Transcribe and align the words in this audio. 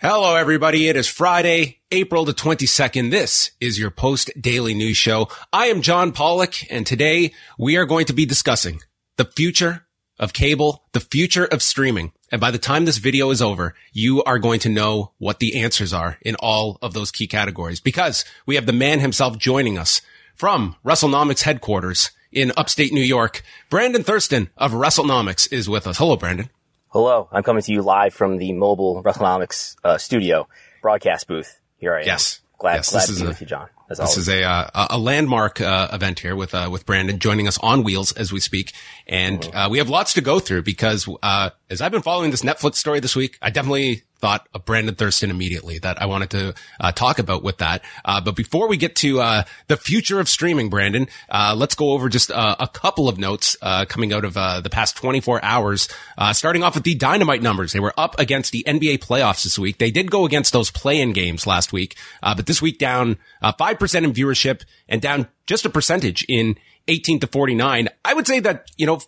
Hello, 0.00 0.36
everybody. 0.36 0.86
It 0.86 0.94
is 0.94 1.08
Friday, 1.08 1.80
April 1.90 2.24
the 2.24 2.32
22nd. 2.32 3.10
This 3.10 3.50
is 3.60 3.80
your 3.80 3.90
post 3.90 4.30
daily 4.40 4.72
news 4.72 4.96
show. 4.96 5.26
I 5.52 5.66
am 5.66 5.82
John 5.82 6.12
Pollock, 6.12 6.54
and 6.70 6.86
today 6.86 7.32
we 7.58 7.76
are 7.76 7.84
going 7.84 8.06
to 8.06 8.12
be 8.12 8.24
discussing 8.24 8.78
the 9.16 9.24
future 9.24 9.88
of 10.16 10.32
cable, 10.32 10.84
the 10.92 11.00
future 11.00 11.46
of 11.46 11.64
streaming. 11.64 12.12
And 12.30 12.40
by 12.40 12.52
the 12.52 12.58
time 12.58 12.84
this 12.84 12.98
video 12.98 13.30
is 13.30 13.42
over, 13.42 13.74
you 13.92 14.22
are 14.22 14.38
going 14.38 14.60
to 14.60 14.68
know 14.68 15.14
what 15.18 15.40
the 15.40 15.60
answers 15.60 15.92
are 15.92 16.16
in 16.22 16.36
all 16.36 16.78
of 16.80 16.92
those 16.92 17.10
key 17.10 17.26
categories 17.26 17.80
because 17.80 18.24
we 18.46 18.54
have 18.54 18.66
the 18.66 18.72
man 18.72 19.00
himself 19.00 19.36
joining 19.36 19.76
us 19.76 20.00
from 20.36 20.76
WrestleNomics 20.84 21.42
headquarters 21.42 22.12
in 22.30 22.52
upstate 22.56 22.92
New 22.92 23.00
York. 23.00 23.42
Brandon 23.68 24.04
Thurston 24.04 24.50
of 24.56 24.70
WrestleNomics 24.70 25.52
is 25.52 25.68
with 25.68 25.88
us. 25.88 25.98
Hello, 25.98 26.16
Brandon. 26.16 26.50
Hello, 26.90 27.28
I'm 27.32 27.42
coming 27.42 27.62
to 27.62 27.72
you 27.72 27.82
live 27.82 28.14
from 28.14 28.38
the 28.38 28.52
mobile 28.52 29.02
WrestleNomics 29.02 29.76
uh, 29.84 29.98
studio 29.98 30.48
broadcast 30.80 31.26
booth. 31.28 31.60
Here 31.76 31.94
I 31.94 32.00
am. 32.00 32.06
Yes. 32.06 32.40
Glad, 32.58 32.76
Yes, 32.76 32.90
glad 32.90 33.00
this 33.00 33.06
to 33.06 33.12
is 33.12 33.18
be 33.20 33.24
a- 33.24 33.28
with 33.28 33.40
you, 33.40 33.46
John. 33.46 33.68
As 33.90 33.98
This 33.98 34.10
always. 34.10 34.18
is 34.18 34.28
a 34.28 34.42
uh, 34.44 34.86
a 34.90 34.98
landmark 34.98 35.60
uh, 35.62 35.88
event 35.92 36.18
here 36.20 36.36
with 36.36 36.54
uh, 36.54 36.68
with 36.70 36.84
Brandon 36.84 37.18
joining 37.18 37.48
us 37.48 37.56
on 37.58 37.84
wheels 37.84 38.12
as 38.12 38.32
we 38.32 38.40
speak, 38.40 38.72
and 39.06 39.40
Mm-hmm. 39.40 39.56
uh, 39.56 39.68
we 39.70 39.78
have 39.78 39.88
lots 39.88 40.12
to 40.14 40.20
go 40.20 40.38
through 40.40 40.62
because 40.62 41.08
uh, 41.22 41.50
as 41.70 41.82
I've 41.82 41.92
been 41.92 42.02
following 42.02 42.30
this 42.30 42.42
Netflix 42.42 42.76
story 42.76 43.00
this 43.00 43.14
week, 43.14 43.38
I 43.42 43.50
definitely 43.50 44.02
thought 44.20 44.48
of 44.54 44.64
Brandon 44.64 44.94
Thurston 44.94 45.30
immediately 45.30 45.78
that 45.78 46.00
I 46.00 46.06
wanted 46.06 46.30
to 46.30 46.54
uh, 46.80 46.92
talk 46.92 47.18
about 47.18 47.42
with 47.42 47.58
that. 47.58 47.84
Uh, 48.04 48.20
but 48.20 48.34
before 48.34 48.66
we 48.66 48.76
get 48.76 48.96
to 48.96 49.20
uh, 49.20 49.44
the 49.68 49.76
future 49.76 50.18
of 50.18 50.28
streaming, 50.28 50.70
Brandon, 50.70 51.08
uh, 51.28 51.54
let's 51.56 51.74
go 51.74 51.92
over 51.92 52.08
just 52.08 52.30
uh, 52.30 52.56
a 52.58 52.66
couple 52.66 53.08
of 53.08 53.18
notes 53.18 53.56
uh, 53.60 53.84
coming 53.84 54.12
out 54.12 54.24
of 54.24 54.34
the 54.34 54.70
past 54.70 54.96
24 54.96 55.44
hours. 55.44 55.88
Uh, 56.16 56.32
starting 56.32 56.62
off 56.62 56.74
with 56.74 56.84
the 56.84 56.94
dynamite 56.94 57.42
numbers, 57.42 57.72
they 57.72 57.80
were 57.80 57.94
up 57.96 58.18
against 58.18 58.50
the 58.50 58.64
NBA 58.66 58.98
playoffs 58.98 59.44
this 59.44 59.58
week. 59.58 59.78
They 59.78 59.90
did 59.90 60.10
go 60.10 60.24
against 60.24 60.52
those 60.52 60.70
play-in 60.70 61.12
games 61.12 61.46
last 61.46 61.72
week, 61.72 61.96
uh, 62.22 62.34
but 62.34 62.46
this 62.46 62.62
week 62.62 62.78
down 62.78 63.18
five 63.58 63.78
percent 63.78 64.06
in 64.06 64.12
viewership 64.12 64.64
and 64.88 65.02
down 65.02 65.28
just 65.46 65.66
a 65.66 65.70
percentage 65.70 66.24
in 66.28 66.56
18 66.88 67.20
to 67.20 67.26
49. 67.26 67.88
I 68.04 68.14
would 68.14 68.26
say 68.26 68.40
that 68.40 68.70
you 68.76 68.86
know 68.86 69.00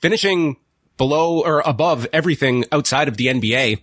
finishing 0.00 0.56
below 0.98 1.40
or 1.40 1.62
above 1.64 2.06
everything 2.12 2.64
outside 2.70 3.08
of 3.08 3.16
the 3.16 3.26
NBA. 3.26 3.80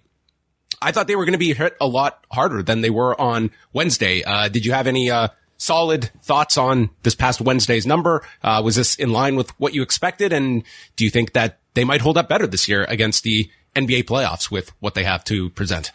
I 0.81 0.91
thought 0.91 1.07
they 1.07 1.15
were 1.15 1.25
going 1.25 1.33
to 1.33 1.39
be 1.39 1.53
hit 1.53 1.75
a 1.81 1.87
lot 1.87 2.23
harder 2.31 2.61
than 2.61 2.81
they 2.81 2.89
were 2.89 3.19
on 3.19 3.49
Wednesday. 3.73 4.23
Uh, 4.23 4.49
did 4.49 4.65
you 4.65 4.73
have 4.73 4.85
any 4.85 5.09
uh, 5.09 5.29
solid 5.57 6.11
thoughts 6.21 6.57
on 6.57 6.89
this 7.03 7.15
past 7.15 7.41
Wednesday's 7.41 7.87
number? 7.87 8.21
Uh, 8.43 8.61
was 8.63 8.75
this 8.75 8.95
in 8.95 9.11
line 9.11 9.35
with 9.35 9.49
what 9.59 9.73
you 9.73 9.81
expected? 9.81 10.33
And 10.33 10.63
do 10.95 11.03
you 11.03 11.09
think 11.09 11.33
that 11.33 11.59
they 11.73 11.83
might 11.83 12.01
hold 12.01 12.17
up 12.17 12.29
better 12.29 12.45
this 12.45 12.67
year 12.67 12.83
against 12.85 13.23
the 13.23 13.49
NBA 13.75 14.03
playoffs 14.03 14.51
with 14.51 14.71
what 14.79 14.95
they 14.95 15.03
have 15.03 15.23
to 15.25 15.49
present? 15.51 15.91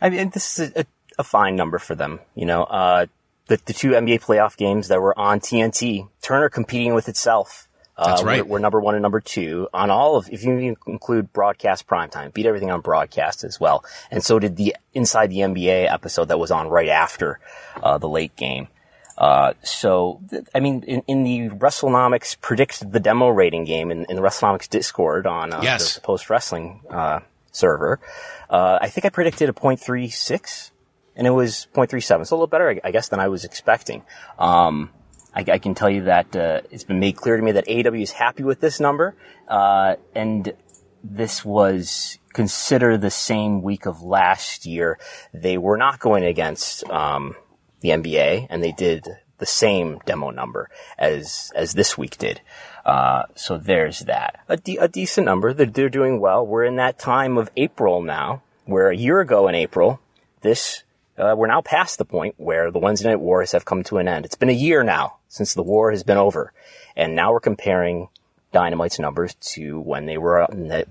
I 0.00 0.10
mean, 0.10 0.30
this 0.30 0.58
is 0.58 0.72
a, 0.76 0.84
a 1.18 1.24
fine 1.24 1.56
number 1.56 1.78
for 1.78 1.94
them. 1.94 2.20
You 2.34 2.46
know, 2.46 2.64
uh, 2.64 3.06
the, 3.46 3.60
the 3.64 3.72
two 3.72 3.90
NBA 3.90 4.22
playoff 4.22 4.56
games 4.56 4.88
that 4.88 5.00
were 5.00 5.18
on 5.18 5.40
TNT, 5.40 6.08
Turner 6.22 6.48
competing 6.48 6.94
with 6.94 7.08
itself. 7.08 7.67
Uh, 7.98 8.06
That's 8.10 8.22
right. 8.22 8.46
We're, 8.46 8.52
we're 8.52 8.58
number 8.60 8.80
one 8.80 8.94
and 8.94 9.02
number 9.02 9.20
two 9.20 9.68
on 9.74 9.90
all 9.90 10.16
of, 10.16 10.28
if 10.30 10.44
you 10.44 10.76
include 10.86 11.32
broadcast 11.32 11.86
primetime, 11.88 12.32
beat 12.32 12.46
everything 12.46 12.70
on 12.70 12.80
broadcast 12.80 13.42
as 13.42 13.58
well. 13.58 13.84
And 14.10 14.22
so 14.22 14.38
did 14.38 14.54
the 14.56 14.76
Inside 14.94 15.30
the 15.30 15.38
NBA 15.38 15.92
episode 15.92 16.26
that 16.28 16.38
was 16.38 16.50
on 16.52 16.68
right 16.68 16.88
after, 16.88 17.40
uh, 17.82 17.98
the 17.98 18.08
late 18.08 18.34
game. 18.36 18.68
Uh, 19.16 19.52
so, 19.64 20.20
th- 20.30 20.44
I 20.54 20.60
mean, 20.60 20.84
in, 20.84 21.02
in 21.08 21.24
the 21.24 21.48
WrestleNomics 21.50 22.40
predict 22.40 22.90
the 22.92 23.00
demo 23.00 23.28
rating 23.28 23.64
game 23.64 23.90
in, 23.90 24.04
in 24.08 24.14
the 24.14 24.22
WrestleNomics 24.22 24.68
Discord 24.68 25.26
on 25.26 25.52
uh, 25.52 25.60
Yes. 25.60 25.96
the 25.96 26.00
post 26.00 26.30
wrestling 26.30 26.80
uh, 26.88 27.18
server, 27.50 27.98
uh, 28.48 28.78
I 28.80 28.88
think 28.90 29.04
I 29.06 29.08
predicted 29.08 29.48
a 29.48 29.52
0.36, 29.52 30.70
and 31.16 31.26
it 31.26 31.30
was 31.30 31.66
0.37, 31.74 32.26
so 32.28 32.34
a 32.34 32.36
little 32.36 32.46
better, 32.46 32.70
I- 32.70 32.80
I 32.84 32.90
guess, 32.92 33.08
than 33.08 33.18
I 33.20 33.26
was 33.28 33.44
expecting. 33.44 34.02
Um, 34.38 34.90
I, 35.38 35.44
I 35.52 35.58
can 35.58 35.74
tell 35.74 35.88
you 35.88 36.04
that 36.04 36.34
uh, 36.34 36.62
it's 36.70 36.82
been 36.82 36.98
made 36.98 37.16
clear 37.16 37.36
to 37.36 37.42
me 37.42 37.52
that 37.52 37.66
AEW 37.66 38.02
is 38.02 38.10
happy 38.10 38.42
with 38.42 38.60
this 38.60 38.80
number, 38.80 39.14
uh, 39.46 39.94
and 40.14 40.52
this 41.04 41.44
was 41.44 42.18
consider 42.32 42.98
the 42.98 43.10
same 43.10 43.62
week 43.62 43.86
of 43.86 44.02
last 44.02 44.66
year. 44.66 44.98
They 45.32 45.56
were 45.56 45.76
not 45.76 46.00
going 46.00 46.24
against 46.24 46.84
um, 46.90 47.36
the 47.80 47.90
NBA, 47.90 48.48
and 48.50 48.64
they 48.64 48.72
did 48.72 49.06
the 49.38 49.46
same 49.46 50.00
demo 50.04 50.30
number 50.30 50.68
as 50.98 51.52
as 51.54 51.72
this 51.74 51.96
week 51.96 52.18
did. 52.18 52.40
Uh, 52.84 53.24
so 53.36 53.58
there's 53.58 54.00
that. 54.00 54.40
A, 54.48 54.56
de- 54.56 54.78
a 54.78 54.88
decent 54.88 55.24
number. 55.24 55.52
They're, 55.52 55.66
they're 55.66 55.88
doing 55.88 56.20
well. 56.20 56.44
We're 56.44 56.64
in 56.64 56.76
that 56.76 56.98
time 56.98 57.38
of 57.38 57.48
April 57.56 58.02
now, 58.02 58.42
where 58.64 58.90
a 58.90 58.96
year 58.96 59.20
ago 59.20 59.46
in 59.46 59.54
April, 59.54 60.00
this 60.40 60.82
uh, 61.18 61.34
we're 61.36 61.46
now 61.46 61.60
past 61.60 61.98
the 61.98 62.04
point 62.04 62.34
where 62.38 62.70
the 62.70 62.78
Wednesday 62.78 63.08
Night 63.08 63.20
Wars 63.20 63.52
have 63.52 63.64
come 63.64 63.82
to 63.84 63.98
an 63.98 64.08
end. 64.08 64.24
It's 64.24 64.36
been 64.36 64.48
a 64.48 64.52
year 64.52 64.82
now 64.82 65.16
since 65.28 65.54
the 65.54 65.62
war 65.62 65.90
has 65.90 66.02
been 66.02 66.16
over, 66.16 66.52
and 66.96 67.14
now 67.14 67.32
we're 67.32 67.40
comparing 67.40 68.08
Dynamite's 68.52 68.98
numbers 68.98 69.34
to 69.34 69.78
when 69.78 70.06
they 70.06 70.16
were 70.16 70.46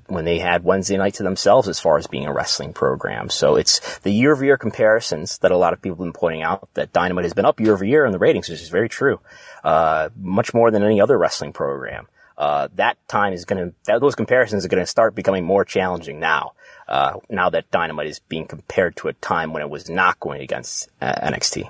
when 0.08 0.26
they 0.26 0.38
had 0.38 0.64
Wednesday 0.64 0.98
night 0.98 1.16
to 1.16 1.24
themselves 1.24 1.68
as 1.68 1.80
far 1.80 1.98
as 1.98 2.06
being 2.06 2.28
a 2.28 2.34
wrestling 2.34 2.74
program. 2.74 3.30
So 3.30 3.56
it's 3.56 3.98
the 4.00 4.12
year 4.12 4.34
over 4.34 4.46
year 4.46 4.58
comparisons 4.58 5.40
that 5.40 5.52
a 5.52 5.58
lot 5.58 5.74
of 5.74 5.82
people 5.82 5.96
have 5.96 6.14
been 6.14 6.20
pointing 6.20 6.44
out 6.44 6.70
that 6.76 6.94
Dynamite 6.94 7.26
has 7.26 7.34
been 7.34 7.46
up 7.46 7.60
year 7.60 7.74
over 7.74 7.86
year 7.86 8.06
in 8.06 8.12
the 8.12 8.20
ratings, 8.20 8.48
which 8.48 8.62
is 8.62 8.70
very 8.70 8.90
true, 8.90 9.20
uh, 9.64 10.10
much 10.16 10.54
more 10.54 10.70
than 10.70 10.84
any 10.84 11.02
other 11.02 11.18
wrestling 11.18 11.52
program. 11.52 12.08
Uh, 12.38 12.68
that 12.76 12.96
time 13.08 13.34
is 13.34 13.46
going 13.46 13.74
to 13.86 14.00
those 14.00 14.14
comparisons 14.14 14.64
are 14.64 14.68
going 14.70 14.84
to 14.84 14.86
start 14.86 15.16
becoming 15.16 15.44
more 15.44 15.66
challenging 15.66 16.20
now. 16.20 16.52
Uh, 16.88 17.20
now 17.30 17.50
that 17.50 17.70
Dynamite 17.72 18.08
is 18.08 18.20
being 18.20 18.48
compared 18.48 18.96
to 18.98 19.10
a 19.10 19.14
time 19.14 19.54
when 19.54 19.62
it 19.62 19.70
was 19.70 19.90
not 19.90 20.20
going 20.20 20.42
against 20.42 20.90
uh, 21.02 21.14
NXT. 21.14 21.70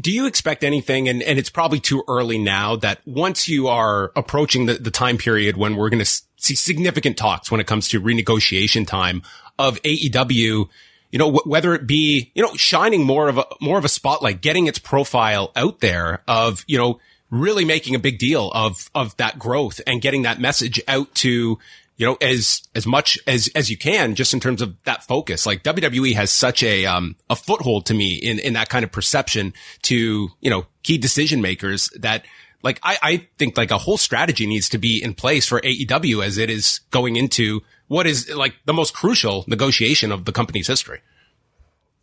Do 0.00 0.12
you 0.12 0.26
expect 0.26 0.64
anything, 0.64 1.08
and, 1.08 1.22
and 1.22 1.38
it's 1.38 1.50
probably 1.50 1.80
too 1.80 2.04
early 2.08 2.38
now, 2.38 2.76
that 2.76 3.00
once 3.06 3.48
you 3.48 3.68
are 3.68 4.12
approaching 4.16 4.66
the, 4.66 4.74
the 4.74 4.90
time 4.90 5.18
period 5.18 5.56
when 5.56 5.76
we're 5.76 5.88
going 5.88 6.04
to 6.04 6.22
see 6.36 6.54
significant 6.54 7.16
talks 7.16 7.50
when 7.50 7.60
it 7.60 7.66
comes 7.66 7.88
to 7.88 8.00
renegotiation 8.00 8.86
time 8.86 9.22
of 9.58 9.80
AEW, 9.82 10.68
you 11.10 11.18
know, 11.18 11.32
wh- 11.32 11.46
whether 11.46 11.74
it 11.74 11.86
be, 11.86 12.30
you 12.34 12.42
know, 12.42 12.54
shining 12.54 13.04
more 13.04 13.28
of 13.28 13.38
a, 13.38 13.44
more 13.60 13.78
of 13.78 13.84
a 13.84 13.88
spotlight, 13.88 14.40
getting 14.40 14.66
its 14.66 14.78
profile 14.78 15.52
out 15.56 15.80
there 15.80 16.22
of, 16.28 16.64
you 16.68 16.78
know, 16.78 17.00
really 17.30 17.64
making 17.64 17.94
a 17.94 17.98
big 17.98 18.18
deal 18.18 18.50
of, 18.52 18.90
of 18.94 19.16
that 19.16 19.38
growth 19.38 19.80
and 19.86 20.00
getting 20.00 20.22
that 20.22 20.40
message 20.40 20.80
out 20.88 21.14
to, 21.16 21.58
you 21.98 22.06
know, 22.06 22.16
as, 22.22 22.62
as 22.74 22.86
much 22.86 23.18
as, 23.26 23.50
as 23.54 23.70
you 23.70 23.76
can, 23.76 24.14
just 24.14 24.32
in 24.32 24.40
terms 24.40 24.62
of 24.62 24.82
that 24.84 25.02
focus. 25.02 25.44
Like 25.44 25.64
WWE 25.64 26.14
has 26.14 26.30
such 26.30 26.62
a, 26.62 26.86
um, 26.86 27.16
a 27.28 27.36
foothold 27.36 27.86
to 27.86 27.94
me 27.94 28.14
in, 28.14 28.38
in 28.38 28.54
that 28.54 28.68
kind 28.68 28.84
of 28.84 28.92
perception 28.92 29.52
to, 29.82 30.30
you 30.40 30.50
know, 30.50 30.64
key 30.84 30.96
decision 30.96 31.42
makers 31.42 31.90
that, 31.98 32.24
like, 32.62 32.78
I, 32.82 32.98
I 33.02 33.28
think 33.36 33.56
like 33.56 33.72
a 33.72 33.78
whole 33.78 33.98
strategy 33.98 34.46
needs 34.46 34.68
to 34.70 34.78
be 34.78 35.02
in 35.02 35.12
place 35.14 35.46
for 35.46 35.60
AEW 35.60 36.24
as 36.24 36.38
it 36.38 36.50
is 36.50 36.80
going 36.90 37.16
into 37.16 37.62
what 37.88 38.06
is 38.06 38.32
like 38.34 38.54
the 38.64 38.72
most 38.72 38.94
crucial 38.94 39.44
negotiation 39.48 40.12
of 40.12 40.24
the 40.24 40.32
company's 40.32 40.68
history. 40.68 41.00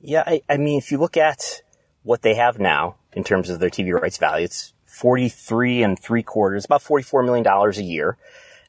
Yeah, 0.01 0.23
I, 0.25 0.41
I 0.49 0.57
mean, 0.57 0.77
if 0.77 0.91
you 0.91 0.97
look 0.97 1.15
at 1.15 1.61
what 2.03 2.21
they 2.21 2.35
have 2.35 2.59
now 2.59 2.97
in 3.13 3.23
terms 3.23 3.49
of 3.49 3.59
their 3.59 3.69
TV 3.69 3.93
rights 3.93 4.17
value, 4.17 4.45
it's 4.45 4.73
43 4.83 5.83
and 5.83 5.97
three 5.97 6.23
quarters, 6.23 6.65
about 6.65 6.83
$44 6.83 7.25
million 7.25 7.45
a 7.47 7.81
year. 7.81 8.17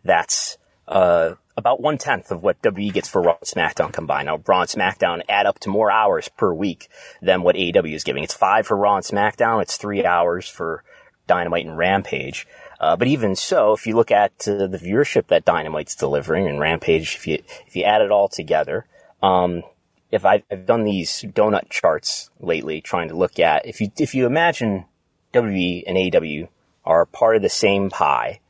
That's, 0.05 0.57
uh, 0.89 1.35
about 1.57 1.81
one 1.81 1.99
tenth 1.99 2.31
of 2.31 2.43
what 2.43 2.61
WWE 2.63 2.93
gets 2.93 3.09
for 3.09 3.23
Raw 3.23 3.37
and 3.41 3.49
SmackDown 3.49 3.93
combined. 3.93 4.27
Now, 4.27 4.41
Raw 4.47 4.61
and 4.63 4.71
SmackDown 4.71 5.23
add 5.29 5.47
up 5.47 5.59
to 5.61 5.71
more 5.71 5.91
hours 5.91 6.29
per 6.29 6.53
week 6.53 6.89
than 7.23 7.43
what 7.43 7.57
AEW 7.57 7.95
is 7.95 8.05
giving. 8.05 8.23
It's 8.23 8.35
five 8.35 8.67
for 8.67 8.77
Raw 8.77 8.97
and 8.97 9.05
SmackDown. 9.05 9.63
It's 9.63 9.77
three 9.77 10.05
hours 10.05 10.49
for 10.49 10.85
Dynamite 11.27 11.67
and 11.67 11.79
Rampage. 11.79 12.47
Uh, 12.79 12.95
but 12.97 13.09
even 13.09 13.35
so, 13.35 13.73
if 13.73 13.87
you 13.87 13.97
look 13.97 14.11
at 14.11 14.47
uh, 14.47 14.67
the 14.67 14.79
viewership 14.79 15.29
that 15.29 15.45
Dynamite's 15.45 15.95
delivering 15.95 16.47
and 16.47 16.61
Rampage, 16.61 17.15
if 17.17 17.27
you 17.27 17.43
if 17.67 17.75
you 17.75 17.85
add 17.85 18.03
it 18.03 18.11
all 18.11 18.29
together, 18.29 18.87
um, 19.23 19.63
if 20.11 20.25
I've, 20.25 20.43
I've 20.51 20.67
done 20.67 20.85
these 20.85 21.25
donut 21.29 21.71
charts 21.71 22.31
lately, 22.39 22.81
trying 22.81 23.09
to 23.09 23.17
look 23.17 23.39
at 23.39 23.67
if 23.67 23.81
you 23.81 23.91
if 23.99 24.15
you 24.15 24.27
imagine 24.27 24.85
WWE 25.33 25.85
and 25.87 25.97
AEW 25.97 26.49
are 26.85 27.07
part 27.07 27.37
of 27.37 27.43
the 27.43 27.49
same 27.49 27.89
pie, 27.89 28.41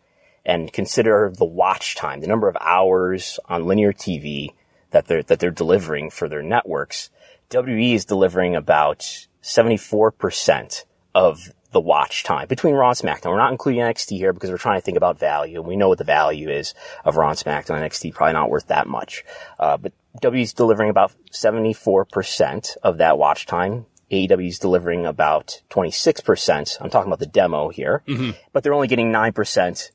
and 0.46 0.72
consider 0.72 1.30
the 1.36 1.44
watch 1.44 1.96
time, 1.96 2.20
the 2.20 2.28
number 2.28 2.48
of 2.48 2.56
hours 2.60 3.38
on 3.46 3.66
linear 3.66 3.92
TV 3.92 4.54
that 4.92 5.08
they're 5.08 5.24
that 5.24 5.40
they're 5.40 5.50
delivering 5.50 6.08
for 6.08 6.28
their 6.28 6.42
networks, 6.42 7.10
WWE 7.50 7.94
is 7.94 8.06
delivering 8.06 8.54
about 8.56 9.26
seventy 9.42 9.76
four 9.76 10.10
percent 10.10 10.86
of 11.14 11.52
the 11.72 11.80
watch 11.80 12.22
time 12.22 12.46
between 12.46 12.74
Raw 12.74 12.90
and 12.90 12.98
SmackDown. 12.98 13.32
We're 13.32 13.38
not 13.38 13.50
including 13.50 13.82
NXT 13.82 14.16
here 14.16 14.32
because 14.32 14.50
we're 14.50 14.56
trying 14.56 14.78
to 14.78 14.84
think 14.84 14.96
about 14.96 15.18
value, 15.18 15.58
and 15.58 15.68
we 15.68 15.76
know 15.76 15.88
what 15.88 15.98
the 15.98 16.04
value 16.04 16.48
is 16.48 16.74
of 17.04 17.16
Raw 17.16 17.30
and 17.30 17.38
SmackDown. 17.38 17.80
NXT 17.80 18.14
probably 18.14 18.34
not 18.34 18.48
worth 18.48 18.68
that 18.68 18.86
much, 18.86 19.24
uh, 19.58 19.76
but 19.76 19.92
is 20.32 20.54
delivering 20.54 20.90
about 20.90 21.12
74% 21.32 22.76
of 22.82 22.98
that 22.98 23.18
watch 23.18 23.46
time. 23.46 23.86
AEW 24.10 24.48
is 24.48 24.58
delivering 24.58 25.04
about 25.04 25.60
26%. 25.70 26.78
I'm 26.80 26.90
talking 26.90 27.08
about 27.08 27.18
the 27.18 27.26
demo 27.26 27.68
here, 27.68 28.02
mm-hmm. 28.06 28.30
but 28.52 28.62
they're 28.62 28.72
only 28.72 28.86
getting 28.86 29.12
9% 29.12 29.90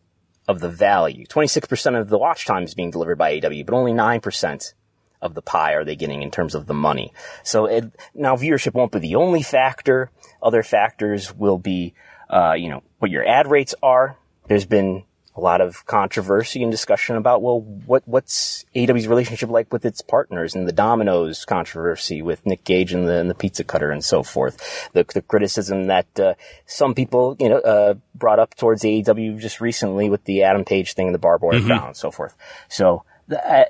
of 0.52 0.60
the 0.60 0.70
value. 0.70 1.26
26% 1.26 2.00
of 2.00 2.10
the 2.10 2.18
watch 2.18 2.46
time 2.46 2.64
is 2.64 2.76
being 2.76 2.92
delivered 2.92 3.18
by 3.18 3.40
AEW, 3.40 3.66
but 3.66 3.74
only 3.74 3.94
9% 3.94 4.74
of 5.22 5.34
the 5.34 5.42
pie 5.42 5.74
are 5.74 5.86
they 5.86 5.96
getting 5.96 6.22
in 6.22 6.30
terms 6.30 6.54
of 6.54 6.68
the 6.68 6.74
money. 6.74 7.14
So 7.44 7.66
it, 7.66 7.86
now 8.14 8.36
viewership 8.36 8.74
won't 8.74 8.92
be 8.92 9.00
the 9.00 9.16
only 9.16 9.42
factor. 9.42 10.12
Other 10.44 10.62
factors 10.62 11.34
will 11.34 11.58
be, 11.58 11.94
uh, 12.30 12.54
you 12.54 12.70
know, 12.70 12.84
what 13.00 13.12
your 13.12 13.28
ad 13.28 13.50
rates 13.50 13.74
are. 13.82 14.18
There's 14.48 14.66
been 14.66 15.04
a 15.36 15.42
lot 15.42 15.62
of 15.62 15.86
controversy 15.86 16.62
and 16.62 16.72
discussion 16.72 17.16
about, 17.16 17.42
well, 17.42 17.62
what, 17.62 18.04
what's 18.06 18.66
AEW's 18.76 19.08
relationship 19.08 19.50
like 19.50 19.72
with 19.72 19.86
its 19.86 20.02
partners 20.02 20.56
and 20.56 20.68
the 20.68 20.74
Domino's 20.74 21.46
controversy 21.46 22.22
with 22.22 22.46
Nick 22.46 22.64
Gage 22.64 22.92
and 22.92 23.08
the, 23.08 23.16
and 23.16 23.30
the 23.30 23.36
pizza 23.36 23.64
cutter 23.64 23.92
and 23.92 24.04
so 24.04 24.24
forth. 24.24 24.90
The, 24.94 25.06
the 25.14 25.22
criticism 25.22 25.88
that, 25.88 26.20
uh, 26.20 26.34
some 26.66 26.94
people, 26.94 27.38
you 27.40 27.50
know, 27.50 27.60
uh, 27.60 27.94
brought 28.14 28.40
up 28.40 28.56
towards 28.56 28.84
AEW 28.84 29.40
just 29.40 29.62
recently 29.62 30.10
with 30.10 30.26
the 30.26 30.44
Adam 30.44 30.66
Page 30.66 30.94
thing, 30.94 31.08
and 31.08 31.16
the 31.16 31.20
barbed 31.20 31.44
wire 31.44 31.60
mm-hmm. 31.60 31.72
and 31.72 31.96
so 31.96 32.12
forth. 32.12 32.36
So, 32.68 33.04
uh, 33.32 33.66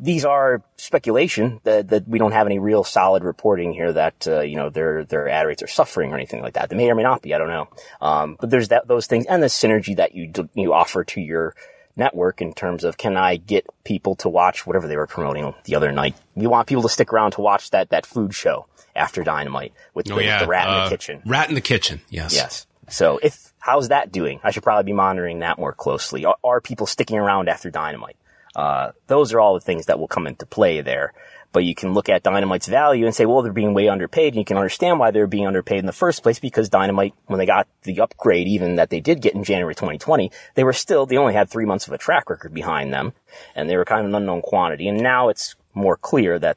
these 0.00 0.24
are 0.24 0.62
speculation 0.76 1.60
that, 1.64 1.88
that 1.88 2.08
we 2.08 2.18
don't 2.18 2.32
have 2.32 2.46
any 2.46 2.58
real 2.58 2.84
solid 2.84 3.24
reporting 3.24 3.72
here 3.72 3.92
that 3.92 4.26
uh, 4.26 4.40
you 4.40 4.56
know 4.56 4.70
their 4.70 5.04
their 5.04 5.28
ad 5.28 5.46
rates 5.46 5.62
are 5.62 5.68
suffering 5.68 6.12
or 6.12 6.16
anything 6.16 6.42
like 6.42 6.54
that. 6.54 6.68
They 6.68 6.76
may 6.76 6.90
or 6.90 6.94
may 6.94 7.02
not 7.02 7.22
be. 7.22 7.34
I 7.34 7.38
don't 7.38 7.48
know. 7.48 7.68
Um, 8.00 8.36
but 8.40 8.50
there's 8.50 8.68
that 8.68 8.88
those 8.88 9.06
things 9.06 9.26
and 9.26 9.42
the 9.42 9.46
synergy 9.46 9.96
that 9.96 10.14
you 10.14 10.32
you 10.54 10.72
offer 10.72 11.04
to 11.04 11.20
your 11.20 11.54
network 11.96 12.42
in 12.42 12.52
terms 12.52 12.84
of 12.84 12.96
can 12.96 13.16
I 13.16 13.36
get 13.36 13.66
people 13.84 14.16
to 14.16 14.28
watch 14.28 14.66
whatever 14.66 14.86
they 14.86 14.96
were 14.96 15.06
promoting 15.06 15.54
the 15.64 15.74
other 15.74 15.92
night. 15.92 16.14
We 16.34 16.46
want 16.46 16.68
people 16.68 16.82
to 16.82 16.88
stick 16.88 17.12
around 17.12 17.32
to 17.32 17.40
watch 17.40 17.70
that 17.70 17.90
that 17.90 18.06
food 18.06 18.34
show 18.34 18.66
after 18.94 19.22
Dynamite 19.22 19.72
with, 19.94 20.10
oh, 20.10 20.16
the, 20.16 20.24
yeah. 20.24 20.40
the 20.40 20.46
rat 20.46 20.68
uh, 20.68 20.70
in 20.70 20.76
the 20.76 20.82
uh, 20.82 20.88
kitchen. 20.88 21.22
Rat 21.26 21.48
in 21.48 21.54
the 21.54 21.60
kitchen. 21.60 22.00
Yes. 22.08 22.34
Yes. 22.34 22.66
So 22.88 23.18
if 23.22 23.52
how's 23.58 23.88
that 23.88 24.12
doing? 24.12 24.40
I 24.44 24.50
should 24.50 24.62
probably 24.62 24.84
be 24.84 24.92
monitoring 24.92 25.40
that 25.40 25.58
more 25.58 25.72
closely. 25.72 26.24
Are, 26.24 26.36
are 26.44 26.60
people 26.60 26.86
sticking 26.86 27.18
around 27.18 27.48
after 27.48 27.70
Dynamite? 27.70 28.16
Uh, 28.56 28.92
those 29.06 29.34
are 29.34 29.40
all 29.40 29.52
the 29.52 29.60
things 29.60 29.84
that 29.86 29.98
will 29.98 30.08
come 30.08 30.26
into 30.26 30.46
play 30.46 30.80
there. 30.80 31.12
But 31.52 31.64
you 31.64 31.74
can 31.74 31.92
look 31.92 32.08
at 32.08 32.22
Dynamite's 32.22 32.66
value 32.66 33.04
and 33.04 33.14
say, 33.14 33.26
well, 33.26 33.42
they're 33.42 33.52
being 33.52 33.74
way 33.74 33.88
underpaid. 33.88 34.32
And 34.32 34.38
you 34.38 34.44
can 34.46 34.56
understand 34.56 34.98
why 34.98 35.10
they're 35.10 35.26
being 35.26 35.46
underpaid 35.46 35.78
in 35.78 35.86
the 35.86 35.92
first 35.92 36.22
place 36.22 36.38
because 36.38 36.70
Dynamite, 36.70 37.14
when 37.26 37.38
they 37.38 37.46
got 37.46 37.68
the 37.82 38.00
upgrade 38.00 38.48
even 38.48 38.76
that 38.76 38.88
they 38.88 39.00
did 39.00 39.20
get 39.20 39.34
in 39.34 39.44
January 39.44 39.74
2020, 39.74 40.32
they 40.54 40.64
were 40.64 40.72
still, 40.72 41.04
they 41.04 41.18
only 41.18 41.34
had 41.34 41.50
three 41.50 41.66
months 41.66 41.86
of 41.86 41.92
a 41.92 41.98
track 41.98 42.30
record 42.30 42.54
behind 42.54 42.92
them 42.92 43.12
and 43.54 43.68
they 43.68 43.76
were 43.76 43.84
kind 43.84 44.00
of 44.00 44.06
an 44.06 44.14
unknown 44.14 44.40
quantity. 44.40 44.88
And 44.88 45.02
now 45.02 45.28
it's 45.28 45.54
more 45.74 45.98
clear 45.98 46.38
that 46.38 46.56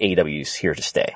AEW 0.00 0.40
is 0.40 0.54
here 0.54 0.74
to 0.74 0.82
stay. 0.82 1.14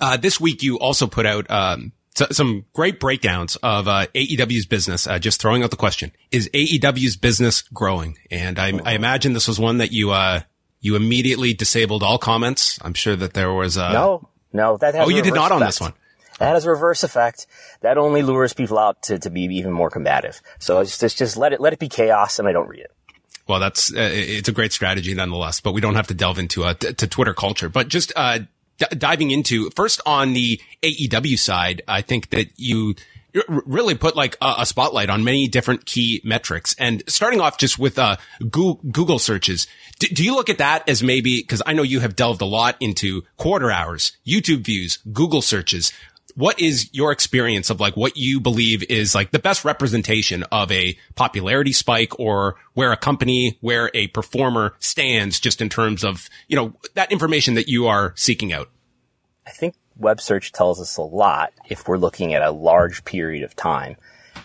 Uh, 0.00 0.16
this 0.16 0.40
week 0.40 0.62
you 0.62 0.78
also 0.78 1.06
put 1.06 1.26
out, 1.26 1.50
um, 1.50 1.92
so, 2.18 2.26
some 2.32 2.64
great 2.72 2.98
breakdowns 2.98 3.54
of 3.62 3.86
uh, 3.86 4.06
AEW's 4.12 4.66
business. 4.66 5.06
Uh, 5.06 5.20
just 5.20 5.40
throwing 5.40 5.62
out 5.62 5.70
the 5.70 5.76
question: 5.76 6.10
Is 6.32 6.50
AEW's 6.52 7.16
business 7.16 7.62
growing? 7.62 8.18
And 8.28 8.58
I, 8.58 8.72
I 8.84 8.94
imagine 8.94 9.34
this 9.34 9.46
was 9.46 9.60
one 9.60 9.78
that 9.78 9.92
you 9.92 10.10
uh, 10.10 10.40
you 10.80 10.96
immediately 10.96 11.54
disabled 11.54 12.02
all 12.02 12.18
comments. 12.18 12.76
I'm 12.82 12.94
sure 12.94 13.14
that 13.14 13.34
there 13.34 13.52
was 13.52 13.78
uh, 13.78 13.92
no, 13.92 14.28
no. 14.52 14.76
That 14.78 14.96
has 14.96 15.06
oh, 15.06 15.10
you 15.10 15.22
did 15.22 15.32
not 15.32 15.52
effect. 15.52 15.52
on 15.52 15.60
this 15.60 15.80
one. 15.80 15.92
That 16.40 16.54
has 16.54 16.64
a 16.64 16.70
reverse 16.70 17.04
effect. 17.04 17.46
That 17.82 17.98
only 17.98 18.22
lures 18.22 18.52
people 18.52 18.80
out 18.80 19.00
to, 19.04 19.20
to 19.20 19.30
be 19.30 19.42
even 19.42 19.70
more 19.70 19.88
combative. 19.88 20.42
So 20.58 20.82
just, 20.82 21.00
just 21.00 21.18
just 21.18 21.36
let 21.36 21.52
it 21.52 21.60
let 21.60 21.72
it 21.72 21.78
be 21.78 21.88
chaos, 21.88 22.40
and 22.40 22.48
I 22.48 22.52
don't 22.52 22.68
read 22.68 22.80
it. 22.80 22.90
Well, 23.46 23.60
that's 23.60 23.92
uh, 23.92 24.10
it's 24.12 24.48
a 24.48 24.52
great 24.52 24.72
strategy 24.72 25.14
nonetheless, 25.14 25.60
but 25.60 25.70
we 25.70 25.80
don't 25.80 25.94
have 25.94 26.08
to 26.08 26.14
delve 26.14 26.40
into 26.40 26.64
uh, 26.64 26.74
t- 26.74 26.94
to 26.94 27.06
Twitter 27.06 27.32
culture. 27.32 27.68
But 27.68 27.86
just 27.86 28.12
uh, 28.16 28.40
d- 28.78 28.96
diving 28.96 29.30
into 29.30 29.70
first 29.70 30.00
on 30.06 30.32
the 30.32 30.60
AEW 30.82 31.38
side, 31.38 31.82
I 31.86 32.02
think 32.02 32.30
that 32.30 32.48
you 32.56 32.94
really 33.66 33.94
put 33.94 34.16
like 34.16 34.36
a, 34.40 34.54
a, 34.58 34.66
spotlight 34.66 35.10
on 35.10 35.22
many 35.22 35.48
different 35.48 35.84
key 35.84 36.20
metrics. 36.24 36.74
And 36.78 37.02
starting 37.06 37.40
off 37.40 37.58
just 37.58 37.78
with 37.78 37.98
uh, 37.98 38.16
google 38.50 39.18
searches 39.18 39.66
do, 39.98 40.08
do, 40.08 40.24
you 40.24 40.34
look 40.34 40.48
at 40.48 40.58
that 40.58 40.88
as 40.88 41.02
maybe 41.02 41.40
because 41.40 41.62
i 41.66 41.72
know 41.72 41.82
you 41.82 42.00
have 42.00 42.16
delved 42.16 42.40
a 42.40 42.46
lot 42.46 42.76
into 42.80 43.22
quarter 43.36 43.70
hours 43.70 44.12
youtube 44.26 44.64
views 44.64 44.98
google 45.12 45.42
searches 45.42 45.92
what 46.38 46.60
is 46.60 46.88
your 46.92 47.10
experience 47.10 47.68
of 47.68 47.80
like 47.80 47.96
what 47.96 48.16
you 48.16 48.38
believe 48.38 48.84
is 48.88 49.12
like 49.12 49.32
the 49.32 49.40
best 49.40 49.64
representation 49.64 50.44
of 50.52 50.70
a 50.70 50.96
popularity 51.16 51.72
spike 51.72 52.16
or 52.20 52.54
where 52.74 52.92
a 52.92 52.96
company, 52.96 53.58
where 53.60 53.90
a 53.92 54.06
performer 54.06 54.76
stands 54.78 55.40
just 55.40 55.60
in 55.60 55.68
terms 55.68 56.04
of, 56.04 56.30
you 56.46 56.54
know, 56.54 56.72
that 56.94 57.10
information 57.10 57.54
that 57.54 57.66
you 57.66 57.88
are 57.88 58.12
seeking 58.14 58.52
out? 58.52 58.70
I 59.48 59.50
think 59.50 59.74
web 59.96 60.20
search 60.20 60.52
tells 60.52 60.80
us 60.80 60.96
a 60.96 61.02
lot 61.02 61.52
if 61.68 61.88
we're 61.88 61.98
looking 61.98 62.34
at 62.34 62.42
a 62.42 62.52
large 62.52 63.04
period 63.04 63.42
of 63.42 63.56
time. 63.56 63.96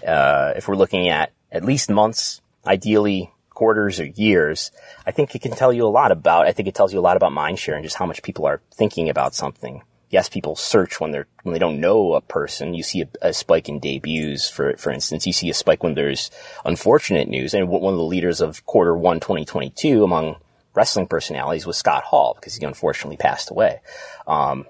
Uh, 0.05 0.53
if 0.55 0.67
we're 0.67 0.75
looking 0.75 1.09
at 1.09 1.31
at 1.51 1.63
least 1.63 1.91
months, 1.91 2.41
ideally 2.65 3.31
quarters 3.51 3.99
or 3.99 4.07
years, 4.07 4.71
I 5.05 5.11
think 5.11 5.35
it 5.35 5.43
can 5.43 5.51
tell 5.51 5.71
you 5.71 5.85
a 5.85 5.93
lot 5.93 6.11
about, 6.11 6.47
I 6.47 6.53
think 6.53 6.67
it 6.67 6.73
tells 6.73 6.91
you 6.91 6.99
a 6.99 7.01
lot 7.01 7.17
about 7.17 7.33
mindshare 7.33 7.75
and 7.75 7.83
just 7.83 7.97
how 7.97 8.07
much 8.07 8.23
people 8.23 8.47
are 8.47 8.61
thinking 8.73 9.09
about 9.09 9.35
something 9.35 9.83
yes, 10.13 10.29
people 10.29 10.55
search 10.55 11.01
when 11.01 11.09
they're 11.09 11.27
when 11.41 11.53
they 11.53 11.59
don't 11.59 11.81
know 11.81 12.13
a 12.13 12.21
person. 12.21 12.75
You 12.75 12.83
see 12.83 13.01
a, 13.01 13.09
a, 13.29 13.33
spike 13.33 13.67
in 13.67 13.79
debuts, 13.79 14.47
for 14.47 14.77
for 14.77 14.91
instance. 14.91 15.25
You 15.25 15.33
see 15.33 15.49
a 15.49 15.55
spike 15.55 15.83
when 15.83 15.95
there's 15.95 16.29
unfortunate 16.63 17.27
news. 17.27 17.55
And 17.55 17.67
one 17.67 17.93
of 17.93 17.97
the 17.97 18.05
leaders 18.05 18.39
of 18.39 18.63
quarter 18.67 18.95
one 18.95 19.19
2022 19.19 20.03
among 20.03 20.35
wrestling 20.75 21.07
personalities 21.07 21.65
was 21.65 21.77
Scott 21.77 22.03
Hall 22.03 22.35
because 22.35 22.55
he 22.55 22.65
unfortunately 22.65 23.17
passed 23.17 23.49
away. 23.49 23.81
Um, 24.27 24.67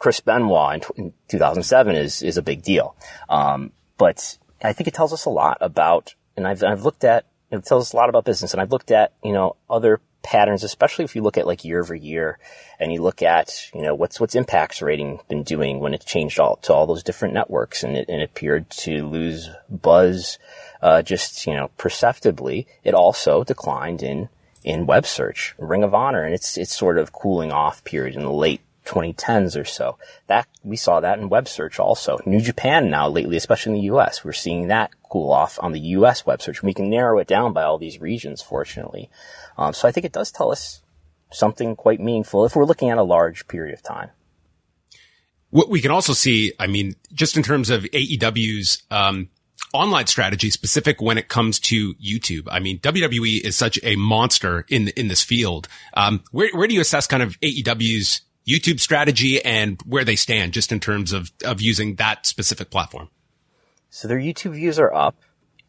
Chris 0.00 0.18
Benoit 0.20 0.84
in, 0.96 1.04
in, 1.04 1.12
2007 1.28 1.94
is 1.94 2.22
is 2.22 2.36
a 2.36 2.42
big 2.42 2.62
deal. 2.62 2.96
Um, 3.28 3.72
but 3.96 4.38
I 4.60 4.72
think 4.72 4.88
it 4.88 4.94
tells 4.94 5.12
us 5.12 5.24
a 5.24 5.30
lot 5.30 5.58
about, 5.60 6.16
and 6.36 6.48
I've 6.48 6.64
I've 6.64 6.84
looked 6.84 7.04
at 7.04 7.26
it 7.52 7.64
tells 7.64 7.86
us 7.86 7.92
a 7.92 7.96
lot 7.96 8.08
about 8.08 8.24
business, 8.24 8.52
and 8.52 8.60
I've 8.60 8.72
looked 8.72 8.90
at 8.90 9.12
you 9.22 9.32
know 9.32 9.54
other 9.68 10.00
patterns, 10.22 10.64
especially 10.64 11.04
if 11.04 11.16
you 11.16 11.22
look 11.22 11.38
at 11.38 11.46
like 11.46 11.64
year 11.64 11.80
over 11.80 11.94
year 11.94 12.38
and 12.78 12.92
you 12.92 13.02
look 13.02 13.22
at, 13.22 13.70
you 13.74 13.82
know, 13.82 13.94
what's, 13.94 14.20
what's 14.20 14.34
Impact's 14.34 14.82
rating 14.82 15.20
been 15.28 15.42
doing 15.42 15.80
when 15.80 15.94
it 15.94 16.04
changed 16.04 16.38
all 16.38 16.56
to 16.56 16.72
all 16.72 16.86
those 16.86 17.02
different 17.02 17.34
networks 17.34 17.82
and 17.82 17.96
it, 17.96 18.08
and 18.08 18.20
it 18.20 18.24
appeared 18.24 18.68
to 18.70 19.06
lose 19.06 19.50
buzz, 19.68 20.38
uh, 20.82 21.02
just, 21.02 21.46
you 21.46 21.54
know, 21.54 21.70
perceptibly. 21.76 22.66
It 22.84 22.94
also 22.94 23.44
declined 23.44 24.02
in, 24.02 24.28
in 24.64 24.86
web 24.86 25.06
search, 25.06 25.54
Ring 25.58 25.82
of 25.82 25.94
Honor, 25.94 26.22
and 26.22 26.34
it's, 26.34 26.56
it's 26.56 26.76
sort 26.76 26.98
of 26.98 27.12
cooling 27.12 27.52
off 27.52 27.84
period 27.84 28.16
in 28.16 28.22
the 28.22 28.32
late 28.32 28.60
2010s 28.90 29.60
or 29.60 29.64
so. 29.64 29.98
That 30.26 30.46
we 30.64 30.76
saw 30.76 31.00
that 31.00 31.18
in 31.18 31.28
web 31.28 31.48
search 31.48 31.78
also. 31.78 32.18
New 32.26 32.40
Japan 32.40 32.90
now 32.90 33.08
lately, 33.08 33.36
especially 33.36 33.72
in 33.72 33.78
the 33.78 33.94
US, 33.94 34.24
we're 34.24 34.32
seeing 34.32 34.68
that 34.68 34.90
cool 35.08 35.32
off 35.32 35.58
on 35.62 35.72
the 35.72 35.80
US 35.80 36.26
web 36.26 36.42
search. 36.42 36.62
We 36.62 36.74
can 36.74 36.90
narrow 36.90 37.18
it 37.18 37.26
down 37.26 37.52
by 37.52 37.62
all 37.62 37.78
these 37.78 38.00
regions, 38.00 38.42
fortunately. 38.42 39.10
Um, 39.60 39.74
so 39.74 39.86
I 39.86 39.92
think 39.92 40.06
it 40.06 40.12
does 40.12 40.32
tell 40.32 40.50
us 40.50 40.80
something 41.30 41.76
quite 41.76 42.00
meaningful 42.00 42.44
if 42.44 42.56
we're 42.56 42.64
looking 42.64 42.90
at 42.90 42.98
a 42.98 43.02
large 43.02 43.46
period 43.46 43.74
of 43.74 43.82
time. 43.82 44.10
What 45.50 45.68
we 45.68 45.80
can 45.80 45.90
also 45.90 46.14
see, 46.14 46.52
I 46.58 46.66
mean, 46.66 46.94
just 47.12 47.36
in 47.36 47.42
terms 47.42 47.70
of 47.70 47.82
AEW's, 47.82 48.82
um, 48.90 49.28
online 49.72 50.06
strategy 50.06 50.50
specific 50.50 51.00
when 51.00 51.18
it 51.18 51.28
comes 51.28 51.60
to 51.60 51.94
YouTube. 51.94 52.48
I 52.50 52.58
mean, 52.58 52.80
WWE 52.80 53.44
is 53.44 53.56
such 53.56 53.78
a 53.84 53.94
monster 53.96 54.64
in, 54.68 54.88
in 54.88 55.08
this 55.08 55.22
field. 55.22 55.68
Um, 55.94 56.24
where, 56.32 56.50
where 56.52 56.66
do 56.66 56.74
you 56.74 56.80
assess 56.80 57.06
kind 57.06 57.22
of 57.22 57.38
AEW's 57.40 58.22
YouTube 58.48 58.80
strategy 58.80 59.44
and 59.44 59.80
where 59.86 60.04
they 60.04 60.16
stand 60.16 60.54
just 60.54 60.72
in 60.72 60.80
terms 60.80 61.12
of, 61.12 61.30
of 61.44 61.60
using 61.60 61.96
that 61.96 62.26
specific 62.26 62.70
platform? 62.70 63.10
So 63.90 64.08
their 64.08 64.18
YouTube 64.18 64.52
views 64.52 64.78
are 64.78 64.92
up. 64.92 65.16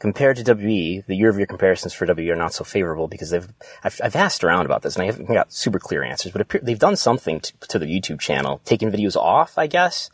Compared 0.02 0.36
to 0.38 0.44
WWE, 0.44 1.06
the 1.06 1.16
year-over-year 1.16 1.46
comparisons 1.46 1.94
for 1.94 2.08
WWE 2.08 2.32
are 2.32 2.36
not 2.36 2.54
so 2.54 2.64
favorable 2.64 3.08
because 3.08 3.30
they've, 3.30 3.48
I've, 3.84 4.02
I've 4.04 4.16
asked 4.16 4.44
around 4.44 4.66
about 4.66 4.82
this 4.82 4.96
and 4.96 5.04
I 5.04 5.06
haven't 5.06 5.28
got 5.28 5.54
super 5.54 5.78
clear 5.78 6.02
answers, 6.02 6.32
but 6.32 6.50
they've 6.64 6.80
done 6.80 6.96
something 6.96 7.40
to, 7.40 7.54
to 7.68 7.78
the 7.78 7.86
YouTube 7.86 8.20
channel, 8.20 8.62
taking 8.66 8.92
videos 8.92 9.16
off, 9.16 9.60
I 9.60 9.68
guess, 9.68 10.10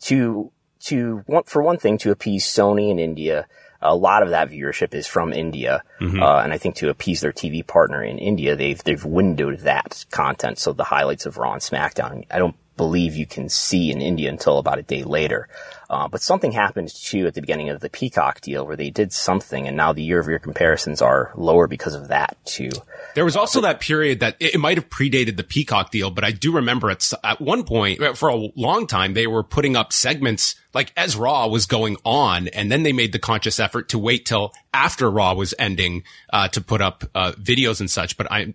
to 0.00 0.50
to 0.80 1.24
want, 1.26 1.46
for 1.46 1.60
one 1.60 1.76
thing, 1.76 1.98
to 1.98 2.10
appease 2.10 2.46
Sony 2.46 2.88
in 2.88 2.98
India, 2.98 3.46
a 3.82 3.94
lot 3.94 4.22
of 4.22 4.30
that 4.30 4.48
viewership 4.48 4.94
is 4.94 5.06
from 5.06 5.34
India, 5.34 5.82
mm-hmm. 6.00 6.22
uh, 6.22 6.40
and 6.40 6.54
I 6.54 6.56
think 6.56 6.76
to 6.76 6.88
appease 6.88 7.20
their 7.20 7.32
TV 7.32 7.66
partner 7.66 8.02
in 8.02 8.18
India, 8.18 8.56
they've 8.56 8.82
they've 8.82 9.04
windowed 9.04 9.60
that 9.60 10.06
content. 10.10 10.58
So 10.58 10.72
the 10.72 10.84
highlights 10.84 11.26
of 11.26 11.36
Raw 11.36 11.52
and 11.52 11.60
SmackDown, 11.60 12.24
I 12.30 12.38
don't 12.38 12.56
believe 12.78 13.14
you 13.14 13.26
can 13.26 13.50
see 13.50 13.90
in 13.90 14.00
India 14.00 14.30
until 14.30 14.58
about 14.58 14.78
a 14.78 14.82
day 14.82 15.02
later. 15.02 15.48
Uh, 15.90 16.06
but 16.06 16.20
something 16.20 16.52
happened 16.52 16.94
too 16.94 17.26
at 17.26 17.34
the 17.34 17.40
beginning 17.40 17.70
of 17.70 17.80
the 17.80 17.88
Peacock 17.88 18.42
deal 18.42 18.66
where 18.66 18.76
they 18.76 18.90
did 18.90 19.12
something, 19.12 19.66
and 19.66 19.76
now 19.76 19.92
the 19.92 20.02
year-over-year 20.02 20.38
comparisons 20.38 21.00
are 21.00 21.32
lower 21.34 21.66
because 21.66 21.94
of 21.94 22.08
that 22.08 22.36
too. 22.44 22.68
There 23.14 23.24
was 23.24 23.36
also 23.36 23.62
that 23.62 23.80
period 23.80 24.20
that 24.20 24.36
it, 24.38 24.54
it 24.54 24.58
might 24.58 24.76
have 24.76 24.90
predated 24.90 25.36
the 25.36 25.44
Peacock 25.44 25.90
deal, 25.90 26.10
but 26.10 26.24
I 26.24 26.30
do 26.30 26.52
remember 26.52 26.90
at, 26.90 27.10
at 27.24 27.40
one 27.40 27.64
point 27.64 28.00
for 28.18 28.28
a 28.28 28.48
long 28.54 28.86
time 28.86 29.14
they 29.14 29.26
were 29.26 29.42
putting 29.42 29.76
up 29.76 29.92
segments 29.92 30.56
like 30.74 30.92
as 30.96 31.16
Raw 31.16 31.46
was 31.46 31.64
going 31.64 31.96
on, 32.04 32.48
and 32.48 32.70
then 32.70 32.82
they 32.82 32.92
made 32.92 33.12
the 33.12 33.18
conscious 33.18 33.58
effort 33.58 33.88
to 33.88 33.98
wait 33.98 34.26
till 34.26 34.52
after 34.74 35.10
Raw 35.10 35.34
was 35.34 35.54
ending 35.58 36.04
uh, 36.32 36.48
to 36.48 36.60
put 36.60 36.82
up 36.82 37.04
uh, 37.14 37.32
videos 37.32 37.80
and 37.80 37.90
such. 37.90 38.18
But 38.18 38.30
I 38.30 38.52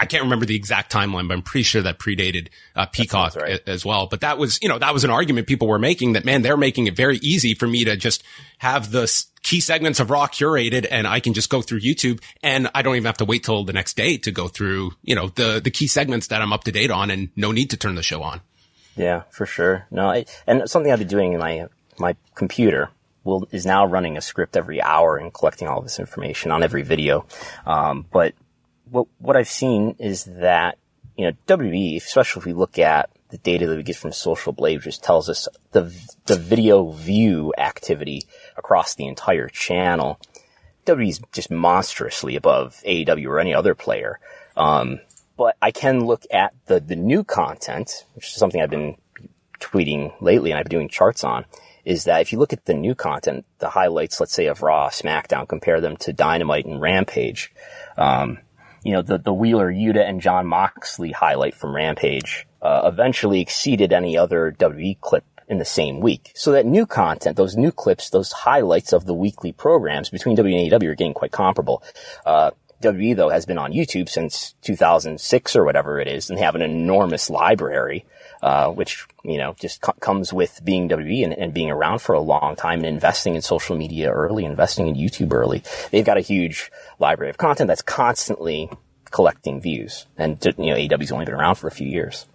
I 0.00 0.06
can't 0.06 0.22
remember 0.22 0.46
the 0.46 0.56
exact 0.56 0.90
timeline, 0.90 1.28
but 1.28 1.34
I'm 1.34 1.42
pretty 1.42 1.64
sure 1.64 1.82
that 1.82 1.98
predated 1.98 2.48
uh, 2.74 2.86
Peacock 2.86 3.36
right. 3.36 3.60
as 3.66 3.84
well. 3.84 4.06
But 4.06 4.22
that 4.22 4.38
was, 4.38 4.58
you 4.62 4.68
know, 4.68 4.78
that 4.78 4.94
was 4.94 5.04
an 5.04 5.10
argument 5.10 5.46
people 5.46 5.68
were 5.68 5.78
making 5.78 6.14
that, 6.14 6.24
man, 6.24 6.40
they're 6.40 6.56
making 6.56 6.86
it 6.86 6.96
very 6.96 7.18
easy 7.18 7.52
for 7.52 7.66
me 7.66 7.84
to 7.84 7.96
just 7.96 8.24
have 8.58 8.90
the 8.92 9.24
key 9.42 9.60
segments 9.60 10.00
of 10.00 10.08
Raw 10.08 10.26
curated 10.26 10.86
and 10.90 11.06
I 11.06 11.20
can 11.20 11.34
just 11.34 11.50
go 11.50 11.60
through 11.60 11.80
YouTube 11.80 12.22
and 12.42 12.70
I 12.74 12.80
don't 12.80 12.96
even 12.96 13.04
have 13.04 13.18
to 13.18 13.26
wait 13.26 13.44
till 13.44 13.62
the 13.64 13.74
next 13.74 13.94
day 13.94 14.16
to 14.16 14.30
go 14.30 14.48
through, 14.48 14.92
you 15.02 15.14
know, 15.14 15.28
the, 15.28 15.60
the 15.62 15.70
key 15.70 15.86
segments 15.86 16.28
that 16.28 16.40
I'm 16.40 16.54
up 16.54 16.64
to 16.64 16.72
date 16.72 16.90
on 16.90 17.10
and 17.10 17.28
no 17.36 17.52
need 17.52 17.68
to 17.70 17.76
turn 17.76 17.94
the 17.94 18.02
show 18.02 18.22
on. 18.22 18.40
Yeah, 18.96 19.24
for 19.30 19.44
sure. 19.44 19.86
No, 19.90 20.08
I, 20.08 20.24
and 20.46 20.68
something 20.68 20.90
I've 20.90 20.98
been 20.98 21.08
doing 21.08 21.34
in 21.34 21.40
my, 21.40 21.66
my 21.98 22.16
computer 22.34 22.88
will, 23.24 23.46
is 23.50 23.66
now 23.66 23.84
running 23.84 24.16
a 24.16 24.22
script 24.22 24.56
every 24.56 24.80
hour 24.80 25.18
and 25.18 25.32
collecting 25.32 25.68
all 25.68 25.82
this 25.82 25.98
information 25.98 26.50
on 26.50 26.62
every 26.62 26.82
video. 26.82 27.26
Um, 27.66 28.06
but 28.10 28.34
what 28.90 29.06
what 29.18 29.36
I've 29.36 29.48
seen 29.48 29.96
is 29.98 30.24
that 30.24 30.78
you 31.16 31.26
know 31.26 31.32
WWE, 31.46 31.96
especially 31.96 32.40
if 32.40 32.46
we 32.46 32.52
look 32.52 32.78
at 32.78 33.10
the 33.30 33.38
data 33.38 33.66
that 33.66 33.76
we 33.76 33.82
get 33.82 33.96
from 33.96 34.12
Social 34.12 34.52
Blade, 34.52 34.82
just 34.82 35.02
tells 35.02 35.28
us 35.28 35.48
the 35.72 35.94
the 36.26 36.36
video 36.36 36.90
view 36.90 37.54
activity 37.56 38.26
across 38.56 38.94
the 38.94 39.06
entire 39.06 39.48
channel. 39.48 40.20
WWE 40.86 41.08
is 41.08 41.20
just 41.32 41.50
monstrously 41.50 42.36
above 42.36 42.82
AEW 42.86 43.26
or 43.26 43.38
any 43.38 43.54
other 43.54 43.74
player. 43.74 44.18
Um, 44.56 45.00
but 45.36 45.56
I 45.62 45.70
can 45.70 46.04
look 46.04 46.24
at 46.32 46.52
the 46.66 46.80
the 46.80 46.96
new 46.96 47.24
content, 47.24 48.04
which 48.14 48.26
is 48.26 48.34
something 48.34 48.60
I've 48.60 48.70
been 48.70 48.96
tweeting 49.60 50.12
lately, 50.20 50.50
and 50.50 50.58
I've 50.58 50.64
been 50.64 50.78
doing 50.78 50.88
charts 50.88 51.24
on. 51.24 51.44
Is 51.84 52.04
that 52.04 52.20
if 52.20 52.32
you 52.32 52.38
look 52.38 52.52
at 52.52 52.66
the 52.66 52.74
new 52.74 52.94
content, 52.94 53.46
the 53.58 53.70
highlights, 53.70 54.20
let's 54.20 54.34
say 54.34 54.46
of 54.46 54.62
Raw, 54.62 54.90
SmackDown, 54.90 55.48
compare 55.48 55.80
them 55.80 55.96
to 55.98 56.12
Dynamite 56.12 56.66
and 56.66 56.80
Rampage. 56.80 57.52
Um, 57.96 58.38
you 58.82 58.92
know, 58.92 59.02
the, 59.02 59.18
the 59.18 59.32
Wheeler, 59.32 59.72
Yuta, 59.72 60.08
and 60.08 60.20
Jon 60.20 60.46
Moxley 60.46 61.12
highlight 61.12 61.54
from 61.54 61.74
Rampage 61.74 62.46
uh, 62.62 62.82
eventually 62.84 63.40
exceeded 63.40 63.92
any 63.92 64.16
other 64.16 64.52
WWE 64.52 65.00
clip 65.00 65.24
in 65.48 65.58
the 65.58 65.64
same 65.64 66.00
week. 66.00 66.30
So 66.34 66.52
that 66.52 66.64
new 66.64 66.86
content, 66.86 67.36
those 67.36 67.56
new 67.56 67.72
clips, 67.72 68.10
those 68.10 68.32
highlights 68.32 68.92
of 68.92 69.04
the 69.04 69.14
weekly 69.14 69.52
programs 69.52 70.08
between 70.08 70.36
WWE 70.36 70.64
and 70.64 70.72
AEW 70.72 70.88
are 70.88 70.94
getting 70.94 71.14
quite 71.14 71.32
comparable. 71.32 71.82
Uh, 72.24 72.52
WWE 72.82 73.16
though 73.16 73.28
has 73.28 73.44
been 73.44 73.58
on 73.58 73.72
YouTube 73.72 74.08
since 74.08 74.54
2006 74.62 75.56
or 75.56 75.64
whatever 75.64 76.00
it 76.00 76.08
is 76.08 76.30
and 76.30 76.38
they 76.38 76.42
have 76.42 76.54
an 76.54 76.62
enormous 76.62 77.28
library 77.28 78.06
uh, 78.42 78.70
which 78.70 79.06
you 79.22 79.38
know 79.38 79.54
just 79.58 79.80
co- 79.80 79.92
comes 80.00 80.32
with 80.32 80.60
being 80.64 80.88
WWE 80.88 81.24
and, 81.24 81.32
and, 81.32 81.54
being 81.54 81.70
around 81.70 82.00
for 82.00 82.14
a 82.14 82.20
long 82.20 82.56
time 82.56 82.78
and 82.78 82.86
investing 82.86 83.34
in 83.34 83.42
social 83.42 83.76
media 83.76 84.10
early, 84.10 84.44
investing 84.44 84.88
in 84.88 84.94
YouTube 84.94 85.32
early. 85.32 85.62
They've 85.90 86.04
got 86.04 86.16
a 86.16 86.22
huge 86.22 86.70
library 86.98 87.30
of 87.30 87.38
content 87.38 87.68
that's 87.68 87.82
constantly 87.82 88.70
collecting 89.10 89.60
views, 89.60 90.06
and 90.16 90.42
you 90.44 90.66
know 90.66 90.76
AEW's 90.76 91.12
only 91.12 91.26
been 91.26 91.34
around 91.34 91.56
for 91.56 91.68
a 91.68 91.72
few 91.72 91.88
years. 91.88 92.26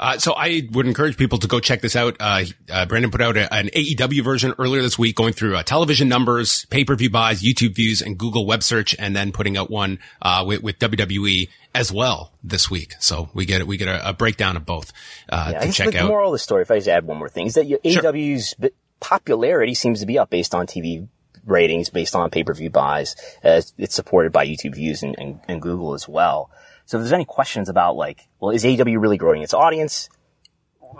Uh, 0.00 0.16
so 0.16 0.32
I 0.32 0.62
would 0.72 0.86
encourage 0.86 1.18
people 1.18 1.38
to 1.38 1.46
go 1.46 1.60
check 1.60 1.82
this 1.82 1.94
out. 1.94 2.16
Uh, 2.18 2.44
uh, 2.72 2.86
Brandon 2.86 3.10
put 3.10 3.20
out 3.20 3.36
a, 3.36 3.52
an 3.52 3.68
AEW 3.68 4.24
version 4.24 4.54
earlier 4.58 4.80
this 4.80 4.98
week, 4.98 5.14
going 5.14 5.34
through 5.34 5.56
uh, 5.56 5.62
television 5.62 6.08
numbers, 6.08 6.64
pay-per-view 6.70 7.10
buys, 7.10 7.42
YouTube 7.42 7.74
views, 7.74 8.00
and 8.00 8.16
Google 8.16 8.46
web 8.46 8.62
search, 8.62 8.96
and 8.98 9.14
then 9.14 9.30
putting 9.30 9.58
out 9.58 9.70
one 9.70 9.98
uh, 10.22 10.42
with, 10.46 10.62
with, 10.62 10.78
WWE 10.78 11.50
as 11.74 11.92
well 11.92 12.32
this 12.42 12.70
week. 12.70 12.94
So 12.98 13.28
we 13.34 13.44
get 13.44 13.66
we 13.66 13.76
get 13.76 13.88
a, 13.88 14.08
a 14.08 14.12
breakdown 14.14 14.56
of 14.56 14.64
both 14.64 14.90
uh, 15.28 15.50
yeah, 15.52 15.60
to 15.60 15.72
check 15.72 15.90
the 15.92 15.98
out. 15.98 16.08
moral 16.08 16.30
of 16.30 16.32
the 16.32 16.38
story, 16.38 16.62
if 16.62 16.70
I 16.70 16.76
just 16.76 16.88
add 16.88 17.04
one 17.04 17.18
more 17.18 17.28
thing, 17.28 17.46
is 17.46 17.54
that 17.54 17.66
your 17.66 17.78
sure. 17.84 18.02
AEW's 18.02 18.54
popularity 19.00 19.74
seems 19.74 20.00
to 20.00 20.06
be 20.06 20.18
up 20.18 20.30
based 20.30 20.54
on 20.54 20.66
TV 20.66 21.06
ratings, 21.44 21.90
based 21.90 22.16
on 22.16 22.30
pay-per-view 22.30 22.70
buys. 22.70 23.16
it's 23.42 23.94
supported 23.94 24.32
by 24.32 24.46
YouTube 24.46 24.76
views 24.76 25.02
and, 25.02 25.14
and, 25.18 25.40
and 25.46 25.60
Google 25.60 25.92
as 25.92 26.08
well. 26.08 26.50
So 26.90 26.98
if 26.98 27.02
there's 27.02 27.12
any 27.12 27.24
questions 27.24 27.68
about 27.68 27.94
like, 27.94 28.26
well, 28.40 28.50
is 28.50 28.64
AEW 28.64 29.00
really 29.00 29.16
growing 29.16 29.42
its 29.42 29.54
audience? 29.54 30.08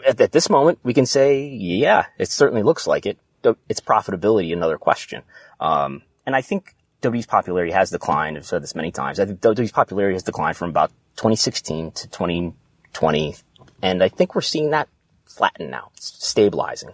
At, 0.07 0.21
at, 0.21 0.31
this 0.31 0.49
moment, 0.49 0.79
we 0.85 0.95
can 0.95 1.05
say, 1.05 1.49
yeah, 1.49 2.07
it 2.17 2.29
certainly 2.29 2.63
looks 2.63 2.87
like 2.87 3.07
it. 3.07 3.19
Its 3.69 3.81
profitability, 3.81 4.53
another 4.53 4.79
question. 4.79 5.25
Um, 5.59 6.03
and 6.25 6.37
I 6.37 6.43
think 6.43 6.77
WWE's 7.03 7.27
popularity 7.27 7.73
has 7.73 7.91
declined. 7.91 8.37
I've 8.37 8.47
said 8.47 8.63
this 8.63 8.77
many 8.77 8.93
times. 8.93 9.19
I 9.19 9.27
think 9.27 9.41
WWE's 9.41 9.73
popularity 9.73 10.15
has 10.15 10.23
declined 10.23 10.57
from 10.57 10.71
about 10.71 10.91
2016 11.17 11.91
to 11.91 12.09
2020. 12.09 13.35
And 13.83 14.01
I 14.01 14.09
think 14.11 14.37
we're 14.37 14.43
seeing 14.43 14.71
that 14.71 14.89
flatten 15.25 15.71
now. 15.71 15.91
It's 15.97 16.25
stabilizing. 16.25 16.91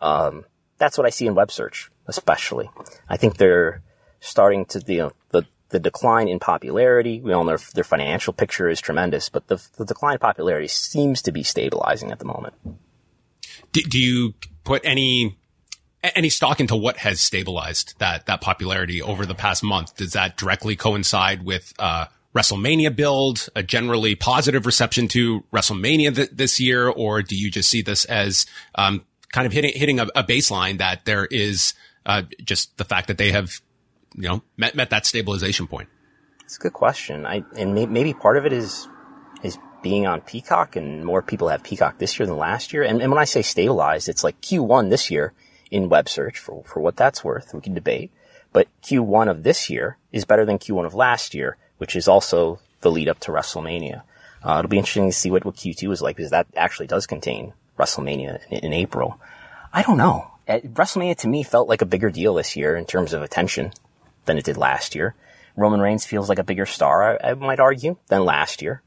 Um, 0.00 0.44
that's 0.78 0.96
what 0.96 1.04
I 1.04 1.10
see 1.10 1.26
in 1.26 1.34
web 1.34 1.50
search, 1.50 1.90
especially. 2.06 2.70
I 3.08 3.16
think 3.16 3.38
they're 3.38 3.82
starting 4.20 4.66
to, 4.66 4.80
you 4.86 4.98
know, 4.98 5.12
the, 5.30 5.46
the 5.70 5.80
decline 5.80 6.28
in 6.28 6.38
popularity, 6.38 7.20
we 7.20 7.32
all 7.32 7.44
know 7.44 7.56
their 7.74 7.84
financial 7.84 8.32
picture 8.32 8.68
is 8.68 8.80
tremendous, 8.80 9.28
but 9.28 9.48
the, 9.48 9.62
the 9.76 9.84
decline 9.84 10.14
in 10.14 10.18
popularity 10.18 10.68
seems 10.68 11.22
to 11.22 11.32
be 11.32 11.42
stabilizing 11.42 12.12
at 12.12 12.18
the 12.18 12.24
moment. 12.24 12.54
Do, 13.72 13.82
do 13.82 13.98
you 13.98 14.34
put 14.64 14.82
any 14.84 15.36
any 16.14 16.28
stock 16.28 16.60
into 16.60 16.76
what 16.76 16.98
has 16.98 17.20
stabilized 17.20 17.98
that 17.98 18.26
that 18.26 18.40
popularity 18.40 19.02
over 19.02 19.26
the 19.26 19.34
past 19.34 19.62
month? 19.62 19.96
Does 19.96 20.12
that 20.12 20.36
directly 20.36 20.76
coincide 20.76 21.44
with 21.44 21.72
uh, 21.78 22.06
WrestleMania 22.34 22.94
build, 22.94 23.48
a 23.56 23.62
generally 23.62 24.14
positive 24.14 24.66
reception 24.66 25.08
to 25.08 25.42
WrestleMania 25.52 26.14
th- 26.14 26.30
this 26.32 26.60
year, 26.60 26.88
or 26.88 27.22
do 27.22 27.34
you 27.34 27.50
just 27.50 27.68
see 27.68 27.82
this 27.82 28.04
as 28.04 28.46
um, 28.74 29.04
kind 29.32 29.46
of 29.46 29.52
hitting 29.52 29.72
hitting 29.74 29.98
a, 29.98 30.06
a 30.14 30.22
baseline 30.22 30.78
that 30.78 31.06
there 31.06 31.24
is 31.26 31.74
uh, 32.04 32.22
just 32.44 32.76
the 32.76 32.84
fact 32.84 33.08
that 33.08 33.18
they 33.18 33.32
have 33.32 33.60
you 34.16 34.28
know, 34.28 34.42
met, 34.56 34.74
met 34.74 34.90
that 34.90 35.06
stabilization 35.06 35.66
point? 35.66 35.88
It's 36.44 36.56
a 36.56 36.60
good 36.60 36.72
question. 36.72 37.26
I, 37.26 37.44
and 37.56 37.74
may, 37.74 37.86
maybe 37.86 38.14
part 38.14 38.36
of 38.36 38.46
it 38.46 38.52
is, 38.52 38.88
is 39.42 39.58
being 39.82 40.06
on 40.06 40.20
Peacock 40.20 40.76
and 40.76 41.04
more 41.04 41.22
people 41.22 41.48
have 41.48 41.62
Peacock 41.62 41.98
this 41.98 42.18
year 42.18 42.26
than 42.26 42.38
last 42.38 42.72
year. 42.72 42.82
And, 42.82 43.02
and 43.02 43.10
when 43.10 43.20
I 43.20 43.24
say 43.24 43.42
stabilized, 43.42 44.08
it's 44.08 44.24
like 44.24 44.40
Q1 44.40 44.90
this 44.90 45.10
year 45.10 45.32
in 45.70 45.88
web 45.88 46.08
search 46.08 46.38
for, 46.38 46.62
for 46.64 46.80
what 46.80 46.96
that's 46.96 47.22
worth. 47.22 47.52
We 47.52 47.60
can 47.60 47.74
debate. 47.74 48.10
But 48.52 48.68
Q1 48.82 49.28
of 49.28 49.42
this 49.42 49.68
year 49.68 49.98
is 50.12 50.24
better 50.24 50.46
than 50.46 50.58
Q1 50.58 50.86
of 50.86 50.94
last 50.94 51.34
year, 51.34 51.56
which 51.78 51.94
is 51.94 52.08
also 52.08 52.60
the 52.80 52.90
lead 52.90 53.08
up 53.08 53.20
to 53.20 53.32
WrestleMania. 53.32 54.02
Uh, 54.42 54.58
it'll 54.60 54.68
be 54.68 54.78
interesting 54.78 55.10
to 55.10 55.16
see 55.16 55.30
what, 55.30 55.44
what 55.44 55.56
Q2 55.56 55.92
is 55.92 56.00
like 56.00 56.16
because 56.16 56.30
that 56.30 56.46
actually 56.56 56.86
does 56.86 57.06
contain 57.06 57.52
WrestleMania 57.78 58.40
in, 58.48 58.58
in 58.66 58.72
April. 58.72 59.20
I 59.72 59.82
don't 59.82 59.98
know. 59.98 60.30
WrestleMania 60.48 61.16
to 61.18 61.28
me 61.28 61.42
felt 61.42 61.68
like 61.68 61.82
a 61.82 61.86
bigger 61.86 62.08
deal 62.08 62.34
this 62.34 62.56
year 62.56 62.76
in 62.76 62.86
terms 62.86 63.12
of 63.12 63.22
attention 63.22 63.72
than 64.26 64.38
it 64.38 64.44
did 64.44 64.56
last 64.56 64.94
year. 64.94 65.14
Roman 65.56 65.80
Reigns 65.80 66.04
feels 66.04 66.28
like 66.28 66.38
a 66.38 66.44
bigger 66.44 66.66
star, 66.66 67.18
I, 67.24 67.30
I 67.30 67.34
might 67.34 67.60
argue, 67.60 67.96
than 68.08 68.24
last 68.24 68.60
year. 68.60 68.82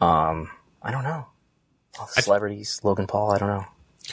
Um, 0.00 0.50
I 0.82 0.90
don't 0.90 1.02
know. 1.02 1.26
Celebrities, 2.08 2.80
Logan 2.82 3.06
Paul, 3.06 3.32
I 3.32 3.38
don't 3.38 3.48
know. 3.48 3.66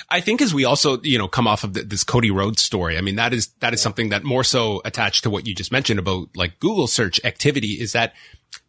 I 0.09 0.19
think 0.21 0.41
as 0.41 0.53
we 0.53 0.65
also, 0.65 1.01
you 1.01 1.17
know, 1.17 1.27
come 1.27 1.47
off 1.47 1.63
of 1.63 1.73
the, 1.73 1.83
this 1.83 2.03
Cody 2.03 2.31
Rhodes 2.31 2.61
story, 2.61 2.97
I 2.97 3.01
mean, 3.01 3.15
that 3.15 3.33
is, 3.33 3.47
that 3.59 3.73
is 3.73 3.79
yeah. 3.79 3.83
something 3.83 4.09
that 4.09 4.23
more 4.23 4.43
so 4.43 4.81
attached 4.85 5.23
to 5.23 5.29
what 5.29 5.47
you 5.47 5.55
just 5.55 5.71
mentioned 5.71 5.99
about 5.99 6.29
like 6.35 6.59
Google 6.59 6.87
search 6.87 7.19
activity 7.23 7.79
is 7.79 7.93
that 7.93 8.13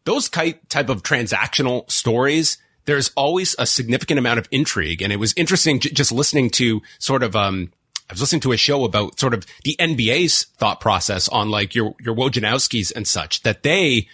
those 0.05 0.29
type 0.29 0.89
of 0.89 1.03
transactional 1.03 1.91
stories, 1.91 2.59
there's 2.87 3.11
always 3.17 3.55
a 3.59 3.67
significant 3.67 4.19
amount 4.19 4.39
of 4.39 4.49
intrigue. 4.51 5.03
And 5.03 5.13
it 5.13 5.17
was 5.17 5.35
interesting 5.37 5.81
j- 5.81 5.91
just 5.91 6.11
listening 6.11 6.51
to 6.51 6.81
sort 6.99 7.23
of, 7.23 7.37
um, 7.37 7.73
I 8.11 8.13
was 8.13 8.21
listening 8.21 8.41
to 8.41 8.53
a 8.53 8.57
show 8.57 8.85
about 8.85 9.21
sort 9.21 9.35
of 9.35 9.47
the 9.63 9.77
NBA's 9.79 10.47
thought 10.57 10.81
process 10.81 11.29
on 11.29 11.49
like 11.49 11.77
your, 11.77 11.95
your 12.01 12.17
Wojnarowskis 12.17 12.93
and 12.97 13.07
such 13.07 13.45
that 13.45 13.63
they, 13.63 14.09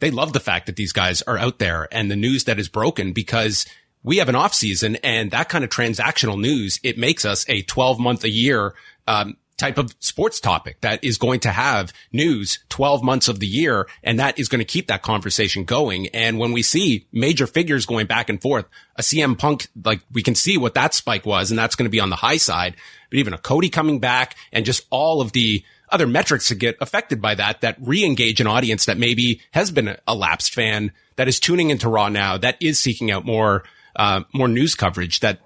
they 0.00 0.10
love 0.10 0.34
the 0.34 0.40
fact 0.40 0.66
that 0.66 0.76
these 0.76 0.92
guys 0.92 1.22
are 1.22 1.38
out 1.38 1.58
there 1.58 1.88
and 1.90 2.10
the 2.10 2.16
news 2.16 2.44
that 2.44 2.58
is 2.58 2.68
broken 2.68 3.14
because 3.14 3.64
we 4.02 4.18
have 4.18 4.28
an 4.28 4.34
off 4.34 4.52
season 4.52 4.96
and 4.96 5.30
that 5.30 5.48
kind 5.48 5.64
of 5.64 5.70
transactional 5.70 6.38
news, 6.38 6.80
it 6.82 6.98
makes 6.98 7.24
us 7.24 7.46
a 7.48 7.62
12 7.62 7.98
month 7.98 8.24
a 8.24 8.30
year, 8.30 8.74
um, 9.08 9.38
type 9.60 9.78
of 9.78 9.94
sports 10.00 10.40
topic 10.40 10.80
that 10.80 11.04
is 11.04 11.18
going 11.18 11.40
to 11.40 11.50
have 11.50 11.92
news 12.12 12.58
12 12.70 13.02
months 13.04 13.28
of 13.28 13.40
the 13.40 13.46
year. 13.46 13.86
And 14.02 14.18
that 14.18 14.38
is 14.38 14.48
going 14.48 14.60
to 14.60 14.64
keep 14.64 14.86
that 14.88 15.02
conversation 15.02 15.64
going. 15.64 16.08
And 16.08 16.38
when 16.38 16.52
we 16.52 16.62
see 16.62 17.06
major 17.12 17.46
figures 17.46 17.86
going 17.86 18.06
back 18.06 18.30
and 18.30 18.40
forth, 18.40 18.64
a 18.96 19.02
CM 19.02 19.38
Punk, 19.38 19.68
like 19.84 20.00
we 20.10 20.22
can 20.22 20.34
see 20.34 20.56
what 20.56 20.74
that 20.74 20.94
spike 20.94 21.26
was, 21.26 21.50
and 21.50 21.58
that's 21.58 21.76
going 21.76 21.84
to 21.84 21.90
be 21.90 22.00
on 22.00 22.10
the 22.10 22.16
high 22.16 22.38
side. 22.38 22.74
But 23.10 23.18
even 23.18 23.34
a 23.34 23.38
Cody 23.38 23.68
coming 23.68 24.00
back 24.00 24.36
and 24.52 24.64
just 24.64 24.86
all 24.90 25.20
of 25.20 25.32
the 25.32 25.62
other 25.90 26.06
metrics 26.06 26.48
that 26.48 26.54
get 26.54 26.76
affected 26.80 27.20
by 27.20 27.34
that, 27.34 27.60
that 27.60 27.76
re-engage 27.80 28.40
an 28.40 28.46
audience 28.46 28.86
that 28.86 28.96
maybe 28.96 29.40
has 29.52 29.70
been 29.70 29.96
a 30.06 30.14
lapsed 30.14 30.54
fan 30.54 30.92
that 31.16 31.28
is 31.28 31.38
tuning 31.38 31.70
into 31.70 31.88
Raw 31.88 32.08
now, 32.08 32.38
that 32.38 32.56
is 32.60 32.78
seeking 32.78 33.10
out 33.10 33.26
more, 33.26 33.64
uh, 33.96 34.22
more 34.32 34.48
news 34.48 34.74
coverage 34.74 35.20
that 35.20 35.40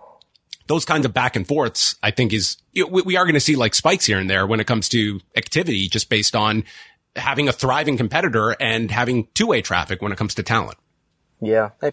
those 0.66 0.84
kinds 0.84 1.04
of 1.04 1.12
back 1.12 1.36
and 1.36 1.46
forths, 1.46 1.96
I 2.02 2.10
think 2.10 2.32
is, 2.32 2.56
we 2.74 3.16
are 3.16 3.24
going 3.24 3.34
to 3.34 3.40
see 3.40 3.56
like 3.56 3.74
spikes 3.74 4.06
here 4.06 4.18
and 4.18 4.28
there 4.28 4.46
when 4.46 4.60
it 4.60 4.66
comes 4.66 4.88
to 4.90 5.20
activity 5.36 5.88
just 5.88 6.08
based 6.08 6.34
on 6.34 6.64
having 7.16 7.48
a 7.48 7.52
thriving 7.52 7.96
competitor 7.96 8.56
and 8.60 8.90
having 8.90 9.28
two 9.34 9.46
way 9.46 9.62
traffic 9.62 10.02
when 10.02 10.12
it 10.12 10.18
comes 10.18 10.34
to 10.34 10.42
talent. 10.42 10.78
Yeah. 11.40 11.70
I, 11.82 11.92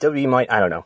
W 0.00 0.28
might, 0.28 0.50
I 0.50 0.60
don't 0.60 0.70
know. 0.70 0.84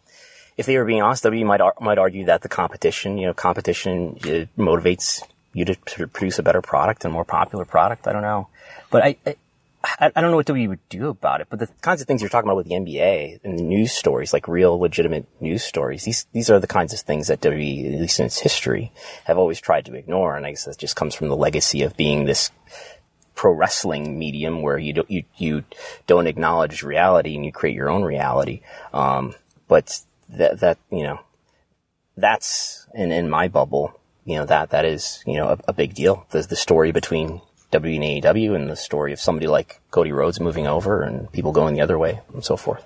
If 0.57 0.67
they 0.67 0.77
were 0.77 0.85
being 0.85 1.03
honest, 1.03 1.25
W 1.25 1.45
might, 1.45 1.61
might 1.81 1.99
argue 1.99 2.27
that 2.27 2.43
the 2.43 2.49
competition, 2.49 3.19
you 3.19 3.27
know, 3.27 3.35
competition 3.35 4.17
motivates 4.57 5.23
you 5.53 5.65
to, 5.65 5.75
to, 5.75 6.07
produce 6.07 6.39
a 6.39 6.43
better 6.43 6.63
product 6.63 7.05
and 7.05 7.13
more 7.13 7.25
popular 7.25 7.65
product. 7.65 8.07
I 8.07 8.13
don't 8.13 8.23
know. 8.23 8.49
But 8.91 9.05
I, 9.05 9.17
I 9.27 9.37
I, 9.85 10.11
I, 10.15 10.21
don't 10.21 10.31
know 10.31 10.37
what 10.37 10.51
we 10.51 10.67
would 10.67 10.89
do 10.89 11.09
about 11.09 11.41
it, 11.41 11.49
but 11.51 11.59
the 11.59 11.67
kinds 11.83 12.01
of 12.01 12.07
things 12.07 12.23
you're 12.23 12.31
talking 12.31 12.49
about 12.49 12.57
with 12.57 12.69
the 12.69 12.75
NBA 12.75 13.41
and 13.45 13.59
the 13.59 13.63
news 13.63 13.93
stories, 13.93 14.33
like 14.33 14.49
real 14.49 14.79
legitimate 14.79 15.27
news 15.41 15.63
stories, 15.63 16.05
these, 16.05 16.27
these 16.33 16.49
are 16.51 16.59
the 16.59 16.67
kinds 16.67 16.95
of 16.95 17.01
things 17.01 17.29
that 17.29 17.41
WWE, 17.41 17.95
at 17.95 18.01
least 18.01 18.19
in 18.19 18.27
its 18.27 18.39
history, 18.39 18.93
have 19.25 19.37
always 19.37 19.61
tried 19.61 19.85
to 19.87 19.95
ignore. 19.95 20.37
And 20.37 20.47
I 20.47 20.51
guess 20.51 20.65
that 20.65 20.79
just 20.79 20.97
comes 20.97 21.15
from 21.15 21.29
the 21.29 21.37
legacy 21.37 21.83
of 21.83 21.97
being 21.97 22.25
this 22.25 22.51
pro 23.35 23.53
wrestling 23.53 24.19
medium 24.19 24.63
where 24.63 24.79
you 24.79 24.95
don't, 24.95 25.11
you, 25.11 25.25
you 25.37 25.65
don't 26.07 26.27
acknowledge 26.27 26.83
reality 26.83 27.35
and 27.35 27.45
you 27.45 27.53
create 27.53 27.77
your 27.77 27.91
own 27.91 28.05
reality. 28.05 28.63
Um, 28.93 29.35
but 29.69 30.01
that, 30.31 30.61
that, 30.61 30.79
you 30.91 31.03
know, 31.03 31.21
that's 32.17 32.87
in, 32.95 33.13
in 33.13 33.29
my 33.29 33.49
bubble, 33.49 34.01
you 34.25 34.37
know, 34.37 34.47
that, 34.47 34.71
that 34.71 34.85
is, 34.85 35.23
you 35.27 35.35
know, 35.35 35.49
a, 35.49 35.59
a 35.69 35.73
big 35.73 35.95
deal. 35.95 36.27
The, 36.31 36.43
the 36.43 36.57
story 36.57 36.93
between 36.93 37.43
W 37.75 38.01
and 38.01 38.23
AEW 38.23 38.55
and 38.55 38.71
the 38.71 38.77
story 38.77 39.13
of 39.13 39.21
somebody 39.21 39.49
like 39.49 39.81
Cody 39.91 40.13
Rhodes 40.13 40.41
moving 40.41 40.67
over 40.67 41.03
and 41.03 41.31
people 41.33 41.51
going 41.53 41.75
the 41.75 41.81
other 41.81 41.99
way 41.99 42.21
and 42.33 42.45
so 42.45 42.57
forth. 42.57 42.85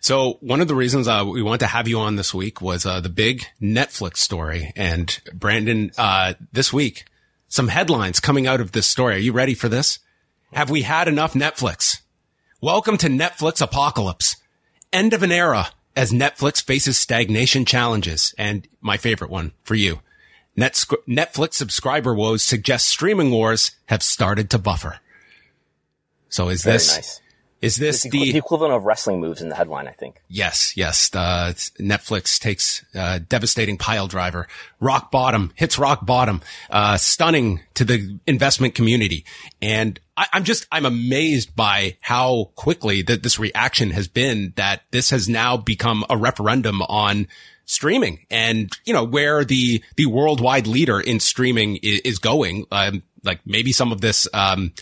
So 0.00 0.38
one 0.40 0.60
of 0.60 0.66
the 0.66 0.74
reasons 0.74 1.06
uh, 1.06 1.24
we 1.24 1.42
want 1.42 1.60
to 1.60 1.68
have 1.68 1.86
you 1.86 2.00
on 2.00 2.16
this 2.16 2.34
week 2.34 2.60
was 2.60 2.84
uh, 2.84 2.98
the 3.00 3.08
big 3.08 3.44
Netflix 3.60 4.16
story. 4.16 4.72
And 4.74 5.20
Brandon, 5.32 5.92
uh, 5.96 6.34
this 6.52 6.72
week, 6.72 7.04
some 7.46 7.68
headlines 7.68 8.18
coming 8.18 8.48
out 8.48 8.60
of 8.60 8.72
this 8.72 8.88
story. 8.88 9.14
Are 9.14 9.18
you 9.18 9.32
ready 9.32 9.54
for 9.54 9.68
this? 9.68 10.00
Have 10.52 10.70
we 10.70 10.82
had 10.82 11.06
enough 11.06 11.34
Netflix? 11.34 12.00
Welcome 12.60 12.96
to 12.98 13.06
Netflix 13.06 13.62
apocalypse. 13.62 14.34
End 14.92 15.14
of 15.14 15.22
an 15.22 15.30
era 15.30 15.68
as 15.94 16.10
Netflix 16.10 16.60
faces 16.60 16.98
stagnation 16.98 17.64
challenges. 17.64 18.34
And 18.36 18.66
my 18.80 18.96
favorite 18.96 19.30
one 19.30 19.52
for 19.62 19.76
you. 19.76 20.00
Netflix 20.56 21.54
subscriber 21.54 22.14
woes 22.14 22.42
suggest 22.42 22.88
streaming 22.88 23.30
wars 23.30 23.72
have 23.86 24.02
started 24.02 24.50
to 24.50 24.58
buffer. 24.58 24.98
So 26.28 26.48
is 26.48 26.62
Very 26.62 26.74
this 26.74 26.96
nice. 26.96 27.20
is 27.60 27.76
this 27.76 28.02
the, 28.02 28.10
the 28.10 28.36
equivalent 28.36 28.74
of 28.74 28.84
wrestling 28.84 29.20
moves 29.20 29.40
in 29.40 29.48
the 29.50 29.54
headline? 29.54 29.86
I 29.86 29.92
think. 29.92 30.22
yes 30.28 30.74
yes 30.76 31.10
uh, 31.14 31.52
Netflix 31.78 32.38
takes 32.38 32.84
uh, 32.94 33.20
devastating 33.28 33.76
pile 33.76 34.08
driver 34.08 34.48
rock 34.80 35.10
bottom 35.10 35.52
hits 35.56 35.78
rock 35.78 36.04
bottom 36.04 36.40
uh, 36.70 36.96
stunning 36.96 37.60
to 37.74 37.84
the 37.84 38.18
investment 38.26 38.74
community 38.74 39.24
and 39.60 40.00
I, 40.16 40.26
I'm 40.32 40.44
just 40.44 40.66
I'm 40.72 40.86
amazed 40.86 41.54
by 41.54 41.96
how 42.00 42.50
quickly 42.56 43.02
that 43.02 43.22
this 43.22 43.38
reaction 43.38 43.90
has 43.90 44.08
been 44.08 44.54
that 44.56 44.82
this 44.90 45.10
has 45.10 45.28
now 45.28 45.56
become 45.56 46.04
a 46.08 46.16
referendum 46.16 46.80
on 46.82 47.26
streaming 47.72 48.26
and, 48.30 48.70
you 48.84 48.92
know, 48.92 49.04
where 49.04 49.44
the, 49.44 49.82
the 49.96 50.06
worldwide 50.06 50.66
leader 50.66 51.00
in 51.00 51.20
streaming 51.20 51.76
is, 51.82 52.00
is 52.00 52.18
going. 52.18 52.66
Um, 52.70 53.02
like 53.24 53.40
maybe 53.46 53.72
some 53.72 53.92
of 53.92 54.00
this, 54.00 54.28
um, 54.34 54.72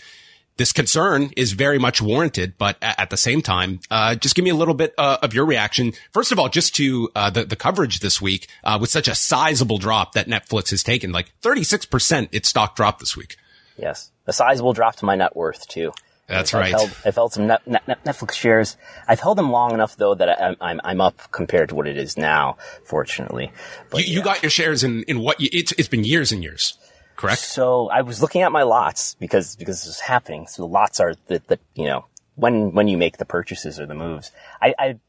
this 0.57 0.71
concern 0.71 1.31
is 1.35 1.53
very 1.53 1.79
much 1.79 2.01
warranted, 2.01 2.53
but 2.57 2.77
at, 2.81 3.09
the 3.09 3.17
same 3.17 3.41
time, 3.41 3.79
uh, 3.89 4.13
just 4.13 4.35
give 4.35 4.43
me 4.43 4.51
a 4.51 4.55
little 4.55 4.75
bit 4.75 4.93
uh, 4.97 5.17
of 5.23 5.33
your 5.33 5.45
reaction. 5.45 5.93
First 6.11 6.31
of 6.31 6.37
all, 6.37 6.49
just 6.49 6.75
to 6.75 7.09
uh, 7.15 7.31
the 7.31 7.45
the 7.45 7.55
coverage 7.55 7.99
this 7.99 8.21
week 8.21 8.47
uh, 8.63 8.77
with 8.79 8.91
such 8.91 9.07
a 9.07 9.15
sizable 9.15 9.79
drop 9.79 10.13
that 10.13 10.27
Netflix 10.27 10.69
has 10.69 10.83
taken, 10.83 11.11
like 11.11 11.31
thirty 11.41 11.63
six 11.63 11.85
percent, 11.85 12.29
its 12.31 12.49
stock 12.49 12.75
dropped 12.75 12.99
this 12.99 13.17
week. 13.17 13.37
Yes, 13.75 14.11
a 14.27 14.33
sizable 14.33 14.73
drop 14.73 14.97
to 14.97 15.05
my 15.05 15.15
net 15.15 15.35
worth 15.35 15.67
too. 15.67 15.93
That's 16.31 16.53
I've 16.53 16.61
right. 16.61 16.71
Held, 16.71 16.95
I've 17.05 17.15
held 17.15 17.33
some 17.33 17.47
net, 17.47 17.67
net, 17.67 17.83
Netflix 18.05 18.33
shares. 18.33 18.77
I've 19.05 19.19
held 19.19 19.37
them 19.37 19.51
long 19.51 19.73
enough 19.73 19.97
though 19.97 20.15
that 20.15 20.29
I, 20.29 20.55
I'm 20.61 20.79
I'm 20.81 21.01
up 21.01 21.29
compared 21.31 21.69
to 21.69 21.75
what 21.75 21.87
it 21.87 21.97
is 21.97 22.17
now. 22.17 22.57
Fortunately, 22.85 23.51
but, 23.89 24.07
you, 24.07 24.15
you 24.15 24.23
got 24.23 24.41
your 24.41 24.49
shares 24.49 24.83
in 24.83 25.03
in 25.03 25.19
what 25.19 25.41
you, 25.41 25.49
it's 25.51 25.73
it's 25.73 25.89
been 25.89 26.05
years 26.05 26.31
and 26.31 26.41
years, 26.41 26.77
correct? 27.17 27.41
So 27.41 27.89
I 27.89 28.01
was 28.01 28.21
looking 28.21 28.43
at 28.43 28.51
my 28.53 28.63
lots 28.63 29.15
because 29.15 29.57
because 29.57 29.83
this 29.83 29.95
is 29.95 29.99
happening. 29.99 30.47
So 30.47 30.63
the 30.63 30.67
lots 30.67 31.01
are 31.01 31.15
the, 31.27 31.41
the 31.47 31.59
you 31.75 31.85
know 31.85 32.05
when 32.35 32.71
when 32.71 32.87
you 32.87 32.97
make 32.97 33.17
the 33.17 33.25
purchases 33.25 33.77
or 33.77 33.85
the 33.85 33.93
moves. 33.93 34.31
I, 34.61 34.73
I 34.79 34.99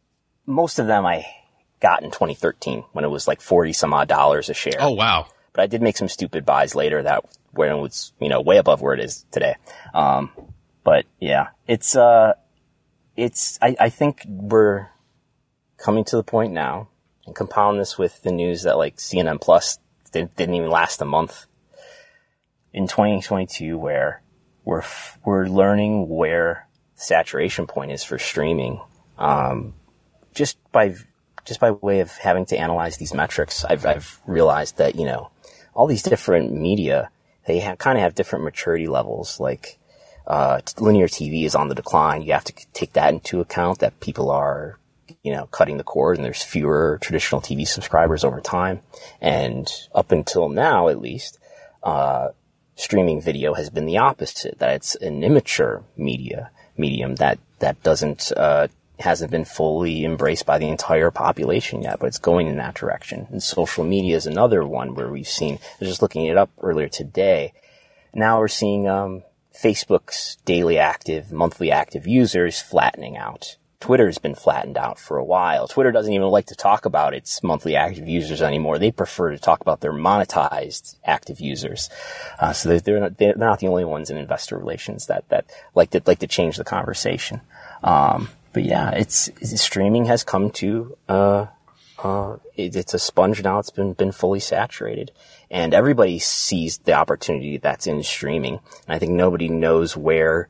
most 0.45 0.81
of 0.81 0.89
them 0.89 1.07
I 1.07 1.25
got 1.79 2.03
in 2.03 2.11
2013 2.11 2.85
when 2.93 3.05
it 3.05 3.09
was 3.09 3.29
like 3.29 3.41
40 3.41 3.73
some 3.73 3.95
odd 3.95 4.09
dollars 4.09 4.49
a 4.49 4.55
share. 4.55 4.81
Oh 4.81 4.91
wow! 4.91 5.29
But 5.53 5.63
I 5.63 5.67
did 5.69 5.83
make 5.83 5.97
some 5.97 6.09
stupid 6.09 6.45
buys 6.45 6.75
later 6.75 7.01
that 7.01 7.25
when 7.53 7.71
it 7.71 7.81
was 7.81 8.13
you 8.19 8.29
know 8.29 8.41
way 8.41 8.57
above 8.57 8.83
where 8.83 8.95
it 8.95 9.01
is 9.01 9.25
today. 9.31 9.55
Um, 9.95 10.33
but 10.85 11.07
yeah, 11.21 11.49
it's, 11.67 11.97
uh, 11.97 12.35
it's, 13.17 13.59
I, 13.63 13.77
I 13.79 13.89
think 13.89 14.25
we're 14.27 14.89
coming 15.79 16.05
to 16.05 16.17
the 16.17 16.23
point 16.23 16.53
now 16.53 16.89
and 17.27 17.35
compound 17.35 17.79
this 17.79 17.99
with 17.99 18.23
the 18.23 18.33
news 18.33 18.63
that 18.63 18.79
like 18.79 18.97
CNN 18.97 19.41
Plus 19.41 19.79
didn't, 20.13 20.37
didn't 20.37 20.55
even 20.55 20.71
last 20.71 21.01
a 21.03 21.05
month 21.05 21.47
in 22.73 22.87
2022 22.87 23.79
where 23.79 24.23
we're, 24.65 24.83
we're 25.25 25.47
learning 25.47 26.09
where 26.09 26.69
saturation 26.95 27.67
point 27.67 27.93
is 27.93 28.05
for 28.05 28.19
streaming. 28.19 28.81
Um, 29.19 29.75
just 30.35 30.59
by, 30.73 30.95
just 31.45 31.61
by 31.61 31.73
way 31.73 32.01
of 32.01 32.17
having 32.17 32.47
to 32.47 32.57
analyze 32.57 32.97
these 32.97 33.15
metrics, 33.15 33.65
I've, 33.65 33.85
I've 33.85 34.21
realized 34.27 34.79
that, 34.79 34.97
you 34.97 35.05
know, 35.05 35.31
all 35.75 35.87
these 35.87 36.03
different 36.03 36.53
media, 36.53 37.11
they 37.47 37.61
kind 37.79 37.99
of 37.99 38.03
have 38.03 38.15
different 38.15 38.45
maturity 38.45 38.87
levels. 38.87 39.41
Like, 39.41 39.79
uh, 40.27 40.61
linear 40.79 41.09
TV 41.09 41.45
is 41.45 41.55
on 41.55 41.69
the 41.69 41.75
decline. 41.75 42.23
You 42.23 42.33
have 42.33 42.45
to 42.45 42.55
take 42.73 42.93
that 42.95 43.13
into 43.13 43.41
account 43.41 43.81
that 43.81 44.01
people 44.01 44.31
are, 44.31 44.79
you 45.23 45.33
know, 45.33 45.47
cutting 45.47 45.79
the 45.79 45.85
cord 45.85 46.17
and 46.17 46.25
there's 46.25 46.43
fewer 46.43 46.99
traditional 47.01 47.41
TV 47.41 47.67
subscribers 47.67 48.25
over 48.25 48.41
time. 48.41 48.81
And 49.21 49.71
up 49.95 50.13
until 50.13 50.49
now, 50.49 50.89
at 50.89 51.01
least, 51.01 51.39
uh, 51.83 52.29
streaming 52.77 53.21
video 53.21 53.55
has 53.55 53.71
been 53.71 53.87
the 53.87 53.99
opposite, 53.99 54.59
that 54.59 54.75
it's 54.75 54.95
an 54.97 55.23
immature 55.23 55.85
media, 55.97 56.51
medium 56.77 57.17
that, 57.17 57.39
that 57.59 57.83
doesn't, 57.83 58.33
uh, 58.37 58.69
hasn't 59.01 59.31
been 59.31 59.45
fully 59.45 60.05
embraced 60.05 60.47
by 60.47 60.59
the 60.59 60.69
entire 60.69 61.11
population 61.11 61.83
yet, 61.83 61.99
but 61.99 62.07
it's 62.07 62.19
going 62.19 62.47
in 62.47 62.57
that 62.57 62.75
direction. 62.75 63.27
And 63.31 63.43
social 63.43 63.85
media 63.85 64.17
is 64.17 64.27
another 64.27 64.65
one 64.65 64.95
where 64.95 65.09
we've 65.09 65.29
seen, 65.29 65.55
I 65.55 65.77
was 65.81 65.89
just 65.89 66.03
looking 66.03 66.27
it 66.27 66.37
up 66.37 66.51
earlier 66.63 66.89
today. 66.89 67.53
Now 68.15 68.39
we're 68.39 68.49
seeing, 68.49 68.89
um, 68.89 69.25
Facebook's 69.55 70.37
daily 70.45 70.79
active, 70.79 71.33
monthly 71.33 71.71
active 71.71 72.07
users 72.07 72.61
flattening 72.61 73.17
out. 73.17 73.57
Twitter's 73.81 74.19
been 74.19 74.37
flattened 74.37 74.79
out 74.79 74.97
for 74.97 75.19
a 75.19 75.25
while. 75.25 75.67
Twitter 75.67 75.91
doesn't 75.91 76.13
even 76.13 76.29
like 76.29 76.47
to 76.47 76.55
talk 76.55 76.85
about 76.85 77.15
its 77.15 77.43
monthly 77.43 77.75
active 77.75 78.09
users 78.09 78.41
anymore. 78.41 78.79
They 78.79 78.93
prefer 78.93 79.33
to 79.33 79.39
talk 79.39 79.61
about 79.61 79.81
their 79.81 79.93
monetized 79.93 80.97
active 81.05 81.41
users. 81.41 81.91
Uh, 82.39 82.53
so 82.53 82.79
they're 82.79 83.01
not, 83.01 83.19
they're 83.19 83.35
not 83.35 83.59
the 83.59 83.67
only 83.67 83.85
ones 83.85 84.09
in 84.09 84.17
investor 84.17 84.57
relations 84.57 85.07
that, 85.07 85.29
that 85.31 85.47
like 85.75 85.91
to, 85.91 86.03
like 86.07 86.21
to 86.21 86.29
change 86.29 86.59
the 86.59 86.65
conversation. 86.65 87.41
Um, 87.83 88.29
but 88.53 88.63
yeah, 88.65 88.91
it's, 88.93 89.27
it's, 89.41 89.61
streaming 89.61 90.05
has 90.05 90.23
come 90.23 90.51
to, 90.51 90.97
uh, 91.09 91.47
uh, 91.99 92.37
it, 92.55 92.77
it's 92.77 92.95
a 92.95 93.01
sponge 93.01 93.43
now. 93.43 93.59
It's 93.59 93.71
been, 93.71 93.95
been 93.95 94.13
fully 94.13 94.41
saturated 94.41 95.11
and 95.53 95.75
everybody 95.75 96.19
sees 96.19 96.79
the 96.79 96.95
opportunity 96.95 97.59
that's 97.59 97.87
in 97.87 98.03
streaming. 98.03 98.55
And 98.55 98.97
I 98.97 98.99
think 98.99 99.13
nobody 99.13 99.51
knows 99.51 99.95
where 99.95 100.49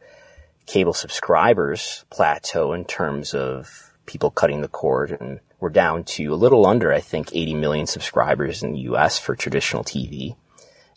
cable 0.66 0.92
subscribers 0.92 2.04
plateau 2.08 2.72
in 2.72 2.84
terms 2.84 3.34
of 3.34 3.92
people 4.06 4.30
cutting 4.30 4.60
the 4.60 4.68
cord. 4.68 5.10
And 5.20 5.40
we're 5.58 5.70
down 5.70 6.04
to 6.04 6.26
a 6.32 6.36
little 6.36 6.64
under, 6.64 6.92
I 6.92 7.00
think, 7.00 7.34
80 7.34 7.54
million 7.54 7.86
subscribers 7.88 8.62
in 8.62 8.72
the 8.72 8.78
US 8.92 9.18
for 9.18 9.34
traditional 9.34 9.82
TV. 9.82 10.36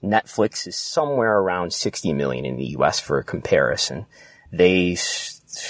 Netflix 0.03 0.67
is 0.67 0.75
somewhere 0.75 1.39
around 1.39 1.73
60 1.73 2.13
million 2.13 2.45
in 2.45 2.57
the 2.57 2.75
US 2.77 2.99
for 2.99 3.17
a 3.17 3.23
comparison. 3.23 4.05
They 4.51 4.93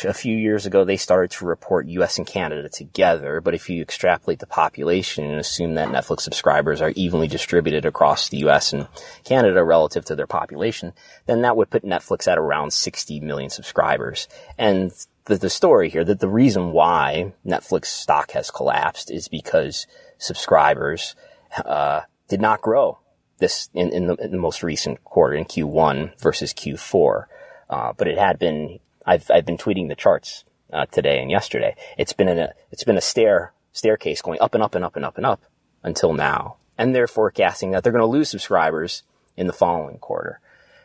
a 0.04 0.13
few 0.13 0.36
years 0.36 0.65
ago, 0.65 0.84
they 0.84 0.98
started 0.98 1.32
to 1.32 1.45
report 1.45 1.88
US 1.88 2.17
and 2.17 2.26
Canada 2.26 2.69
together. 2.69 3.41
But 3.41 3.54
if 3.54 3.69
you 3.69 3.82
extrapolate 3.82 4.39
the 4.39 4.48
population 4.48 5.26
and 5.26 5.39
assume 5.39 5.76
that 5.76 5.89
Netflix 5.89 6.21
subscribers 6.21 6.82
are 6.82 6.93
evenly 6.95 7.28
distributed 7.28 7.86
across 7.86 8.30
the 8.30 8.38
US 8.48 8.74
and 8.74 8.88
Canada 9.24 9.63
relative 9.63 10.06
to 10.06 10.15
their 10.15 10.28
population, 10.28 10.93
then 11.26 11.41
that 11.41 11.58
would 11.58 11.69
put 11.69 11.84
Netflix 11.84 12.28
at 12.28 12.38
around 12.38 12.71
60 12.71 13.19
million 13.19 13.50
subscribers. 13.50 14.28
And 14.58 14.91
the, 15.26 15.38
the 15.38 15.50
story 15.50 15.89
here, 15.89 16.06
that 16.06 16.19
the 16.19 16.30
reason 16.30 16.71
why 16.71 17.34
Netflix 17.45 17.86
stock 17.86 18.32
has 18.32 18.52
collapsed 18.52 19.12
is 19.12 19.28
because 19.28 19.88
subscribers, 20.17 21.15
uh, 21.63 22.02
did 22.28 22.41
not 22.41 22.62
grow 22.62 23.00
this 23.39 23.69
in, 23.74 23.91
in, 23.91 24.08
the, 24.08 24.15
in 24.15 24.32
the 24.32 24.38
most 24.38 24.63
recent 24.63 25.04
quarter 25.04 25.36
in 25.36 25.45
Q1 25.45 26.19
versus 26.19 26.54
Q4. 26.54 27.26
Uh, 27.69 27.93
but 27.93 28.08
it 28.08 28.17
had 28.17 28.39
been 28.39 28.80
I've 29.06 29.30
I've 29.32 29.46
been 29.46 29.58
tweeting 29.58 29.88
the 29.88 29.96
charts 29.96 30.44
uh, 30.72 30.86
today 30.88 31.22
and 31.22 31.30
yesterday. 31.30 31.76
It's 31.98 32.13
been 32.13 32.28
a 32.28 32.54
it's 32.72 32.84
been 32.84 32.98
a 32.98 33.02
stair 33.02 33.54
staircase 33.74 34.22
going 34.22 34.39
up 34.41 34.54
and 34.54 34.63
up 34.63 34.76
and 34.76 34.86
up 34.86 34.96
and 34.96 35.06
up 35.06 35.18
and 35.18 35.26
up 35.26 35.41
until 35.84 36.13
now, 36.13 36.58
and 36.78 36.94
they're 36.94 37.08
forecasting 37.08 37.72
that 37.72 37.84
they're 37.84 37.94
going 37.94 38.02
to 38.02 38.06
lose 38.06 38.30
subscribers 38.30 39.04
in 39.38 39.48
the 39.48 39.54
following 39.54 39.98
quarter. 39.98 40.39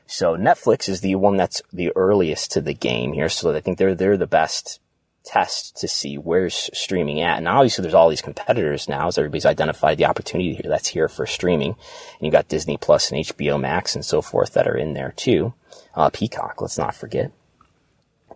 So 0.07 0.37
Netflix 0.37 0.89
is 0.89 1.03
the 1.03 1.15
one 1.15 1.37
that's 1.37 1.63
the 1.73 1.93
earliest 1.95 2.53
to 2.53 2.61
the 2.61 2.75
game 2.75 3.13
here. 3.13 3.29
So 3.29 3.55
I 3.55 3.61
think 3.61 3.79
they're 3.79 3.95
they're 3.95 4.17
the 4.17 4.27
best 4.27 4.81
test 5.25 5.77
to 5.77 5.87
see 5.87 6.17
where's 6.17 6.71
streaming 6.73 7.21
at. 7.21 7.39
And 7.39 7.47
obviously 7.47 7.83
there's 7.83 7.95
all 7.95 8.09
these 8.09 8.23
competitors 8.23 8.89
now 8.89 9.09
as 9.09 9.19
everybody's 9.19 9.47
identified 9.47 9.99
the 9.99 10.07
opportunity 10.07 10.55
here 10.55 10.69
that's 10.69 10.89
here 10.89 11.09
for 11.09 11.27
streaming. 11.27 11.71
And 11.71 12.23
you've 12.23 12.33
got 12.33 12.49
Disney 12.49 12.77
Plus 12.77 13.13
and 13.13 13.25
HBO 13.25 13.61
Max 13.61 13.95
and 13.95 14.05
so 14.05 14.23
forth 14.23 14.55
that 14.55 14.67
are 14.67 14.77
in 14.77 14.95
there 14.95 15.13
too. 15.17 15.53
Uh, 15.95 16.11
Peacock, 16.11 16.61
let's 16.61 16.79
not 16.79 16.95
forget. 16.95 17.33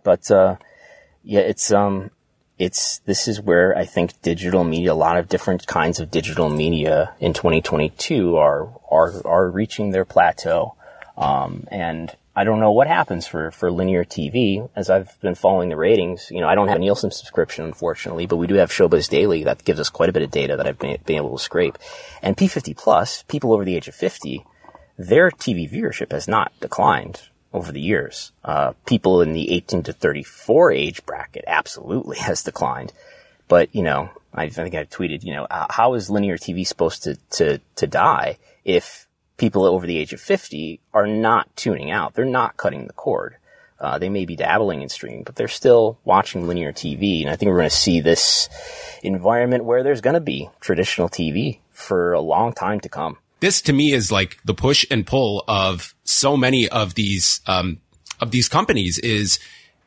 But 0.05 0.31
uh, 0.31 0.55
yeah, 1.23 1.41
it's 1.41 1.71
um, 1.73 2.11
it's 2.57 2.99
this 2.99 3.27
is 3.27 3.41
where 3.41 3.77
I 3.77 3.83
think 3.83 4.21
digital 4.21 4.63
media, 4.63 4.93
a 4.93 4.95
lot 4.95 5.17
of 5.17 5.27
different 5.27 5.67
kinds 5.67 5.99
of 5.99 6.11
digital 6.11 6.47
media 6.47 7.13
in 7.19 7.33
2022 7.33 8.37
are 8.37 8.69
are 8.89 9.27
are 9.27 9.49
reaching 9.49 9.91
their 9.91 10.05
plateau. 10.05 10.75
Um, 11.17 11.67
and 11.71 12.15
I 12.35 12.43
don't 12.43 12.59
know 12.59 12.71
what 12.71 12.87
happens 12.87 13.25
for, 13.25 13.49
for 13.51 13.71
linear 13.71 14.03
TV 14.03 14.69
as 14.75 14.89
I've 14.89 15.17
been 15.21 15.35
following 15.35 15.69
the 15.69 15.77
ratings. 15.77 16.29
You 16.29 16.41
know, 16.41 16.49
I 16.49 16.55
don't 16.55 16.67
have 16.67 16.75
a 16.75 16.81
Nielsen 16.81 17.11
subscription, 17.11 17.63
unfortunately, 17.63 18.25
but 18.25 18.35
we 18.35 18.47
do 18.47 18.55
have 18.55 18.69
Showbuzz 18.69 19.09
Daily 19.09 19.45
that 19.45 19.63
gives 19.63 19.79
us 19.79 19.89
quite 19.89 20.09
a 20.09 20.11
bit 20.11 20.23
of 20.23 20.31
data 20.31 20.57
that 20.57 20.67
I've 20.67 20.77
been, 20.77 20.97
been 21.05 21.15
able 21.15 21.37
to 21.37 21.41
scrape. 21.41 21.77
And 22.21 22.35
P50 22.35 22.75
plus, 22.75 23.23
people 23.23 23.53
over 23.53 23.63
the 23.63 23.77
age 23.77 23.87
of 23.87 23.95
50, 23.95 24.45
their 24.97 25.31
TV 25.31 25.71
viewership 25.71 26.11
has 26.11 26.27
not 26.27 26.51
declined 26.59 27.21
over 27.55 27.71
the 27.71 27.81
years. 27.81 28.33
Uh, 28.43 28.73
people 28.85 29.21
in 29.21 29.31
the 29.31 29.51
18 29.51 29.83
to 29.83 29.93
34 29.93 30.71
age 30.71 31.05
bracket 31.05 31.45
absolutely 31.47 32.17
has 32.19 32.43
declined. 32.43 32.93
But, 33.47 33.73
you 33.73 33.81
know, 33.81 34.09
I 34.33 34.49
think 34.49 34.75
I've 34.75 34.89
tweeted, 34.89 35.23
you 35.23 35.33
know, 35.33 35.45
uh, 35.45 35.67
how 35.69 35.93
is 35.93 36.09
linear 36.09 36.37
TV 36.37 36.67
supposed 36.67 37.03
to, 37.03 37.15
to, 37.31 37.59
to 37.77 37.87
die 37.87 38.37
if 38.65 39.07
people 39.37 39.65
over 39.65 39.87
the 39.87 39.97
age 39.97 40.13
of 40.13 40.19
50 40.19 40.81
are 40.93 41.07
not 41.07 41.55
tuning 41.55 41.91
out? 41.91 42.13
They're 42.13 42.25
not 42.25 42.57
cutting 42.57 42.87
the 42.87 42.93
cord. 42.93 43.37
Uh, 43.79 43.99
they 43.99 44.09
may 44.09 44.25
be 44.25 44.35
dabbling 44.35 44.81
in 44.81 44.89
streaming, 44.89 45.23
but 45.23 45.35
they're 45.35 45.47
still 45.47 45.97
watching 46.03 46.47
linear 46.47 46.73
TV. 46.73 47.21
And 47.21 47.29
I 47.29 47.35
think 47.35 47.49
we're 47.49 47.57
going 47.57 47.69
to 47.69 47.75
see 47.75 48.01
this 48.01 48.49
environment 49.03 49.63
where 49.63 49.83
there's 49.83 50.01
going 50.01 50.15
to 50.15 50.21
be 50.21 50.49
traditional 50.59 51.07
TV 51.07 51.59
for 51.71 52.13
a 52.13 52.21
long 52.21 52.53
time 52.53 52.79
to 52.81 52.89
come 52.89 53.17
this 53.45 53.61
to 53.61 53.73
me 53.73 53.93
is 53.93 54.11
like 54.11 54.39
the 54.43 54.55
push 54.55 54.87
and 54.89 55.05
pull 55.05 55.43
of 55.47 55.93
so 56.03 56.35
many 56.35 56.67
of 56.67 56.95
these, 56.95 57.41
um, 57.45 57.79
of 58.19 58.31
these 58.31 58.49
companies 58.49 58.97
is, 58.97 59.37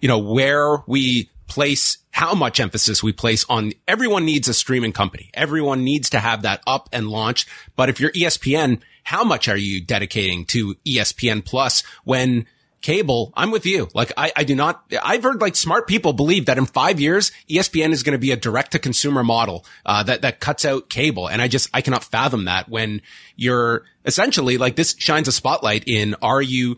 you 0.01 0.07
know, 0.07 0.19
where 0.21 0.85
we 0.87 1.29
place 1.49 1.99
how 2.13 2.35
much 2.35 2.61
emphasis 2.61 3.03
we 3.03 3.13
place 3.13 3.45
on 3.49 3.73
everyone 3.89 4.25
needs 4.25 4.47
a 4.47 4.55
streaming 4.55 4.93
company. 4.93 5.29
Everyone 5.35 5.83
needs 5.83 6.09
to 6.11 6.21
have 6.21 6.43
that 6.43 6.63
up 6.69 6.89
and 6.93 7.09
launched. 7.09 7.49
But 7.75 7.89
if 7.89 7.99
you're 7.99 8.13
ESPN, 8.13 8.81
how 9.03 9.25
much 9.25 9.49
are 9.49 9.57
you 9.57 9.81
dedicating 9.81 10.45
to 10.47 10.77
ESPN 10.87 11.45
plus 11.45 11.83
when 12.05 12.47
cable, 12.81 13.33
I'm 13.37 13.51
with 13.51 13.67
you. 13.67 13.89
Like 13.95 14.13
I, 14.17 14.33
I 14.37 14.45
do 14.45 14.55
not, 14.55 14.85
I've 15.03 15.23
heard 15.23 15.41
like 15.41 15.57
smart 15.57 15.89
people 15.89 16.13
believe 16.13 16.47
that 16.47 16.59
in 16.59 16.67
five 16.67 17.01
years, 17.01 17.33
ESPN 17.49 17.91
is 17.91 18.03
going 18.03 18.13
to 18.13 18.19
be 18.19 18.31
a 18.31 18.37
direct 18.37 18.73
to 18.73 18.79
consumer 18.79 19.25
model, 19.25 19.65
uh, 19.85 20.03
that, 20.05 20.23
that 20.23 20.41
cuts 20.41 20.65
out 20.65 20.89
cable. 20.89 21.29
And 21.29 21.43
I 21.43 21.49
just, 21.49 21.69
I 21.75 21.81
cannot 21.81 22.05
fathom 22.05 22.45
that 22.45 22.69
when 22.69 23.03
you're 23.37 23.85
essentially 24.05 24.59
like 24.59 24.77
this 24.77 24.95
shines 24.99 25.29
a 25.29 25.33
spotlight 25.33 25.85
in, 25.87 26.15
are 26.23 26.43
you 26.43 26.77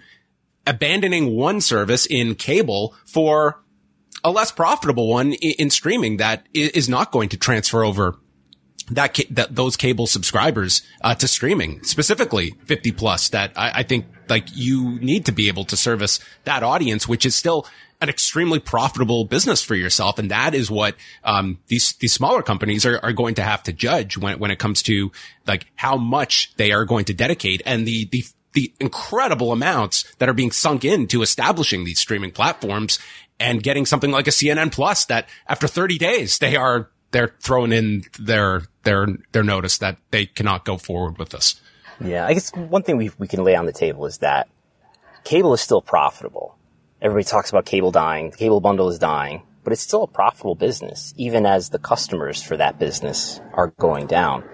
abandoning 0.66 1.34
one 1.36 1.60
service 1.60 2.06
in 2.06 2.34
cable 2.34 2.94
for 3.04 3.62
a 4.24 4.30
less 4.30 4.52
profitable 4.52 5.08
one 5.08 5.32
in, 5.32 5.52
in 5.58 5.70
streaming 5.70 6.18
that 6.18 6.46
is 6.52 6.88
not 6.88 7.12
going 7.12 7.28
to 7.30 7.36
transfer 7.36 7.84
over 7.84 8.18
that, 8.90 9.18
that 9.30 9.54
those 9.54 9.76
cable 9.76 10.06
subscribers, 10.06 10.82
uh, 11.00 11.14
to 11.14 11.28
streaming, 11.28 11.82
specifically 11.84 12.54
50 12.64 12.92
plus 12.92 13.28
that 13.30 13.52
I, 13.56 13.70
I 13.76 13.82
think 13.82 14.06
like 14.30 14.46
you 14.54 14.98
need 15.00 15.26
to 15.26 15.32
be 15.32 15.48
able 15.48 15.64
to 15.64 15.76
service 15.76 16.20
that 16.44 16.62
audience, 16.62 17.08
which 17.08 17.26
is 17.26 17.34
still 17.34 17.66
an 18.00 18.08
extremely 18.08 18.58
profitable 18.58 19.24
business 19.24 19.62
for 19.62 19.74
yourself. 19.74 20.18
And 20.18 20.30
that 20.30 20.54
is 20.54 20.70
what, 20.70 20.96
um, 21.22 21.58
these, 21.66 21.92
these 21.94 22.12
smaller 22.12 22.42
companies 22.42 22.86
are, 22.86 22.98
are 23.02 23.12
going 23.12 23.34
to 23.34 23.42
have 23.42 23.62
to 23.64 23.72
judge 23.72 24.16
when, 24.16 24.38
when 24.38 24.50
it 24.50 24.58
comes 24.58 24.82
to 24.84 25.12
like 25.46 25.66
how 25.76 25.96
much 25.96 26.54
they 26.56 26.72
are 26.72 26.84
going 26.84 27.04
to 27.06 27.14
dedicate 27.14 27.60
and 27.66 27.86
the, 27.86 28.06
the, 28.06 28.24
the 28.52 28.72
incredible 28.80 29.52
amounts 29.52 30.10
that 30.16 30.28
are 30.28 30.34
being 30.34 30.50
sunk 30.50 30.84
into 30.84 31.22
establishing 31.22 31.84
these 31.84 32.00
streaming 32.00 32.30
platforms 32.30 32.98
and 33.38 33.62
getting 33.62 33.84
something 33.84 34.10
like 34.10 34.26
a 34.26 34.30
CNN 34.30 34.72
plus 34.72 35.04
that 35.06 35.28
after 35.46 35.68
30 35.68 35.98
days, 35.98 36.38
they 36.38 36.56
are, 36.56 36.90
they're 37.10 37.34
throwing 37.40 37.72
in 37.72 38.04
their, 38.18 38.62
their, 38.84 39.06
their 39.32 39.42
notice 39.42 39.78
that 39.78 39.98
they 40.10 40.24
cannot 40.24 40.64
go 40.64 40.78
forward 40.78 41.18
with 41.18 41.30
this. 41.30 41.60
Yeah, 42.02 42.26
I 42.26 42.32
guess 42.32 42.50
one 42.54 42.82
thing 42.82 42.96
we 42.96 43.10
we 43.18 43.28
can 43.28 43.44
lay 43.44 43.54
on 43.54 43.66
the 43.66 43.72
table 43.72 44.06
is 44.06 44.18
that 44.18 44.48
cable 45.24 45.52
is 45.52 45.60
still 45.60 45.82
profitable. 45.82 46.56
Everybody 47.02 47.24
talks 47.24 47.50
about 47.50 47.66
cable 47.66 47.90
dying. 47.90 48.30
The 48.30 48.36
cable 48.36 48.60
bundle 48.60 48.88
is 48.88 48.98
dying, 48.98 49.42
but 49.64 49.72
it's 49.72 49.82
still 49.82 50.02
a 50.02 50.08
profitable 50.08 50.54
business, 50.54 51.14
even 51.16 51.46
as 51.46 51.70
the 51.70 51.78
customers 51.78 52.42
for 52.42 52.56
that 52.56 52.78
business 52.78 53.40
are 53.52 53.68
going 53.78 54.06
down. 54.06 54.44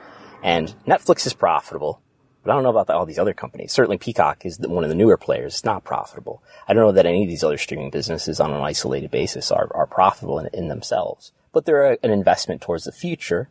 And 0.42 0.74
Netflix 0.86 1.26
is 1.26 1.34
profitable, 1.34 2.00
but 2.42 2.50
I 2.50 2.54
don't 2.54 2.62
know 2.62 2.70
about 2.70 2.86
the, 2.86 2.94
all 2.94 3.06
these 3.06 3.18
other 3.18 3.34
companies. 3.34 3.72
Certainly 3.72 3.98
Peacock 3.98 4.44
is 4.44 4.58
the, 4.58 4.68
one 4.68 4.84
of 4.84 4.90
the 4.90 4.96
newer 4.96 5.16
players. 5.16 5.54
It's 5.54 5.64
not 5.64 5.84
profitable. 5.84 6.42
I 6.68 6.74
don't 6.74 6.84
know 6.84 6.92
that 6.92 7.06
any 7.06 7.24
of 7.24 7.28
these 7.28 7.42
other 7.42 7.58
streaming 7.58 7.90
businesses 7.90 8.40
on 8.40 8.52
an 8.52 8.60
isolated 8.60 9.10
basis 9.10 9.50
are, 9.50 9.68
are 9.74 9.86
profitable 9.86 10.38
in, 10.38 10.48
in 10.52 10.68
themselves. 10.68 11.32
But 11.52 11.64
they're 11.64 11.98
an 12.02 12.10
investment 12.10 12.60
towards 12.60 12.84
the 12.84 12.92
future 12.92 13.48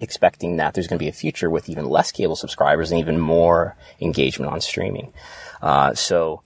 expecting 0.00 0.56
that 0.56 0.74
there's 0.74 0.86
going 0.86 0.98
to 0.98 1.04
be 1.04 1.08
a 1.08 1.12
future 1.12 1.50
with 1.50 1.68
even 1.68 1.84
less 1.84 2.12
cable 2.12 2.36
subscribers 2.36 2.90
and 2.90 3.00
even 3.00 3.18
more 3.18 3.76
engagement 4.00 4.52
on 4.52 4.60
streaming. 4.60 5.12
Uh, 5.60 5.94
so 5.94 6.42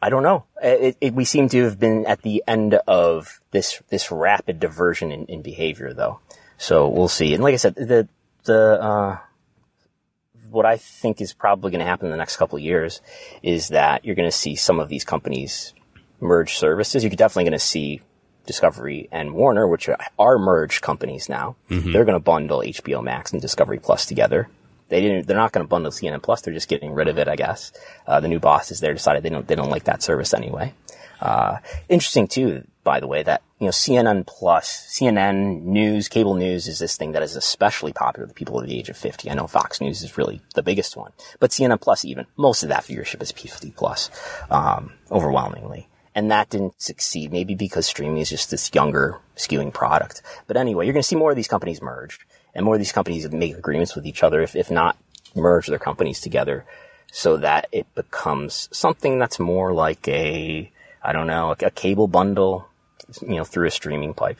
I 0.00 0.08
don't 0.08 0.22
know. 0.22 0.44
It, 0.62 0.96
it, 1.00 1.14
we 1.14 1.24
seem 1.24 1.48
to 1.50 1.64
have 1.64 1.78
been 1.78 2.06
at 2.06 2.22
the 2.22 2.42
end 2.46 2.74
of 2.86 3.40
this 3.50 3.82
this 3.88 4.10
rapid 4.10 4.60
diversion 4.60 5.10
in, 5.10 5.26
in 5.26 5.42
behavior, 5.42 5.92
though. 5.92 6.20
So 6.58 6.88
we'll 6.88 7.08
see. 7.08 7.34
And 7.34 7.42
like 7.42 7.54
I 7.54 7.58
said, 7.58 7.74
the 7.74 8.08
the 8.44 8.82
uh, 8.82 9.18
what 10.50 10.66
I 10.66 10.76
think 10.76 11.20
is 11.20 11.32
probably 11.32 11.70
going 11.70 11.80
to 11.80 11.86
happen 11.86 12.06
in 12.06 12.12
the 12.12 12.16
next 12.16 12.36
couple 12.36 12.56
of 12.56 12.62
years 12.62 13.00
is 13.42 13.68
that 13.68 14.04
you're 14.04 14.14
going 14.14 14.28
to 14.28 14.36
see 14.36 14.54
some 14.54 14.80
of 14.80 14.88
these 14.88 15.04
companies 15.04 15.74
merge 16.20 16.56
services. 16.56 17.02
You're 17.02 17.10
definitely 17.10 17.44
going 17.44 17.58
to 17.58 17.58
see 17.58 18.00
Discovery 18.46 19.08
and 19.12 19.34
Warner, 19.34 19.66
which 19.66 19.88
are 20.18 20.38
merged 20.38 20.82
companies 20.82 21.28
now. 21.28 21.56
Mm-hmm. 21.70 21.92
They're 21.92 22.04
going 22.04 22.14
to 22.14 22.20
bundle 22.20 22.60
HBO 22.60 23.02
Max 23.02 23.32
and 23.32 23.42
Discovery 23.42 23.78
Plus 23.78 24.06
together. 24.06 24.48
They 24.88 25.00
didn't. 25.00 25.26
They're 25.26 25.36
not 25.36 25.52
going 25.52 25.64
to 25.64 25.68
bundle 25.68 25.90
CNN 25.90 26.22
Plus. 26.22 26.42
They're 26.42 26.54
just 26.54 26.68
getting 26.68 26.92
rid 26.92 27.08
of 27.08 27.18
it, 27.18 27.28
I 27.28 27.36
guess. 27.36 27.72
Uh, 28.06 28.20
the 28.20 28.28
new 28.28 28.38
bosses 28.38 28.80
there 28.80 28.92
decided 28.92 29.22
they 29.22 29.30
don't. 29.30 29.46
They 29.46 29.56
don't 29.56 29.70
like 29.70 29.84
that 29.84 30.02
service 30.02 30.32
anyway. 30.32 30.74
Uh, 31.20 31.58
interesting 31.88 32.28
too, 32.28 32.64
by 32.84 33.00
the 33.00 33.06
way, 33.06 33.22
that 33.22 33.42
you 33.58 33.66
know 33.66 33.72
CNN 33.72 34.26
Plus, 34.26 34.86
CNN 34.88 35.62
News, 35.62 36.08
cable 36.08 36.34
news 36.34 36.68
is 36.68 36.78
this 36.78 36.96
thing 36.96 37.12
that 37.12 37.22
is 37.22 37.36
especially 37.36 37.92
popular 37.92 38.26
with 38.26 38.36
people 38.36 38.60
of 38.60 38.66
the 38.66 38.78
age 38.78 38.88
of 38.88 38.96
50. 38.96 39.30
I 39.30 39.34
know 39.34 39.46
Fox 39.46 39.80
News 39.80 40.02
is 40.02 40.18
really 40.18 40.40
the 40.54 40.62
biggest 40.62 40.96
one, 40.96 41.12
but 41.40 41.50
CNN 41.50 41.80
Plus 41.80 42.04
even 42.04 42.26
most 42.36 42.62
of 42.62 42.68
that 42.68 42.84
viewership 42.84 43.22
is 43.22 43.32
P50 43.32 43.74
Plus, 43.74 44.10
um, 44.50 44.92
overwhelmingly 45.10 45.88
and 46.16 46.30
that 46.30 46.48
didn't 46.48 46.80
succeed. 46.80 47.30
Maybe 47.30 47.54
because 47.54 47.86
streaming 47.86 48.16
is 48.16 48.30
just 48.30 48.50
this 48.50 48.70
younger 48.74 49.18
skewing 49.36 49.72
product. 49.72 50.22
But 50.46 50.56
anyway, 50.56 50.86
you're 50.86 50.94
going 50.94 51.02
to 51.02 51.08
see 51.08 51.14
more 51.14 51.30
of 51.30 51.36
these 51.36 51.46
companies 51.46 51.82
merged 51.82 52.24
and 52.54 52.64
more 52.64 52.74
of 52.74 52.80
these 52.80 52.90
companies 52.90 53.30
make 53.30 53.56
agreements 53.56 53.94
with 53.94 54.06
each 54.06 54.22
other, 54.22 54.40
if, 54.40 54.56
if 54.56 54.70
not 54.70 54.96
merge 55.34 55.66
their 55.66 55.78
companies 55.78 56.20
together 56.20 56.64
so 57.12 57.36
that 57.36 57.68
it 57.70 57.86
becomes 57.94 58.70
something 58.72 59.18
that's 59.18 59.38
more 59.38 59.74
like 59.74 60.08
a, 60.08 60.72
I 61.02 61.12
don't 61.12 61.26
know, 61.26 61.54
a, 61.60 61.70
cable 61.70 62.08
bundle, 62.08 62.66
you 63.20 63.36
know, 63.36 63.44
through 63.44 63.66
a 63.66 63.70
streaming 63.70 64.14
pipe. 64.14 64.38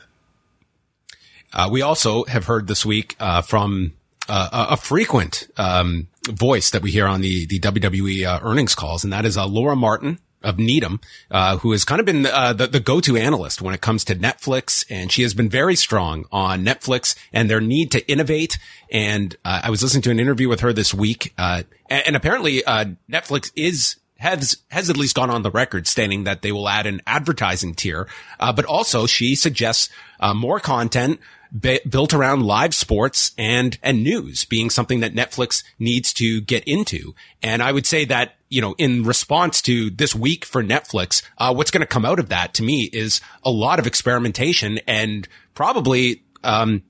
Uh, 1.53 1.69
we 1.71 1.83
also 1.83 2.25
have 2.25 2.45
heard 2.45 2.67
this 2.67 2.85
week 2.85 3.15
uh, 3.19 3.41
from 3.43 3.93
uh, 4.27 4.67
a 4.71 4.77
frequent 4.77 5.47
um, 5.57 6.07
voice 6.27 6.71
that 6.71 6.81
we 6.81 6.91
hear 6.91 7.07
on 7.07 7.21
the 7.21 7.45
the 7.45 7.59
WWE 7.61 8.25
uh, 8.25 8.39
earnings 8.41 8.75
calls, 8.75 9.05
and 9.05 9.13
that 9.13 9.25
is 9.25 9.37
uh, 9.37 9.47
Laura 9.47 9.75
Martin, 9.75 10.19
of 10.47 10.57
Needham, 10.57 11.01
uh, 11.29 11.57
who 11.57 11.73
has 11.73 11.83
kind 11.83 11.99
of 11.99 12.05
been 12.05 12.25
uh, 12.25 12.53
the, 12.53 12.67
the 12.67 12.79
go-to 12.79 13.17
analyst 13.17 13.61
when 13.61 13.73
it 13.73 13.81
comes 13.81 14.05
to 14.05 14.15
Netflix, 14.15 14.85
and 14.89 15.11
she 15.11 15.21
has 15.23 15.33
been 15.33 15.49
very 15.49 15.75
strong 15.75 16.25
on 16.31 16.63
Netflix 16.63 17.15
and 17.33 17.49
their 17.49 17.59
need 17.59 17.91
to 17.91 18.09
innovate. 18.09 18.57
And 18.89 19.35
uh, 19.43 19.61
I 19.65 19.69
was 19.69 19.83
listening 19.83 20.03
to 20.03 20.11
an 20.11 20.19
interview 20.19 20.47
with 20.47 20.61
her 20.61 20.71
this 20.71 20.93
week, 20.93 21.33
uh, 21.37 21.63
and, 21.89 22.07
and, 22.07 22.15
apparently 22.15 22.63
uh, 22.63 22.85
Netflix 23.11 23.51
is 23.55 23.97
has 24.19 24.57
has 24.69 24.89
at 24.89 24.97
least 24.97 25.15
gone 25.15 25.29
on 25.29 25.43
the 25.43 25.51
record 25.51 25.85
stating 25.85 26.23
that 26.23 26.41
they 26.41 26.51
will 26.51 26.69
add 26.69 26.87
an 26.87 27.01
advertising 27.05 27.75
tier, 27.75 28.07
uh, 28.39 28.53
but 28.53 28.65
also 28.65 29.05
she 29.05 29.35
suggests 29.35 29.89
more 30.33 30.59
content 30.59 31.19
built 31.51 32.13
around 32.13 32.43
live 32.43 32.73
sports 32.73 33.31
and, 33.37 33.77
and 33.81 34.03
news 34.03 34.45
being 34.45 34.69
something 34.69 34.99
that 34.99 35.13
Netflix 35.13 35.63
needs 35.79 36.13
to 36.13 36.41
get 36.41 36.63
into. 36.65 37.15
And 37.41 37.61
I 37.61 37.71
would 37.71 37.85
say 37.85 38.05
that, 38.05 38.35
you 38.49 38.61
know, 38.61 38.75
in 38.77 39.03
response 39.03 39.61
to 39.63 39.89
this 39.89 40.15
week 40.15 40.45
for 40.45 40.63
Netflix, 40.63 41.21
uh, 41.37 41.53
what's 41.53 41.71
going 41.71 41.81
to 41.81 41.87
come 41.87 42.05
out 42.05 42.19
of 42.19 42.29
that 42.29 42.53
to 42.55 42.63
me 42.63 42.89
is 42.93 43.21
a 43.43 43.51
lot 43.51 43.79
of 43.79 43.87
experimentation 43.87 44.79
and 44.87 45.27
probably, 45.53 46.23
um, 46.43 46.83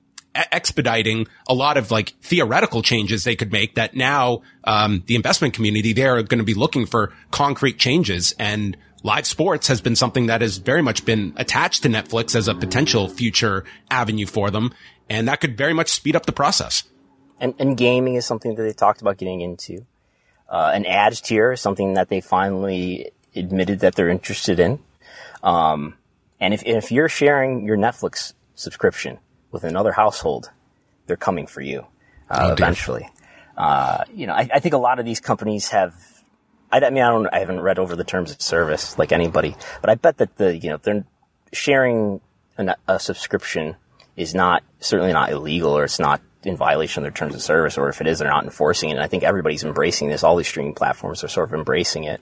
expediting 0.52 1.26
a 1.48 1.54
lot 1.54 1.76
of 1.76 1.90
like 1.90 2.10
theoretical 2.22 2.82
changes 2.82 3.24
they 3.24 3.34
could 3.34 3.50
make 3.50 3.74
that 3.74 3.96
now 3.96 4.40
um, 4.64 5.02
the 5.06 5.16
investment 5.16 5.52
community 5.54 5.92
they're 5.92 6.22
going 6.22 6.38
to 6.38 6.44
be 6.44 6.54
looking 6.54 6.86
for 6.86 7.12
concrete 7.30 7.78
changes 7.78 8.32
and 8.38 8.76
live 9.02 9.26
sports 9.26 9.68
has 9.68 9.80
been 9.80 9.96
something 9.96 10.26
that 10.26 10.40
has 10.40 10.58
very 10.58 10.82
much 10.82 11.04
been 11.04 11.32
attached 11.36 11.82
to 11.84 11.88
Netflix 11.88 12.34
as 12.34 12.48
a 12.48 12.54
potential 12.54 13.08
future 13.08 13.64
avenue 13.90 14.26
for 14.26 14.50
them. 14.50 14.74
And 15.08 15.28
that 15.28 15.40
could 15.40 15.56
very 15.56 15.72
much 15.72 15.90
speed 15.90 16.16
up 16.16 16.26
the 16.26 16.32
process. 16.32 16.84
And, 17.40 17.54
and 17.58 17.76
gaming 17.76 18.16
is 18.16 18.26
something 18.26 18.54
that 18.54 18.62
they 18.62 18.72
talked 18.72 19.00
about 19.00 19.16
getting 19.16 19.40
into. 19.40 19.86
Uh, 20.48 20.72
an 20.74 20.86
ads 20.86 21.20
tier 21.20 21.52
is 21.52 21.60
something 21.60 21.94
that 21.94 22.08
they 22.08 22.20
finally 22.20 23.10
admitted 23.36 23.80
that 23.80 23.94
they're 23.94 24.08
interested 24.08 24.58
in. 24.58 24.80
Um, 25.42 25.94
and 26.40 26.52
if, 26.52 26.64
if 26.64 26.90
you're 26.90 27.08
sharing 27.08 27.64
your 27.64 27.76
Netflix 27.76 28.32
subscription 28.54 29.18
with 29.50 29.64
another 29.64 29.92
household, 29.92 30.50
they're 31.06 31.16
coming 31.16 31.46
for 31.46 31.60
you, 31.60 31.86
uh, 32.30 32.48
oh, 32.48 32.52
eventually. 32.52 33.08
Uh, 33.56 34.04
you 34.12 34.26
know, 34.26 34.34
I, 34.34 34.48
I 34.54 34.60
think 34.60 34.74
a 34.74 34.78
lot 34.78 34.98
of 34.98 35.04
these 35.04 35.20
companies 35.20 35.68
have 35.68 35.94
I, 36.70 36.80
I 36.80 36.90
mean, 36.90 37.02
I 37.02 37.10
don't, 37.10 37.26
I 37.32 37.38
haven't 37.38 37.60
read 37.60 37.78
over 37.78 37.96
the 37.96 38.04
terms 38.04 38.30
of 38.30 38.40
service 38.40 38.98
like 38.98 39.12
anybody, 39.12 39.56
but 39.80 39.90
I 39.90 39.94
bet 39.94 40.18
that 40.18 40.36
the, 40.36 40.56
you 40.56 40.70
know, 40.70 40.78
they're 40.78 41.04
sharing 41.52 42.20
an, 42.56 42.74
a 42.86 42.98
subscription 42.98 43.76
is 44.16 44.34
not, 44.34 44.62
certainly 44.80 45.12
not 45.12 45.30
illegal 45.30 45.76
or 45.76 45.84
it's 45.84 45.98
not 45.98 46.20
in 46.44 46.56
violation 46.56 47.02
of 47.02 47.04
their 47.04 47.16
terms 47.16 47.34
of 47.34 47.42
service, 47.42 47.76
or 47.76 47.88
if 47.88 48.00
it 48.00 48.06
is, 48.06 48.18
they're 48.18 48.28
not 48.28 48.44
enforcing 48.44 48.90
it. 48.90 48.94
And 48.94 49.02
I 49.02 49.08
think 49.08 49.22
everybody's 49.22 49.64
embracing 49.64 50.08
this. 50.08 50.22
All 50.22 50.36
these 50.36 50.48
streaming 50.48 50.74
platforms 50.74 51.24
are 51.24 51.28
sort 51.28 51.48
of 51.48 51.54
embracing 51.54 52.04
it 52.04 52.20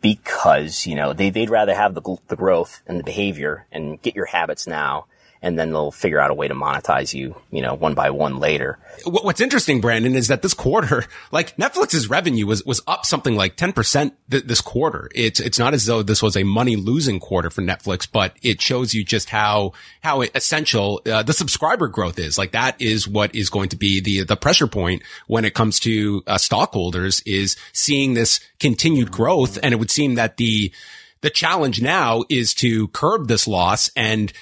because, 0.00 0.86
you 0.86 0.94
know, 0.94 1.12
they, 1.12 1.30
they'd 1.30 1.50
rather 1.50 1.74
have 1.74 1.94
the, 1.94 2.16
the 2.28 2.36
growth 2.36 2.82
and 2.86 2.98
the 2.98 3.04
behavior 3.04 3.66
and 3.72 4.00
get 4.00 4.14
your 4.14 4.26
habits 4.26 4.66
now 4.66 5.06
and 5.42 5.58
then 5.58 5.70
they'll 5.70 5.90
figure 5.90 6.20
out 6.20 6.30
a 6.30 6.34
way 6.34 6.48
to 6.48 6.54
monetize 6.54 7.14
you, 7.14 7.36
you 7.50 7.62
know, 7.62 7.74
one 7.74 7.94
by 7.94 8.10
one 8.10 8.38
later. 8.38 8.78
What's 9.04 9.40
interesting, 9.40 9.80
Brandon, 9.80 10.16
is 10.16 10.28
that 10.28 10.42
this 10.42 10.54
quarter, 10.54 11.04
like 11.30 11.56
Netflix's 11.56 12.10
revenue 12.10 12.46
was, 12.46 12.64
was 12.64 12.80
up 12.86 13.06
something 13.06 13.36
like 13.36 13.56
10% 13.56 14.12
th- 14.30 14.44
this 14.44 14.60
quarter. 14.60 15.08
It's, 15.14 15.38
it's 15.38 15.58
not 15.58 15.74
as 15.74 15.86
though 15.86 16.02
this 16.02 16.22
was 16.22 16.36
a 16.36 16.42
money 16.42 16.76
losing 16.76 17.20
quarter 17.20 17.50
for 17.50 17.62
Netflix, 17.62 18.08
but 18.10 18.36
it 18.42 18.60
shows 18.60 18.94
you 18.94 19.04
just 19.04 19.30
how, 19.30 19.72
how 20.02 20.22
essential 20.22 21.00
uh, 21.06 21.22
the 21.22 21.32
subscriber 21.32 21.88
growth 21.88 22.18
is. 22.18 22.36
Like 22.36 22.52
that 22.52 22.80
is 22.80 23.06
what 23.06 23.34
is 23.34 23.48
going 23.48 23.68
to 23.70 23.76
be 23.76 24.00
the, 24.00 24.24
the 24.24 24.36
pressure 24.36 24.66
point 24.66 25.02
when 25.28 25.44
it 25.44 25.54
comes 25.54 25.78
to 25.80 26.22
uh, 26.26 26.38
stockholders 26.38 27.20
is 27.20 27.56
seeing 27.72 28.14
this 28.14 28.40
continued 28.58 29.12
growth. 29.12 29.58
And 29.62 29.72
it 29.72 29.76
would 29.76 29.90
seem 29.90 30.16
that 30.16 30.36
the, 30.36 30.72
the 31.20 31.30
challenge 31.30 31.80
now 31.80 32.24
is 32.28 32.54
to 32.54 32.88
curb 32.88 33.28
this 33.28 33.46
loss 33.48 33.90
and 33.96 34.32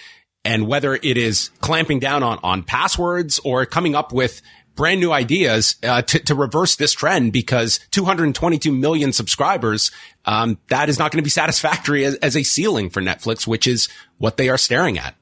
and 0.46 0.68
whether 0.68 0.94
it 0.94 1.18
is 1.18 1.50
clamping 1.60 1.98
down 1.98 2.22
on, 2.22 2.38
on 2.42 2.62
passwords 2.62 3.40
or 3.40 3.66
coming 3.66 3.96
up 3.96 4.12
with 4.12 4.40
brand 4.76 5.00
new 5.00 5.10
ideas 5.10 5.74
uh, 5.82 6.02
to, 6.02 6.20
to 6.20 6.34
reverse 6.34 6.76
this 6.76 6.92
trend 6.92 7.32
because 7.32 7.80
222 7.90 8.70
million 8.70 9.12
subscribers, 9.12 9.90
um, 10.24 10.58
that 10.68 10.88
is 10.88 10.98
not 10.98 11.10
going 11.10 11.18
to 11.18 11.24
be 11.24 11.30
satisfactory 11.30 12.04
as, 12.04 12.14
as, 12.16 12.36
a 12.36 12.44
ceiling 12.44 12.90
for 12.90 13.02
Netflix, 13.02 13.46
which 13.46 13.66
is 13.66 13.88
what 14.18 14.36
they 14.36 14.48
are 14.48 14.58
staring 14.58 14.98
at. 14.98 15.16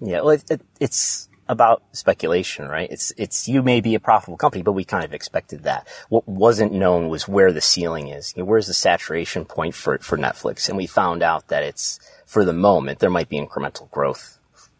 Yeah, 0.00 0.22
well, 0.22 0.30
it, 0.30 0.44
it, 0.50 0.60
it's 0.80 1.28
about 1.46 1.82
speculation, 1.92 2.66
right? 2.66 2.90
It's 2.90 3.12
it's 3.18 3.46
you 3.46 3.62
may 3.62 3.82
be 3.82 3.94
a 3.94 4.00
profitable 4.00 4.38
company, 4.38 4.62
but 4.62 4.72
we 4.72 4.84
kind 4.84 5.04
of 5.04 5.12
expected 5.12 5.64
that. 5.64 5.86
What 6.08 6.26
wasn't 6.26 6.72
known 6.72 7.08
was 7.08 7.28
where 7.28 7.52
the 7.52 7.60
ceiling 7.60 8.08
is. 8.08 8.32
You 8.34 8.42
know, 8.42 8.46
where's 8.46 8.66
the 8.66 8.74
saturation 8.74 9.44
point 9.44 9.74
for 9.74 9.98
for 9.98 10.16
Netflix? 10.16 10.68
And 10.68 10.78
we 10.78 10.86
found 10.86 11.22
out 11.22 11.48
that 11.48 11.62
it's 11.62 12.00
for 12.26 12.44
the 12.44 12.52
moment 12.52 12.98
there 12.98 13.10
might 13.10 13.28
be 13.28 13.38
incremental 13.38 13.90
growth 13.90 14.33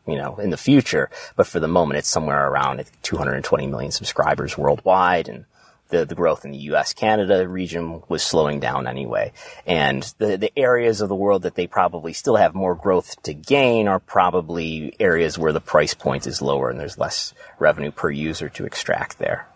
you 0.07 0.17
know, 0.17 0.37
in 0.37 0.51
the 0.51 0.57
future. 0.57 1.11
But 1.37 1.47
for 1.47 1.61
the 1.61 1.69
moment, 1.69 1.99
it's 1.99 2.09
somewhere 2.09 2.49
around 2.49 2.85
220 3.03 3.67
million 3.67 3.93
subscribers 3.93 4.59
worldwide. 4.59 5.29
And 5.29 5.45
the, 5.89 6.05
the 6.05 6.15
growth 6.15 6.45
in 6.45 6.51
the 6.51 6.59
US 6.59 6.93
Canada 6.93 7.47
region 7.49 8.03
was 8.09 8.23
slowing 8.23 8.61
down 8.61 8.87
anyway. 8.87 9.33
And 9.67 10.03
the, 10.19 10.37
the 10.37 10.59
areas 10.59 11.01
of 11.01 11.09
the 11.09 11.15
world 11.15 11.43
that 11.43 11.55
they 11.55 11.67
probably 11.67 12.13
still 12.13 12.37
have 12.37 12.55
more 12.55 12.75
growth 12.75 13.21
to 13.23 13.35
gain 13.35 13.89
are 13.89 14.01
probably 14.01 14.95
areas 14.99 15.39
where 15.39 15.53
the 15.53 15.61
price 15.61 15.95
point 15.95 16.27
is 16.27 16.43
lower 16.43 16.71
and 16.71 16.79
there's 16.79 16.99
less 16.99 17.35
revenue 17.59 17.91
per 17.91 18.11
user 18.11 18.49
to 18.51 18.65
extract 18.65 19.19
there. 19.19 19.47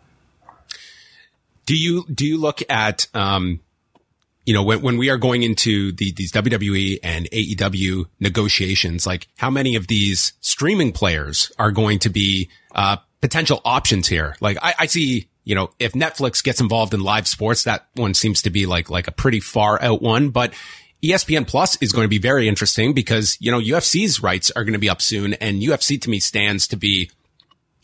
Do 1.67 1.77
you, 1.77 2.07
do 2.13 2.27
you 2.27 2.39
look 2.39 2.61
at, 2.71 3.07
um, 3.13 3.61
you 4.49 4.55
know, 4.55 4.63
when, 4.63 4.81
when 4.81 4.97
we 4.97 5.11
are 5.11 5.19
going 5.19 5.43
into 5.43 5.93
the, 5.93 6.11
these 6.13 6.33
WWE 6.33 7.01
and 7.03 7.29
AEW 7.31 8.07
negotiations, 8.19 9.07
like 9.07 9.29
how 9.37 9.51
many 9.51 9.77
of 9.77 9.89
these 9.89 10.33
streaming 10.41 10.91
players 10.91 11.53
are 11.59 11.71
going 11.71 11.99
to 11.99 12.09
be, 12.09 12.49
uh, 12.75 12.97
potential 13.21 13.61
options 13.67 14.09
here? 14.09 14.37
Like 14.41 14.57
I, 14.63 14.73
I 14.79 14.87
see, 14.87 15.29
you 15.45 15.55
know, 15.55 15.69
if 15.79 15.93
Netflix 15.93 16.43
gets 16.43 16.63
involved 16.63 16.95
in 16.95 17.01
live 17.01 17.29
sports, 17.29 17.65
that 17.65 17.89
one 17.95 18.15
seems 18.15 18.41
to 18.41 18.49
be 18.49 18.65
like, 18.65 18.89
like 18.89 19.07
a 19.07 19.13
pretty 19.13 19.41
far 19.41 19.83
out 19.83 20.01
one, 20.01 20.31
but 20.31 20.55
ESPN 21.03 21.47
Plus 21.47 21.77
is 21.83 21.93
going 21.93 22.07
to 22.07 22.09
be 22.09 22.19
very 22.19 22.49
interesting 22.49 22.95
because, 22.95 23.37
you 23.43 23.53
know, 23.53 23.61
UFC's 23.61 24.23
rights 24.23 24.51
are 24.53 24.65
going 24.65 24.73
to 24.73 24.79
be 24.79 24.89
up 24.89 25.03
soon 25.03 25.35
and 25.35 25.61
UFC 25.61 26.01
to 26.01 26.09
me 26.09 26.21
stands 26.21 26.67
to 26.69 26.77
be 26.79 27.11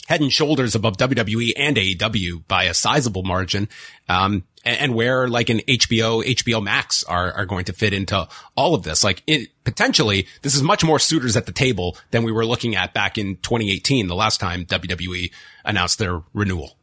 head 0.09 0.23
and 0.23 0.33
shoulders 0.33 0.75
above 0.75 0.97
WWE 0.97 1.53
and 1.59 1.77
AEW 1.77 2.49
by 2.49 2.65
a 2.65 2.73
sizable 2.73 3.23
margin. 3.23 3.69
Um, 4.09 4.45
and, 4.65 4.79
and 4.81 4.95
where 4.95 5.29
like 5.29 5.51
an 5.51 5.59
HBO, 5.61 6.25
HBO 6.25 6.63
Max 6.63 7.05
are, 7.05 7.33
are 7.33 7.47
going 7.47 7.65
to 7.67 7.73
fit 7.73 7.93
into 7.93 8.29
all 8.57 8.75
of 8.75 8.83
this. 8.83 9.05
Like 9.05 9.23
it, 9.27 9.51
potentially, 9.65 10.27
this 10.43 10.55
is 10.55 10.63
much 10.63 10.85
more 10.85 10.99
suitors 10.99 11.37
at 11.37 11.47
the 11.47 11.53
table 11.53 11.97
than 12.11 12.25
we 12.25 12.33
were 12.33 12.47
looking 12.47 12.75
at 12.77 12.95
back 12.95 13.19
in 13.19 13.37
2018, 13.37 14.07
the 14.07 14.15
last 14.15 14.41
time 14.41 14.65
WWE 14.65 15.31
announced 15.65 15.99
their 15.99 16.23
renewal. 16.33 16.77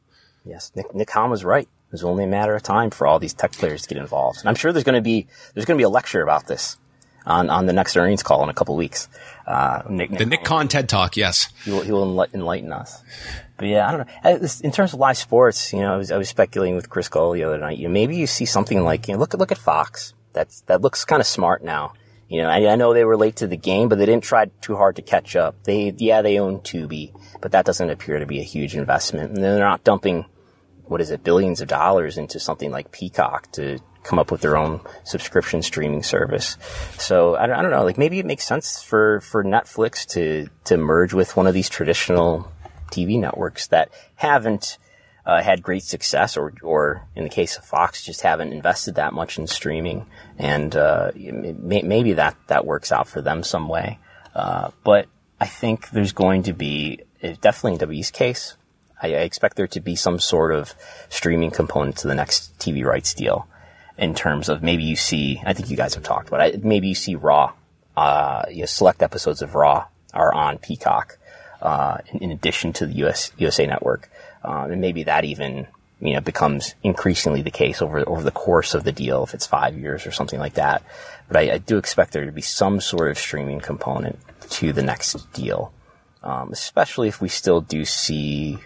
Yes, 0.46 0.72
Nick, 0.76 0.94
Nick 0.96 1.08
Khan 1.08 1.30
was 1.30 1.44
right. 1.44 1.68
It 1.68 1.92
was 1.92 2.04
only 2.04 2.24
a 2.24 2.28
matter 2.28 2.56
of 2.56 2.64
time 2.64 2.90
for 2.90 3.06
all 3.06 3.20
these 3.20 3.34
tech 3.34 3.52
players 3.52 3.82
to 3.84 3.90
get 3.90 3.98
involved. 3.98 4.40
And 4.40 4.50
I'm 4.50 4.56
sure 4.56 4.72
there's 4.72 4.86
going 4.86 4.96
to 4.96 5.02
be, 5.02 5.28
there's 5.54 5.66
going 5.66 5.78
to 5.78 5.82
be 5.82 5.86
a 5.86 5.90
lecture 5.90 6.24
about 6.24 6.48
this 6.48 6.78
on, 7.26 7.50
on 7.50 7.66
the 7.66 7.74
next 7.74 7.98
earnings 7.98 8.24
call 8.24 8.44
in 8.44 8.50
a 8.50 8.54
couple 8.54 8.76
weeks. 8.76 9.10
Uh, 9.52 9.84
Nick, 9.90 10.12
Nick 10.12 10.20
the 10.20 10.26
Nick 10.26 10.44
Khan 10.46 10.70
TED 10.70 10.88
Talk, 10.88 11.18
yes. 11.18 11.50
He 11.66 11.72
will, 11.72 11.82
he 11.82 11.92
will 11.92 12.26
enlighten 12.34 12.72
us. 12.72 13.04
But 13.58 13.68
yeah, 13.68 13.88
I 13.88 13.92
don't 13.92 14.42
know. 14.42 14.50
In 14.64 14.72
terms 14.72 14.94
of 14.94 15.00
live 15.00 15.18
sports, 15.18 15.74
you 15.74 15.80
know, 15.80 15.94
I 15.94 15.98
was, 15.98 16.10
I 16.10 16.18
was 16.18 16.30
speculating 16.30 16.76
with 16.76 16.90
Chris 16.90 17.10
Gullo 17.10 17.34
the 17.34 17.44
other 17.44 17.58
night. 17.58 17.78
You 17.78 17.90
know, 17.90 17.94
maybe 17.94 18.16
you 18.16 18.28
see 18.28 18.46
something 18.46 18.82
like, 18.82 19.10
you 19.10 19.14
know, 19.14 19.20
look 19.20 19.34
at 19.34 19.40
look 19.42 19.52
at 19.52 19.58
Fox. 19.58 20.14
That's 20.32 20.62
that 20.62 20.82
looks 20.82 21.04
kind 21.04 21.20
of 21.20 21.28
smart 21.28 21.66
now. 21.66 21.94
You 22.30 22.44
know, 22.44 22.50
I, 22.50 22.66
I, 22.72 22.76
know 22.78 22.94
they 22.94 23.04
were 23.04 23.18
late 23.18 23.36
to 23.38 23.48
the 23.48 23.58
game, 23.58 23.90
but 23.90 23.98
they 23.98 24.06
didn't 24.06 24.24
try 24.24 24.46
too 24.62 24.78
hard 24.78 24.96
to 24.96 25.02
catch 25.02 25.36
up. 25.36 25.62
They, 25.66 25.94
yeah, 25.98 26.22
they 26.22 26.40
own 26.40 26.62
Tubi, 26.62 27.14
but 27.42 27.52
that 27.52 27.66
doesn't 27.66 27.90
appear 27.90 28.20
to 28.20 28.26
be 28.26 28.40
a 28.40 28.44
huge 28.44 28.74
investment, 28.74 29.34
and 29.34 29.44
they're 29.44 29.60
not 29.60 29.84
dumping, 29.84 30.26
what 30.92 31.00
is 31.00 31.10
it, 31.10 31.24
billions 31.24 31.62
of 31.62 31.70
dollars 31.70 32.18
into 32.18 32.38
something 32.38 32.70
like 32.70 32.92
Peacock 32.92 33.50
to 33.54 33.80
come 34.04 34.20
up 34.20 34.30
with 34.30 34.42
their 34.42 34.58
own 34.58 34.82
subscription 35.06 35.62
streaming 35.62 36.04
service. 36.04 36.58
So 36.98 37.36
I 37.38 37.48
don't, 37.48 37.56
I 37.56 37.62
don't 37.62 37.72
know, 37.72 37.86
like 37.86 37.98
maybe 37.98 38.20
it 38.20 38.26
makes 38.26 38.46
sense 38.46 38.84
for 38.84 39.22
for 39.22 39.42
Netflix 39.42 40.06
to 40.10 40.50
to 40.66 40.78
merge 40.78 41.14
with 41.14 41.38
one 41.38 41.48
of 41.48 41.54
these 41.54 41.70
traditional 41.70 42.52
TV 42.92 43.18
networks 43.18 43.68
that 43.68 43.90
haven't 44.16 44.78
uh, 45.26 45.42
had 45.42 45.64
great 45.64 45.84
success, 45.84 46.36
or, 46.36 46.54
or 46.62 47.08
in 47.16 47.24
the 47.24 47.30
case 47.30 47.58
of 47.58 47.64
Fox, 47.64 48.04
just 48.04 48.22
haven't 48.22 48.52
invested 48.52 48.96
that 48.96 49.14
much 49.14 49.38
in 49.38 49.48
streaming, 49.48 50.08
and 50.38 50.76
uh, 50.76 51.12
may, 51.16 51.84
maybe 51.84 52.14
that 52.14 52.36
that 52.48 52.66
works 52.66 52.92
out 52.92 53.08
for 53.08 53.22
them 53.22 53.44
some 53.44 53.70
way. 53.70 53.98
Uh, 54.36 54.72
but 54.84 55.08
I 55.40 55.46
think 55.46 55.92
there's 55.92 56.12
going 56.12 56.44
to 56.44 56.54
be 56.54 57.04
definitely 57.22 57.74
in 57.74 57.78
W's 57.78 58.12
case. 58.12 58.58
I, 59.02 59.08
I, 59.08 59.22
expect 59.22 59.58
there 59.58 59.68
to 59.68 59.80
be 59.80 59.96
some 59.96 60.20
sort 60.20 60.54
of 60.54 60.74
streaming 61.10 61.52
component 61.52 61.98
to 61.98 62.08
the 62.08 62.16
next 62.16 62.58
TV 62.60 62.84
rights 62.86 63.14
deal, 63.14 63.48
in 63.98 64.14
terms 64.14 64.50
of 64.50 64.64
maybe 64.64 64.84
you 64.84 64.96
see. 64.96 65.42
I 65.46 65.54
think 65.54 65.70
you 65.70 65.78
guys 65.78 65.96
have 65.96 66.04
talked 66.04 66.28
about 66.28 66.42
it. 66.42 66.64
Maybe 66.64 66.90
you 66.90 66.96
see 66.96 67.16
Raw. 67.16 67.54
Uh, 67.96 68.44
you 68.50 68.62
know, 68.62 68.66
select 68.66 69.04
episodes 69.04 69.42
of 69.42 69.54
Raw 69.54 69.86
are 70.14 70.34
on 70.34 70.58
Peacock 70.58 71.18
uh, 71.62 71.98
in, 72.12 72.24
in, 72.24 72.32
addition 72.32 72.74
to 72.74 72.86
the 72.86 72.94
US 73.06 73.32
USA 73.38 73.68
Network, 73.68 74.10
um, 74.44 74.72
and 74.72 74.82
maybe 74.82 75.04
that 75.04 75.26
even 75.26 75.68
you 76.02 76.14
know, 76.14 76.22
becomes 76.22 76.74
increasingly 76.84 77.44
the 77.44 77.52
case 77.52 77.82
over, 77.82 78.08
over 78.10 78.24
the 78.24 78.32
course 78.32 78.74
of 78.74 78.84
the 78.84 78.92
deal, 78.92 79.24
if 79.24 79.34
it's 79.34 79.46
five 79.46 79.78
years 79.78 80.08
or 80.08 80.12
something 80.12 80.40
like 80.40 80.56
that. 80.56 80.84
But 81.28 81.38
I, 81.38 81.54
I 81.54 81.58
do 81.60 81.78
expect 81.78 82.12
there 82.12 82.26
to 82.26 82.32
be 82.32 82.42
some 82.42 82.82
sort 82.82 83.12
of 83.12 83.20
streaming 83.20 83.60
component 83.60 84.18
to 84.52 84.74
the 84.74 84.82
next 84.82 85.32
deal. 85.34 85.72
Um, 86.24 86.52
especially 86.52 87.08
if 87.08 87.22
we 87.22 87.30
still 87.30 87.62
do 87.62 87.86
see 87.86 88.60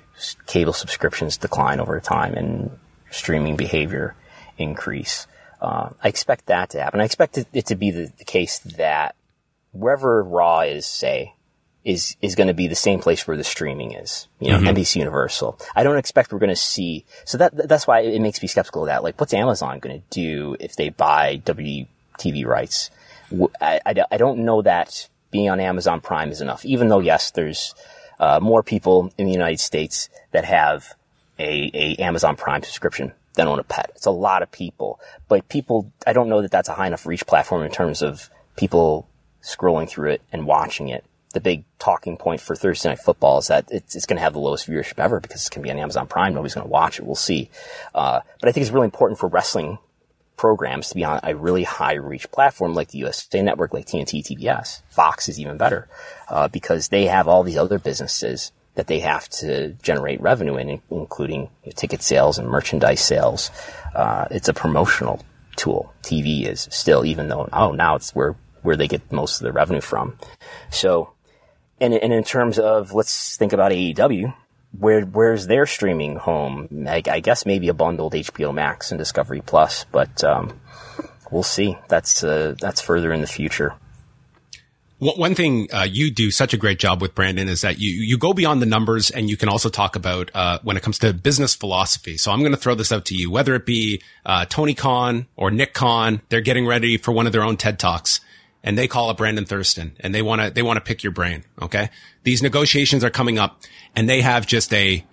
cable 0.48 0.74
subscriptions 0.74 1.38
decline 1.38 1.80
over 1.80 2.00
time 2.00 2.34
and 2.34 2.72
streaming 3.12 3.56
behavior 3.56 4.16
increase. 4.58 5.28
Uh, 5.62 5.90
I 6.04 6.08
expect 6.10 6.48
that 6.48 6.72
to 6.72 6.82
happen. 6.82 7.02
I 7.02 7.06
expect 7.06 7.38
it, 7.38 7.48
it 7.54 7.68
to 7.68 7.76
be 7.76 7.92
the, 7.92 8.12
the, 8.18 8.26
case 8.26 8.60
that 8.60 9.16
wherever 9.72 10.24
Raw 10.24 10.62
is, 10.62 10.86
say, 10.86 11.34
is 11.84 12.18
is 12.22 12.36
going 12.36 12.48
to 12.48 12.54
be 12.54 12.68
the 12.68 12.76
same 12.76 13.00
place 13.00 13.28
where 13.28 13.38
the 13.38 13.44
streaming 13.44 13.94
is. 13.94 14.28
You 14.40 14.52
know, 14.52 14.58
mm-hmm. 14.58 14.68
NBC 14.68 14.98
Universal. 14.98 15.60
I 15.76 15.84
don't 15.84 15.98
expect 15.98 16.34
we're 16.34 16.40
going 16.40 16.50
to 16.50 16.56
see. 16.56 17.06
So 17.24 17.38
that 17.38 17.70
that's 17.70 17.88
why 17.88 18.02
it 18.02 18.22
makes 18.22 18.42
me 18.42 18.48
skeptical 18.48 18.84
of 18.84 18.88
that. 18.88 19.04
Like, 19.04 19.20
what's 19.20 19.34
Amazon 19.34 19.80
going 19.80 20.02
to 20.02 20.08
do 20.10 20.58
if 20.60 20.76
they 20.76 20.90
buy 20.90 21.42
WTV 21.46 22.46
rights? 22.46 22.90
I, 23.62 23.80
I, 23.86 23.96
I, 24.12 24.18
don't 24.18 24.40
know 24.40 24.62
that 24.62 25.10
being 25.32 25.50
on 25.50 25.60
Amazon 25.60 26.00
Prime 26.02 26.32
is 26.32 26.42
enough. 26.42 26.64
Even 26.66 26.90
though 26.90 27.00
yes, 27.00 27.32
there's 27.32 27.74
uh, 28.20 28.40
more 28.42 28.64
people 28.64 29.14
in 29.18 29.26
the 29.26 29.32
United 29.32 29.60
States 29.60 30.10
that 30.32 30.46
have 30.46 30.94
a, 31.40 31.72
a 31.74 31.96
Amazon 31.98 32.36
Prime 32.36 32.64
subscription 32.64 33.14
than 33.34 33.48
own 33.48 33.60
a 33.60 33.64
pet. 33.64 33.92
It's 33.96 34.06
a 34.06 34.12
lot 34.12 34.42
of 34.42 34.52
people, 34.52 35.00
but 35.28 35.48
people. 35.50 35.92
I 36.08 36.14
don't 36.14 36.30
know 36.30 36.42
that 36.42 36.52
that's 36.52 36.70
a 36.70 36.74
high 36.74 36.88
enough 36.88 37.06
reach 37.06 37.26
platform 37.26 37.64
in 37.64 37.72
terms 37.72 38.02
of 38.02 38.30
people 38.56 39.08
scrolling 39.44 39.88
through 39.88 40.12
it 40.12 40.22
and 40.32 40.48
watching 40.48 40.90
it 40.90 41.04
the 41.36 41.42
big 41.42 41.66
talking 41.80 42.18
point 42.18 42.40
for 42.40 42.56
Thursday 42.56 42.90
Night 42.90 43.00
Football 43.00 43.40
is 43.40 43.48
that 43.48 43.68
it's, 43.70 43.94
it's 43.94 44.06
going 44.06 44.16
to 44.16 44.24
have 44.24 44.34
the 44.34 44.40
lowest 44.40 44.68
viewership 44.68 44.98
ever 45.00 45.20
because 45.20 45.42
it's 45.42 45.50
going 45.50 45.62
to 45.62 45.68
be 45.68 45.72
on 45.72 45.78
Amazon 45.78 46.08
Prime. 46.08 46.34
Nobody's 46.34 46.56
going 46.56 46.66
to 46.66 46.72
watch 46.72 46.98
it. 46.98 47.06
We'll 47.06 47.16
see. 47.16 47.50
Uh, 47.94 48.22
but 48.40 48.50
I 48.50 48.52
think 48.54 48.64
it's 48.64 48.74
really 48.74 48.86
important 48.86 49.20
for 49.20 49.28
wrestling 49.28 49.78
programs 50.38 50.90
to 50.90 50.96
be 50.96 51.04
on 51.04 51.20
a 51.24 51.36
really 51.36 51.64
high 51.64 51.94
reach 51.94 52.30
platform 52.32 52.74
like 52.74 52.90
the 52.90 53.00
USA 53.00 53.42
Network, 53.42 53.74
like 53.74 53.86
TNT, 53.86 54.24
TBS. 54.24 54.82
Fox 54.90 55.30
is 55.30 55.40
even 55.40 55.58
better 55.58 55.88
uh, 56.30 56.48
because 56.48 56.90
they 56.90 57.06
have 57.06 57.28
all 57.28 57.44
these 57.44 57.58
other 57.58 57.80
businesses 57.80 58.52
that 58.76 58.88
they 58.88 59.00
have 59.00 59.30
to 59.30 59.70
generate 59.82 60.22
revenue 60.22 60.58
in, 60.58 60.82
including 60.92 61.50
ticket 61.76 62.02
sales 62.02 62.38
and 62.38 62.50
merchandise 62.50 63.00
sales. 63.00 63.50
Uh, 63.94 64.26
it's 64.32 64.50
a 64.50 64.54
promotional 64.54 65.22
tool. 65.56 65.94
TV 66.04 66.46
is 66.46 66.68
still, 66.72 67.06
even 67.06 67.30
though 67.30 67.48
oh 67.54 67.72
now 67.72 67.96
it's 67.96 68.14
where 68.14 68.36
where 68.62 68.76
they 68.76 68.88
get 68.88 69.12
most 69.12 69.40
of 69.40 69.46
the 69.46 69.54
revenue 69.54 69.82
from. 69.82 70.18
So 70.72 71.16
and, 71.80 71.94
and 71.94 72.14
in 72.14 72.24
terms 72.24 72.58
of, 72.58 72.94
let's 72.94 73.38
think 73.38 73.54
about 73.54 73.72
AEW, 73.72 74.34
where, 74.80 75.02
where's 75.02 75.48
their 75.48 75.66
streaming 75.66 76.16
home? 76.16 76.86
I, 76.88 77.02
I 77.10 77.20
guess 77.20 77.46
maybe 77.46 77.70
a 77.70 77.74
bundled 77.74 78.14
HBO 78.14 78.54
Max 78.54 78.92
and 78.92 78.98
Discovery 78.98 79.42
Plus, 79.42 79.86
but, 79.92 80.24
um, 80.24 80.60
we'll 81.32 81.44
see. 81.44 81.78
That's, 81.88 82.24
uh, 82.24 82.56
that's 82.60 82.82
further 82.82 83.12
in 83.14 83.22
the 83.22 83.28
future. 83.28 83.76
One 84.98 85.36
thing 85.36 85.68
uh, 85.74 85.84
you 85.84 86.10
do 86.10 86.32
such 86.32 86.54
a 86.54 86.58
great 86.58 86.80
job 86.80 87.02
with, 87.02 87.14
Brandon, 87.14 87.50
is 87.50 87.62
that 87.62 87.80
you 87.80 87.92
you 87.92 88.18
go 88.18 88.34
beyond 88.34 88.62
the 88.62 88.66
numbers, 88.66 89.12
and 89.12 89.30
you 89.30 89.36
can 89.36 89.50
also 89.50 89.68
talk 89.68 89.98
about 89.98 90.32
uh, 90.34 90.60
when 90.64 90.78
it 90.78 90.84
comes 90.84 90.98
to 91.00 91.14
business 91.14 91.54
philosophy. 91.54 92.16
So 92.16 92.32
I'm 92.32 92.40
going 92.40 92.54
to 92.54 92.58
throw 92.58 92.76
this 92.76 92.94
out 92.94 93.04
to 93.08 93.16
you, 93.16 93.30
whether 93.30 93.54
it 93.56 93.66
be 93.66 94.02
uh, 94.26 94.46
Tony 94.46 94.74
Khan 94.74 95.28
or 95.36 95.52
Nick 95.52 95.74
Khan, 95.74 96.22
they're 96.30 96.40
getting 96.40 96.66
ready 96.66 96.96
for 96.96 97.12
one 97.12 97.28
of 97.28 97.34
their 97.34 97.44
own 97.44 97.58
TED 97.58 97.78
talks 97.78 98.22
and 98.66 98.78
they 98.78 98.88
call 98.88 99.10
up 99.10 99.18
Brandon 99.18 99.46
Thurston 99.46 99.96
and 100.02 100.14
they 100.14 100.24
want 100.24 100.42
to, 100.42 100.50
they 100.50 100.64
want 100.64 100.78
to 100.78 100.82
pick 100.82 101.04
your 101.04 101.14
brain. 101.14 101.46
Okay. 101.62 101.90
These 102.24 102.42
negotiations 102.42 103.04
are 103.04 103.12
coming 103.12 103.38
up 103.38 103.62
and 103.96 104.10
they 104.10 104.22
have 104.22 104.48
just 104.48 104.74
a, 104.74 105.06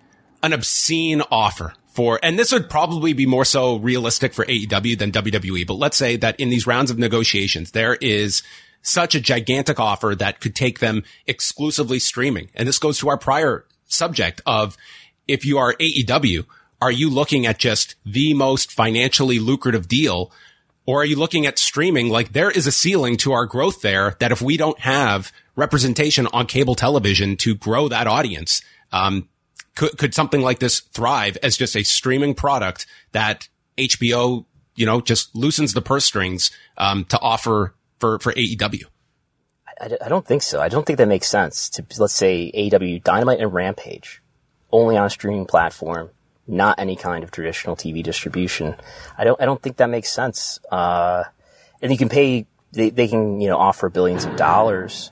an 0.42 0.54
obscene 0.54 1.22
offer 1.30 1.74
for, 1.86 2.18
and 2.22 2.38
this 2.38 2.50
would 2.50 2.70
probably 2.70 3.12
be 3.12 3.26
more 3.26 3.44
so 3.44 3.76
realistic 3.76 4.32
for 4.32 4.46
AEW 4.46 4.98
than 4.98 5.12
WWE. 5.12 5.66
But 5.66 5.74
let's 5.74 5.98
say 5.98 6.16
that 6.16 6.40
in 6.40 6.48
these 6.48 6.66
rounds 6.66 6.90
of 6.90 6.98
negotiations, 6.98 7.72
there 7.72 7.96
is 7.96 8.42
such 8.80 9.14
a 9.14 9.20
gigantic 9.20 9.78
offer 9.78 10.14
that 10.16 10.40
could 10.40 10.56
take 10.56 10.78
them 10.78 11.04
exclusively 11.26 11.98
streaming. 11.98 12.48
And 12.54 12.66
this 12.66 12.78
goes 12.78 12.98
to 12.98 13.10
our 13.10 13.18
prior 13.18 13.66
subject 13.84 14.40
of 14.46 14.78
if 15.28 15.44
you 15.44 15.58
are 15.58 15.74
AEW, 15.74 16.46
are 16.80 16.90
you 16.90 17.10
looking 17.10 17.46
at 17.46 17.58
just 17.58 17.96
the 18.06 18.32
most 18.32 18.72
financially 18.72 19.38
lucrative 19.38 19.86
deal 19.86 20.32
or 20.86 21.02
are 21.02 21.04
you 21.04 21.16
looking 21.16 21.46
at 21.46 21.58
streaming? 21.58 22.08
Like 22.08 22.32
there 22.32 22.50
is 22.50 22.66
a 22.66 22.72
ceiling 22.72 23.16
to 23.18 23.32
our 23.32 23.46
growth 23.46 23.82
there 23.82 24.16
that 24.18 24.32
if 24.32 24.42
we 24.42 24.56
don't 24.56 24.78
have 24.80 25.32
representation 25.56 26.26
on 26.32 26.46
cable 26.46 26.74
television 26.74 27.36
to 27.38 27.54
grow 27.54 27.88
that 27.88 28.06
audience, 28.06 28.62
um, 28.92 29.28
could, 29.74 29.96
could 29.96 30.14
something 30.14 30.42
like 30.42 30.58
this 30.58 30.80
thrive 30.80 31.36
as 31.42 31.56
just 31.56 31.76
a 31.76 31.82
streaming 31.82 32.34
product 32.34 32.86
that 33.12 33.48
HBO, 33.78 34.44
you 34.74 34.86
know, 34.86 35.00
just 35.00 35.34
loosens 35.34 35.72
the 35.72 35.82
purse 35.82 36.04
strings, 36.04 36.50
um, 36.76 37.04
to 37.06 37.18
offer 37.20 37.74
for, 37.98 38.18
for 38.18 38.32
AEW? 38.32 38.84
I, 39.80 39.90
I 40.04 40.08
don't 40.08 40.26
think 40.26 40.42
so. 40.42 40.60
I 40.60 40.68
don't 40.68 40.84
think 40.84 40.98
that 40.98 41.08
makes 41.08 41.28
sense 41.28 41.70
to, 41.70 41.84
let's 41.98 42.12
say 42.12 42.50
AEW 42.54 43.02
Dynamite 43.02 43.40
and 43.40 43.52
Rampage 43.52 44.22
only 44.70 44.96
on 44.96 45.06
a 45.06 45.10
streaming 45.10 45.46
platform 45.46 46.10
not 46.46 46.78
any 46.78 46.96
kind 46.96 47.24
of 47.24 47.30
traditional 47.30 47.76
TV 47.76 48.02
distribution. 48.02 48.74
I 49.16 49.24
don't, 49.24 49.40
I 49.40 49.44
don't 49.44 49.62
think 49.62 49.76
that 49.76 49.90
makes 49.90 50.10
sense. 50.10 50.58
Uh, 50.70 51.24
and 51.80 51.92
you 51.92 51.98
can 51.98 52.08
pay, 52.08 52.46
they, 52.72 52.90
they 52.90 53.08
can, 53.08 53.40
you 53.40 53.48
know, 53.48 53.58
offer 53.58 53.88
billions 53.88 54.24
of 54.24 54.36
dollars, 54.36 55.10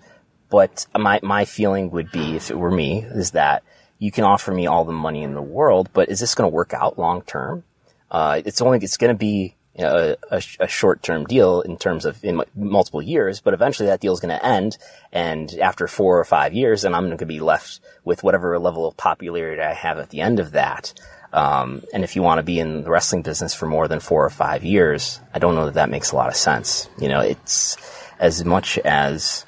but 0.49 0.87
my, 0.97 1.21
my 1.23 1.45
feeling 1.45 1.91
would 1.91 2.11
be, 2.11 2.37
if 2.37 2.51
it 2.51 2.59
were 2.59 2.71
me, 2.71 3.05
is 3.05 3.33
that 3.33 3.63
you 3.99 4.11
can 4.11 4.25
offer 4.25 4.53
me 4.53 4.67
all 4.67 4.85
the 4.85 4.93
money 4.93 5.23
in 5.23 5.35
the 5.35 5.43
world, 5.43 5.91
but 5.93 6.09
is 6.09 6.21
this 6.21 6.35
going 6.35 6.51
to 6.51 6.55
work 6.55 6.75
out 6.75 6.99
long 6.99 7.23
term? 7.23 7.65
Uh, 8.11 8.43
it's 8.45 8.61
only, 8.61 8.79
it's 8.79 8.97
going 8.97 9.13
to 9.15 9.19
be 9.19 9.55
you 9.75 9.85
know, 9.85 10.17
a, 10.31 10.37
a, 10.37 10.43
a 10.61 10.69
short-term 10.69 11.25
deal 11.25 11.61
in 11.61 11.77
terms 11.77 12.05
of 12.05 12.23
in 12.25 12.43
multiple 12.55 13.01
years, 13.01 13.41
but 13.41 13.55
eventually 13.55 13.89
that 13.89 14.01
deal 14.01 14.13
is 14.13 14.21
going 14.21 14.37
to 14.37 14.45
end. 14.45 14.77
And 15.13 15.53
after 15.59 15.87
four 15.87 16.19
or 16.19 16.25
five 16.25 16.53
years, 16.53 16.83
then 16.83 16.95
I'm 16.95 17.07
going 17.07 17.19
to 17.19 17.27
be 17.27 17.41
left 17.41 17.81
with 18.05 18.23
whatever 18.23 18.59
level 18.59 18.87
of 18.87 18.97
popularity 18.97 19.63
I 19.63 19.75
have 19.75 19.99
at 19.99 20.11
the 20.11 20.21
end 20.21 20.41
of 20.41 20.53
that. 20.53 20.93
Um, 21.33 21.83
and 21.93 22.03
if 22.03 22.17
you 22.17 22.23
want 22.23 22.39
to 22.39 22.43
be 22.43 22.59
in 22.59 22.83
the 22.83 22.91
wrestling 22.91 23.23
business 23.23 23.55
for 23.55 23.67
more 23.67 23.87
than 23.87 24.01
four 24.01 24.25
or 24.25 24.31
five 24.31 24.65
years, 24.65 25.21
I 25.33 25.39
don't 25.39 25.55
know 25.55 25.67
that 25.67 25.75
that 25.75 25.91
makes 25.91 26.11
a 26.11 26.17
lot 26.17 26.29
of 26.29 26.37
sense. 26.37 26.89
You 26.99 27.09
know, 27.09 27.21
it's 27.21 27.77
as 28.19 28.45
much 28.45 28.79
as 28.79 29.47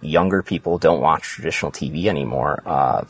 younger 0.00 0.42
people 0.42 0.78
don't 0.78 1.00
watch 1.00 1.24
traditional 1.24 1.72
TV 1.72 2.06
anymore. 2.06 2.62
Uh, 2.64 3.04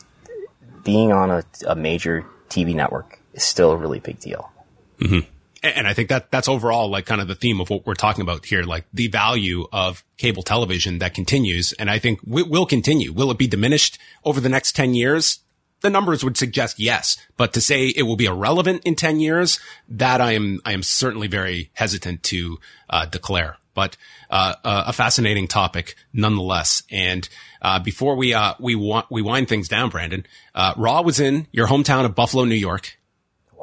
being 0.83 1.11
on 1.11 1.31
a, 1.31 1.43
a, 1.67 1.75
major 1.75 2.25
TV 2.49 2.73
network 2.73 3.19
is 3.33 3.43
still 3.43 3.71
a 3.71 3.77
really 3.77 3.99
big 3.99 4.19
deal. 4.19 4.51
Mm-hmm. 4.99 5.29
And 5.61 5.87
I 5.87 5.93
think 5.93 6.09
that 6.09 6.31
that's 6.31 6.47
overall 6.47 6.89
like 6.89 7.05
kind 7.05 7.19
of 7.19 7.27
the 7.27 7.35
theme 7.35 7.59
of 7.59 7.69
what 7.69 7.85
we're 7.85 7.93
talking 7.93 8.21
about 8.21 8.45
here, 8.45 8.63
like 8.63 8.85
the 8.93 9.07
value 9.07 9.67
of 9.73 10.03
cable 10.17 10.43
television 10.43 10.99
that 10.99 11.13
continues. 11.13 11.73
And 11.73 11.89
I 11.89 11.99
think 11.99 12.23
w- 12.25 12.49
will 12.49 12.65
continue. 12.65 13.11
Will 13.11 13.29
it 13.31 13.37
be 13.37 13.47
diminished 13.47 13.97
over 14.23 14.39
the 14.39 14.49
next 14.49 14.75
10 14.75 14.93
years? 14.93 15.39
the 15.81 15.89
numbers 15.89 16.23
would 16.23 16.37
suggest 16.37 16.79
yes, 16.79 17.17
but 17.37 17.53
to 17.53 17.61
say 17.61 17.87
it 17.87 18.03
will 18.03 18.15
be 18.15 18.25
irrelevant 18.25 18.81
in 18.85 18.95
10 18.95 19.19
years, 19.19 19.59
that 19.87 20.21
I 20.21 20.33
am, 20.33 20.59
I 20.65 20.73
am 20.73 20.83
certainly 20.83 21.27
very 21.27 21.69
hesitant 21.73 22.23
to, 22.23 22.59
uh, 22.89 23.05
declare, 23.05 23.57
but, 23.73 23.95
uh, 24.29 24.55
uh, 24.63 24.83
a 24.87 24.93
fascinating 24.93 25.47
topic 25.47 25.95
nonetheless. 26.11 26.83
And, 26.91 27.27
uh, 27.61 27.79
before 27.79 28.15
we, 28.15 28.33
uh, 28.33 28.55
we 28.59 28.75
want, 28.75 29.09
we 29.09 29.21
wind 29.21 29.47
things 29.47 29.67
down, 29.67 29.89
Brandon, 29.89 30.25
uh, 30.53 30.73
Raw 30.75 31.01
was 31.01 31.19
in 31.19 31.47
your 31.51 31.67
hometown 31.67 32.05
of 32.05 32.15
Buffalo, 32.15 32.43
New 32.43 32.55
York. 32.55 32.97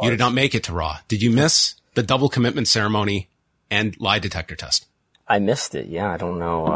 You 0.03 0.11
did 0.11 0.19
not 0.19 0.35
make 0.35 0.55
it 0.55 0.65
to 0.65 0.75
Raw. 0.75 0.99
Did 1.09 1.23
you 1.23 1.31
miss 1.31 1.75
the 1.97 2.05
double 2.05 2.29
commitment 2.29 2.69
ceremony 2.69 3.29
and 3.69 3.99
lie 4.01 4.21
detector 4.21 4.55
test? 4.55 4.87
I 5.27 5.41
missed 5.41 5.75
it. 5.75 5.87
Yeah. 5.87 6.09
I 6.09 6.17
don't 6.17 6.39
know. 6.39 6.67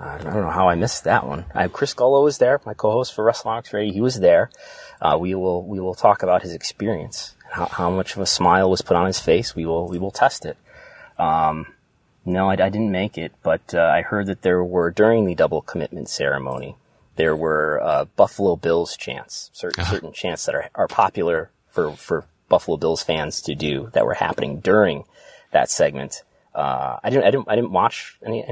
I 0.00 0.18
don't 0.18 0.42
know 0.42 0.50
how 0.50 0.68
I 0.68 0.76
missed 0.76 1.04
that 1.04 1.26
one. 1.26 1.44
I, 1.52 1.66
Chris 1.66 1.92
Gullo 1.92 2.22
was 2.22 2.38
there, 2.38 2.60
my 2.64 2.74
co-host 2.74 3.12
for 3.12 3.24
WrestleNomics 3.24 3.72
Radio. 3.72 3.92
He 3.92 4.00
was 4.00 4.20
there. 4.20 4.50
Uh, 5.02 5.18
we 5.20 5.34
will 5.34 5.64
we 5.66 5.80
will 5.80 5.94
talk 5.94 6.22
about 6.22 6.42
his 6.42 6.52
experience, 6.52 7.34
how, 7.50 7.66
how, 7.66 7.90
much 7.90 8.14
of 8.14 8.22
a 8.22 8.26
smile 8.26 8.70
was 8.70 8.80
put 8.80 8.96
on 8.96 9.06
his 9.06 9.18
face. 9.18 9.56
We 9.56 9.66
will 9.66 9.88
we 9.88 9.98
will 9.98 10.12
test 10.12 10.44
it. 10.44 10.56
Um, 11.18 11.66
no, 12.24 12.48
I, 12.48 12.52
I, 12.52 12.68
didn't 12.68 12.92
make 12.92 13.18
it, 13.18 13.32
but 13.42 13.74
uh, 13.74 13.80
I 13.80 14.02
heard 14.02 14.26
that 14.26 14.42
there 14.42 14.62
were 14.62 14.92
during 14.92 15.24
the 15.24 15.34
double 15.34 15.62
commitment 15.62 16.08
ceremony 16.08 16.76
there 17.18 17.36
were 17.36 17.80
uh, 17.82 18.04
Buffalo 18.16 18.54
Bills 18.54 18.96
chants, 18.96 19.50
certain, 19.52 19.82
uh-huh. 19.82 19.92
certain 19.92 20.12
chants 20.12 20.46
that 20.46 20.54
are, 20.54 20.70
are 20.74 20.88
popular 20.88 21.50
for 21.66 21.92
for 21.92 22.24
Buffalo 22.48 22.76
Bills 22.76 23.02
fans 23.02 23.40
to 23.42 23.54
do 23.54 23.90
that 23.92 24.06
were 24.06 24.14
happening 24.14 24.60
during 24.60 25.04
that 25.52 25.70
segment. 25.70 26.22
Uh, 26.58 26.98
I 27.02 27.10
didn't, 27.10 27.24
I 27.24 27.30
didn't, 27.30 27.48
I 27.48 27.54
didn't 27.54 27.72
watch 27.72 28.18
any, 28.24 28.44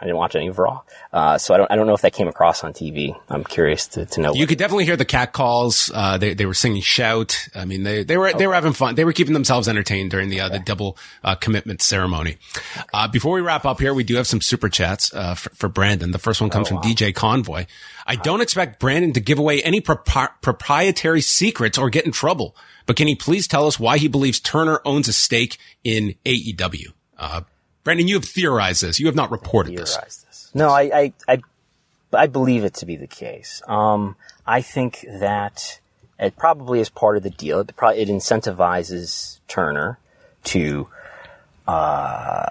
I 0.00 0.04
didn't 0.04 0.16
watch 0.16 0.36
any 0.36 0.46
of 0.46 0.58
Raw, 0.60 0.82
uh, 1.12 1.38
so 1.38 1.54
I 1.54 1.56
don't, 1.56 1.72
I 1.72 1.76
don't 1.76 1.88
know 1.88 1.94
if 1.94 2.02
that 2.02 2.12
came 2.12 2.28
across 2.28 2.62
on 2.62 2.72
TV. 2.72 3.18
I'm 3.28 3.42
curious 3.42 3.88
to, 3.88 4.06
to 4.06 4.20
know. 4.20 4.32
You 4.32 4.46
could 4.46 4.58
definitely 4.58 4.84
hear 4.84 4.96
the 4.96 5.04
cat 5.04 5.32
calls. 5.32 5.90
Uh, 5.92 6.18
they 6.18 6.34
they 6.34 6.46
were 6.46 6.54
singing 6.54 6.82
"Shout." 6.82 7.48
I 7.52 7.64
mean, 7.64 7.82
they 7.82 8.04
they 8.04 8.16
were 8.16 8.28
okay. 8.28 8.38
they 8.38 8.46
were 8.46 8.54
having 8.54 8.74
fun. 8.74 8.94
They 8.94 9.04
were 9.04 9.12
keeping 9.12 9.34
themselves 9.34 9.66
entertained 9.66 10.12
during 10.12 10.28
the 10.28 10.40
uh, 10.40 10.50
the 10.50 10.60
double 10.60 10.96
uh, 11.24 11.34
commitment 11.34 11.82
ceremony. 11.82 12.36
Uh, 12.94 13.08
before 13.08 13.32
we 13.32 13.40
wrap 13.40 13.64
up 13.64 13.80
here, 13.80 13.92
we 13.92 14.04
do 14.04 14.14
have 14.14 14.28
some 14.28 14.40
super 14.40 14.68
chats 14.68 15.12
uh, 15.12 15.34
for, 15.34 15.50
for, 15.50 15.68
Brandon. 15.68 16.12
The 16.12 16.20
first 16.20 16.40
one 16.40 16.50
comes 16.50 16.70
oh, 16.70 16.76
wow. 16.76 16.82
from 16.82 16.92
DJ 16.92 17.12
Convoy. 17.12 17.66
I 18.06 18.14
don't 18.14 18.40
expect 18.40 18.78
Brandon 18.78 19.12
to 19.14 19.20
give 19.20 19.40
away 19.40 19.60
any 19.62 19.80
proprietary 19.80 21.22
secrets 21.22 21.76
or 21.76 21.90
get 21.90 22.06
in 22.06 22.12
trouble, 22.12 22.54
but 22.86 22.94
can 22.94 23.08
he 23.08 23.16
please 23.16 23.48
tell 23.48 23.66
us 23.66 23.80
why 23.80 23.98
he 23.98 24.06
believes 24.06 24.38
Turner 24.38 24.80
owns 24.84 25.08
a 25.08 25.12
stake 25.12 25.58
in 25.82 26.14
AEW? 26.24 26.92
Uh, 27.18 27.42
Brandon, 27.84 28.06
you 28.06 28.14
have 28.16 28.24
theorized 28.24 28.82
this. 28.82 29.00
You 29.00 29.06
have 29.06 29.14
not 29.14 29.30
reported 29.30 29.76
this. 29.76 29.96
this. 29.96 30.50
No, 30.54 30.68
I, 30.68 30.82
I, 30.82 31.12
I, 31.26 31.40
I, 32.12 32.26
believe 32.26 32.64
it 32.64 32.74
to 32.74 32.86
be 32.86 32.96
the 32.96 33.06
case. 33.06 33.62
Um, 33.66 34.16
I 34.46 34.62
think 34.62 35.04
that 35.08 35.80
it 36.18 36.36
probably 36.36 36.80
is 36.80 36.88
part 36.88 37.16
of 37.16 37.22
the 37.22 37.30
deal. 37.30 37.60
It, 37.60 37.74
probably, 37.76 38.00
it 38.00 38.08
incentivizes 38.08 39.40
Turner 39.48 39.98
to, 40.44 40.88
uh, 41.66 42.50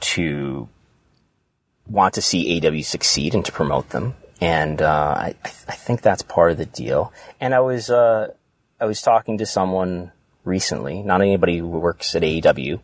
to 0.00 0.68
want 1.86 2.14
to 2.14 2.22
see 2.22 2.60
AEW 2.60 2.84
succeed 2.84 3.34
and 3.34 3.44
to 3.44 3.52
promote 3.52 3.90
them. 3.90 4.14
And, 4.40 4.80
uh, 4.80 5.14
I, 5.16 5.34
I 5.44 5.48
think 5.48 6.00
that's 6.00 6.22
part 6.22 6.52
of 6.52 6.58
the 6.58 6.66
deal. 6.66 7.12
And 7.40 7.54
I 7.54 7.60
was, 7.60 7.90
uh, 7.90 8.32
I 8.80 8.84
was 8.84 9.02
talking 9.02 9.38
to 9.38 9.46
someone 9.46 10.12
recently, 10.44 11.02
not 11.02 11.20
anybody 11.20 11.58
who 11.58 11.66
works 11.66 12.14
at 12.14 12.22
AEW, 12.22 12.80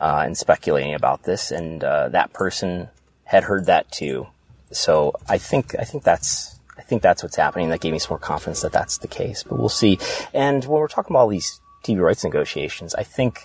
uh, 0.00 0.22
and 0.24 0.36
speculating 0.36 0.94
about 0.94 1.22
this, 1.24 1.50
and 1.50 1.82
uh, 1.82 2.08
that 2.10 2.32
person 2.32 2.88
had 3.24 3.44
heard 3.44 3.66
that 3.66 3.90
too. 3.90 4.26
So 4.70 5.14
I 5.28 5.38
think 5.38 5.74
I 5.78 5.84
think 5.84 6.02
that's 6.02 6.58
I 6.76 6.82
think 6.82 7.02
that's 7.02 7.22
what's 7.22 7.36
happening. 7.36 7.70
That 7.70 7.80
gave 7.80 7.92
me 7.92 7.98
some 7.98 8.10
more 8.10 8.18
confidence 8.18 8.62
that 8.62 8.72
that's 8.72 8.98
the 8.98 9.08
case. 9.08 9.42
But 9.42 9.58
we'll 9.58 9.68
see. 9.68 9.98
And 10.32 10.64
when 10.64 10.80
we're 10.80 10.88
talking 10.88 11.12
about 11.12 11.22
all 11.22 11.28
these 11.28 11.60
TV 11.84 12.00
rights 12.00 12.24
negotiations, 12.24 12.94
I 12.94 13.02
think 13.04 13.44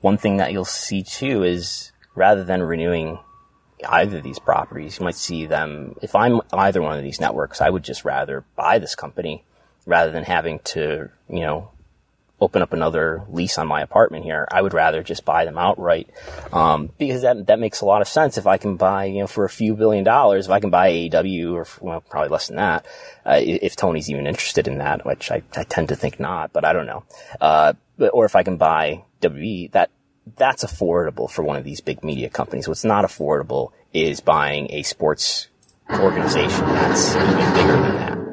one 0.00 0.18
thing 0.18 0.36
that 0.36 0.52
you'll 0.52 0.64
see 0.64 1.02
too 1.02 1.42
is 1.42 1.92
rather 2.14 2.44
than 2.44 2.62
renewing 2.62 3.18
either 3.88 4.18
of 4.18 4.24
these 4.24 4.38
properties, 4.38 4.98
you 4.98 5.04
might 5.04 5.14
see 5.14 5.46
them. 5.46 5.94
If 6.02 6.14
I'm 6.14 6.40
either 6.52 6.82
one 6.82 6.96
of 6.96 7.04
these 7.04 7.20
networks, 7.20 7.60
I 7.60 7.70
would 7.70 7.84
just 7.84 8.04
rather 8.04 8.44
buy 8.56 8.78
this 8.78 8.94
company 8.94 9.44
rather 9.86 10.10
than 10.10 10.24
having 10.24 10.58
to, 10.60 11.08
you 11.28 11.40
know, 11.40 11.70
open 12.40 12.62
up 12.62 12.72
another 12.72 13.22
lease 13.28 13.58
on 13.58 13.66
my 13.66 13.82
apartment 13.82 14.24
here. 14.24 14.46
I 14.50 14.62
would 14.62 14.74
rather 14.74 15.02
just 15.02 15.24
buy 15.24 15.44
them 15.44 15.58
outright, 15.58 16.08
um, 16.52 16.90
because 16.98 17.22
that 17.22 17.46
that 17.46 17.58
makes 17.58 17.80
a 17.80 17.86
lot 17.86 18.00
of 18.00 18.08
sense. 18.08 18.38
If 18.38 18.46
I 18.46 18.58
can 18.58 18.76
buy, 18.76 19.06
you 19.06 19.20
know, 19.20 19.26
for 19.26 19.44
a 19.44 19.50
few 19.50 19.74
billion 19.74 20.04
dollars, 20.04 20.46
if 20.46 20.52
I 20.52 20.60
can 20.60 20.70
buy 20.70 20.90
AEW 20.90 21.54
or 21.54 21.66
well, 21.80 22.00
probably 22.00 22.28
less 22.28 22.48
than 22.48 22.56
that, 22.56 22.86
uh, 23.26 23.40
if 23.40 23.76
Tony's 23.76 24.10
even 24.10 24.26
interested 24.26 24.68
in 24.68 24.78
that, 24.78 25.04
which 25.04 25.30
I, 25.30 25.42
I 25.56 25.64
tend 25.64 25.88
to 25.88 25.96
think 25.96 26.20
not, 26.20 26.52
but 26.52 26.64
I 26.64 26.72
don't 26.72 26.86
know. 26.86 27.04
Uh, 27.40 27.72
or 28.12 28.24
if 28.24 28.36
I 28.36 28.42
can 28.42 28.56
buy 28.56 29.04
WWE, 29.20 29.72
that 29.72 29.90
that's 30.36 30.64
affordable 30.64 31.30
for 31.30 31.42
one 31.42 31.56
of 31.56 31.64
these 31.64 31.80
big 31.80 32.04
media 32.04 32.28
companies. 32.28 32.68
What's 32.68 32.84
not 32.84 33.04
affordable 33.04 33.72
is 33.92 34.20
buying 34.20 34.70
a 34.70 34.82
sports 34.82 35.48
organization 35.90 36.66
that's 36.66 37.16
even 37.16 37.54
bigger 37.54 37.72
than 37.72 37.94
that. 37.96 38.27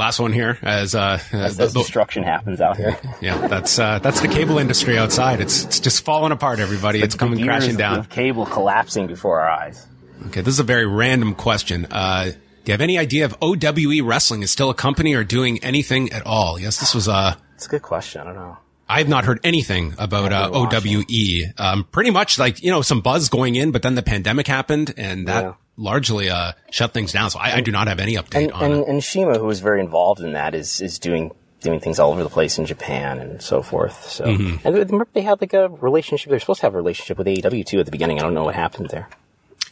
Last 0.00 0.18
one 0.18 0.32
here, 0.32 0.58
as 0.62 0.94
uh, 0.94 1.18
as, 1.30 1.58
the, 1.58 1.68
destruction 1.68 2.22
happens 2.22 2.62
out 2.62 2.78
here. 2.78 2.98
Yeah, 3.20 3.48
that's 3.48 3.78
uh, 3.78 3.98
that's 3.98 4.22
the 4.22 4.28
cable 4.28 4.56
industry 4.56 4.96
outside. 4.96 5.42
It's 5.42 5.64
it's 5.64 5.78
just 5.78 6.06
falling 6.06 6.32
apart. 6.32 6.58
Everybody, 6.58 7.00
it's, 7.00 7.08
it's 7.08 7.14
coming 7.16 7.44
crashing 7.44 7.76
down. 7.76 7.98
Of 7.98 8.08
cable 8.08 8.46
collapsing 8.46 9.08
before 9.08 9.42
our 9.42 9.50
eyes. 9.50 9.86
Okay, 10.28 10.40
this 10.40 10.54
is 10.54 10.60
a 10.60 10.64
very 10.64 10.86
random 10.86 11.34
question. 11.34 11.86
Uh, 11.90 12.30
do 12.30 12.32
you 12.64 12.72
have 12.72 12.80
any 12.80 12.96
idea 12.96 13.26
if 13.26 13.34
OWE 13.42 14.02
Wrestling 14.02 14.42
is 14.42 14.50
still 14.50 14.70
a 14.70 14.74
company 14.74 15.12
or 15.12 15.22
doing 15.22 15.62
anything 15.62 16.10
at 16.14 16.24
all? 16.24 16.58
Yes, 16.58 16.80
this 16.80 16.94
was 16.94 17.06
uh 17.06 17.34
It's 17.56 17.66
a 17.66 17.68
good 17.68 17.82
question. 17.82 18.22
I 18.22 18.24
don't 18.24 18.36
know. 18.36 18.56
I've 18.88 19.08
not 19.08 19.26
heard 19.26 19.40
anything 19.44 19.94
about 19.98 20.32
uh, 20.32 20.48
OWE. 20.50 21.52
Um, 21.58 21.84
pretty 21.92 22.10
much 22.10 22.38
like 22.38 22.62
you 22.62 22.70
know 22.70 22.80
some 22.80 23.02
buzz 23.02 23.28
going 23.28 23.54
in, 23.54 23.70
but 23.70 23.82
then 23.82 23.96
the 23.96 24.02
pandemic 24.02 24.46
happened, 24.46 24.94
and 24.96 25.28
that 25.28 25.44
yeah 25.44 25.52
largely 25.80 26.28
uh, 26.28 26.52
shut 26.70 26.92
things 26.92 27.12
down. 27.12 27.30
So 27.30 27.38
I, 27.38 27.56
I, 27.56 27.60
do 27.60 27.72
not 27.72 27.88
have 27.88 27.98
any 27.98 28.14
update 28.14 28.44
and, 28.44 28.52
on 28.52 28.64
and, 28.64 28.74
it. 28.82 28.88
And 28.88 29.02
CIMA, 29.02 29.38
who 29.38 29.46
was 29.46 29.60
very 29.60 29.80
involved 29.80 30.20
in 30.20 30.34
that, 30.34 30.54
is 30.54 30.80
is 30.80 30.98
doing 30.98 31.32
doing 31.60 31.80
things 31.80 31.98
all 31.98 32.12
over 32.12 32.22
the 32.22 32.30
place 32.30 32.58
in 32.58 32.66
Japan 32.66 33.18
and 33.18 33.42
so 33.42 33.62
forth. 33.62 34.08
So 34.08 34.24
mm-hmm. 34.24 34.66
and 34.66 35.06
they 35.14 35.22
had 35.22 35.40
like 35.40 35.54
a 35.54 35.68
relationship. 35.68 36.30
They're 36.30 36.40
supposed 36.40 36.60
to 36.60 36.66
have 36.66 36.74
a 36.74 36.78
relationship 36.78 37.18
with 37.18 37.26
AEW 37.26 37.66
too 37.66 37.80
at 37.80 37.86
the 37.86 37.92
beginning. 37.92 38.18
I 38.18 38.22
don't 38.22 38.34
know 38.34 38.44
what 38.44 38.54
happened 38.54 38.90
there. 38.90 39.08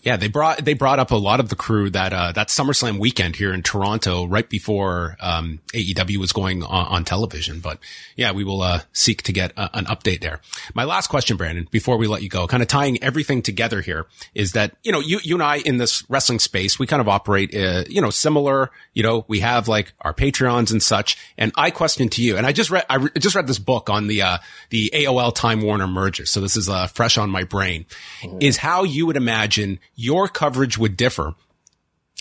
Yeah, 0.03 0.17
they 0.17 0.29
brought 0.29 0.65
they 0.65 0.75
brought 0.75 0.99
up 0.99 1.11
a 1.11 1.17
lot 1.17 1.41
of 1.41 1.49
the 1.49 1.57
crew 1.57 1.91
that 1.91 2.13
uh, 2.13 2.33
that 2.33 2.49
SummerSlam 2.49 2.99
weekend 2.99 3.37
here 3.37 3.53
in 3.53 3.63
Toronto 3.63 4.27
right 4.27 4.49
before 4.49 5.17
um, 5.21 5.61
AEW 5.75 6.19
was 6.19 6.33
going 6.33 6.63
on, 6.63 6.87
on, 6.87 7.05
television. 7.05 7.61
But 7.61 7.79
yeah, 8.17 8.33
we 8.33 8.45
will 8.45 8.63
uh, 8.63 8.81
seek 8.93 9.23
to 9.25 9.33
get 9.33 9.53
a, 9.57 9.77
an 9.77 9.87
update 9.87 10.21
there. 10.21 10.41
My 10.75 10.85
last 10.85 11.09
question, 11.09 11.37
Brandon, 11.37 11.67
before 11.71 11.97
we 11.97 12.07
let 12.07 12.23
you 12.23 12.29
go, 12.29 12.47
kind 12.47 12.63
of 12.63 12.69
tying 12.69 13.03
everything 13.03 13.43
together 13.43 13.81
here, 13.81 14.07
is 14.35 14.53
that 14.53 14.75
you 14.83 14.93
know 14.93 15.01
you 15.01 15.21
you 15.23 15.35
and 15.35 15.43
I 15.43 15.57
in 15.59 15.79
this 15.79 16.09
wrestling 16.09 16.39
space, 16.39 16.79
we 16.79 16.87
kind 16.87 17.01
of 17.01 17.09
operate 17.09 17.55
uh, 17.55 17.85
you 17.89 18.01
know 18.01 18.11
similar. 18.11 18.71
You 18.95 19.03
know, 19.03 19.25
we 19.29 19.41
have 19.41 19.69
like 19.69 19.93
our 20.01 20.15
Patreons 20.15 20.71
and 20.71 20.83
such. 20.83 21.17
And 21.37 21.53
I 21.57 21.71
question 21.71 22.09
to 22.11 22.23
you, 22.23 22.37
and 22.37 22.47
I 22.47 22.53
just 22.53 22.71
read 22.71 22.87
I 22.89 22.97
re- 22.97 23.11
just 23.19 23.35
read 23.35 23.47
this 23.47 23.59
book 23.59 23.91
on 23.91 24.07
the 24.07 24.23
uh, 24.23 24.39
the 24.71 24.91
AOL 24.95 25.35
Time 25.35 25.63
Warner 25.63 25.87
merger, 25.87 26.27
so 26.27 26.41
this 26.41 26.57
is 26.57 26.69
uh, 26.69 26.87
fresh 26.87 27.19
on 27.19 27.31
my 27.31 27.45
brain. 27.45 27.87
Mm-hmm. 28.23 28.39
Is 28.41 28.57
how 28.57 28.85
you 28.85 29.07
would 29.07 29.17
imagine 29.17 29.81
your 29.99 30.29
coverage 30.29 30.79
would 30.79 30.97
differ 30.97 31.35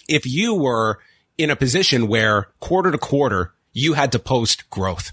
if 0.10 0.26
you 0.26 0.56
were 0.56 0.98
in 1.38 1.52
a 1.52 1.56
position 1.56 2.08
where 2.08 2.48
quarter 2.60 2.92
to 2.92 2.98
quarter 2.98 3.54
you 3.72 3.94
had 3.94 4.12
to 4.12 4.18
post 4.18 4.68
growth 4.72 5.12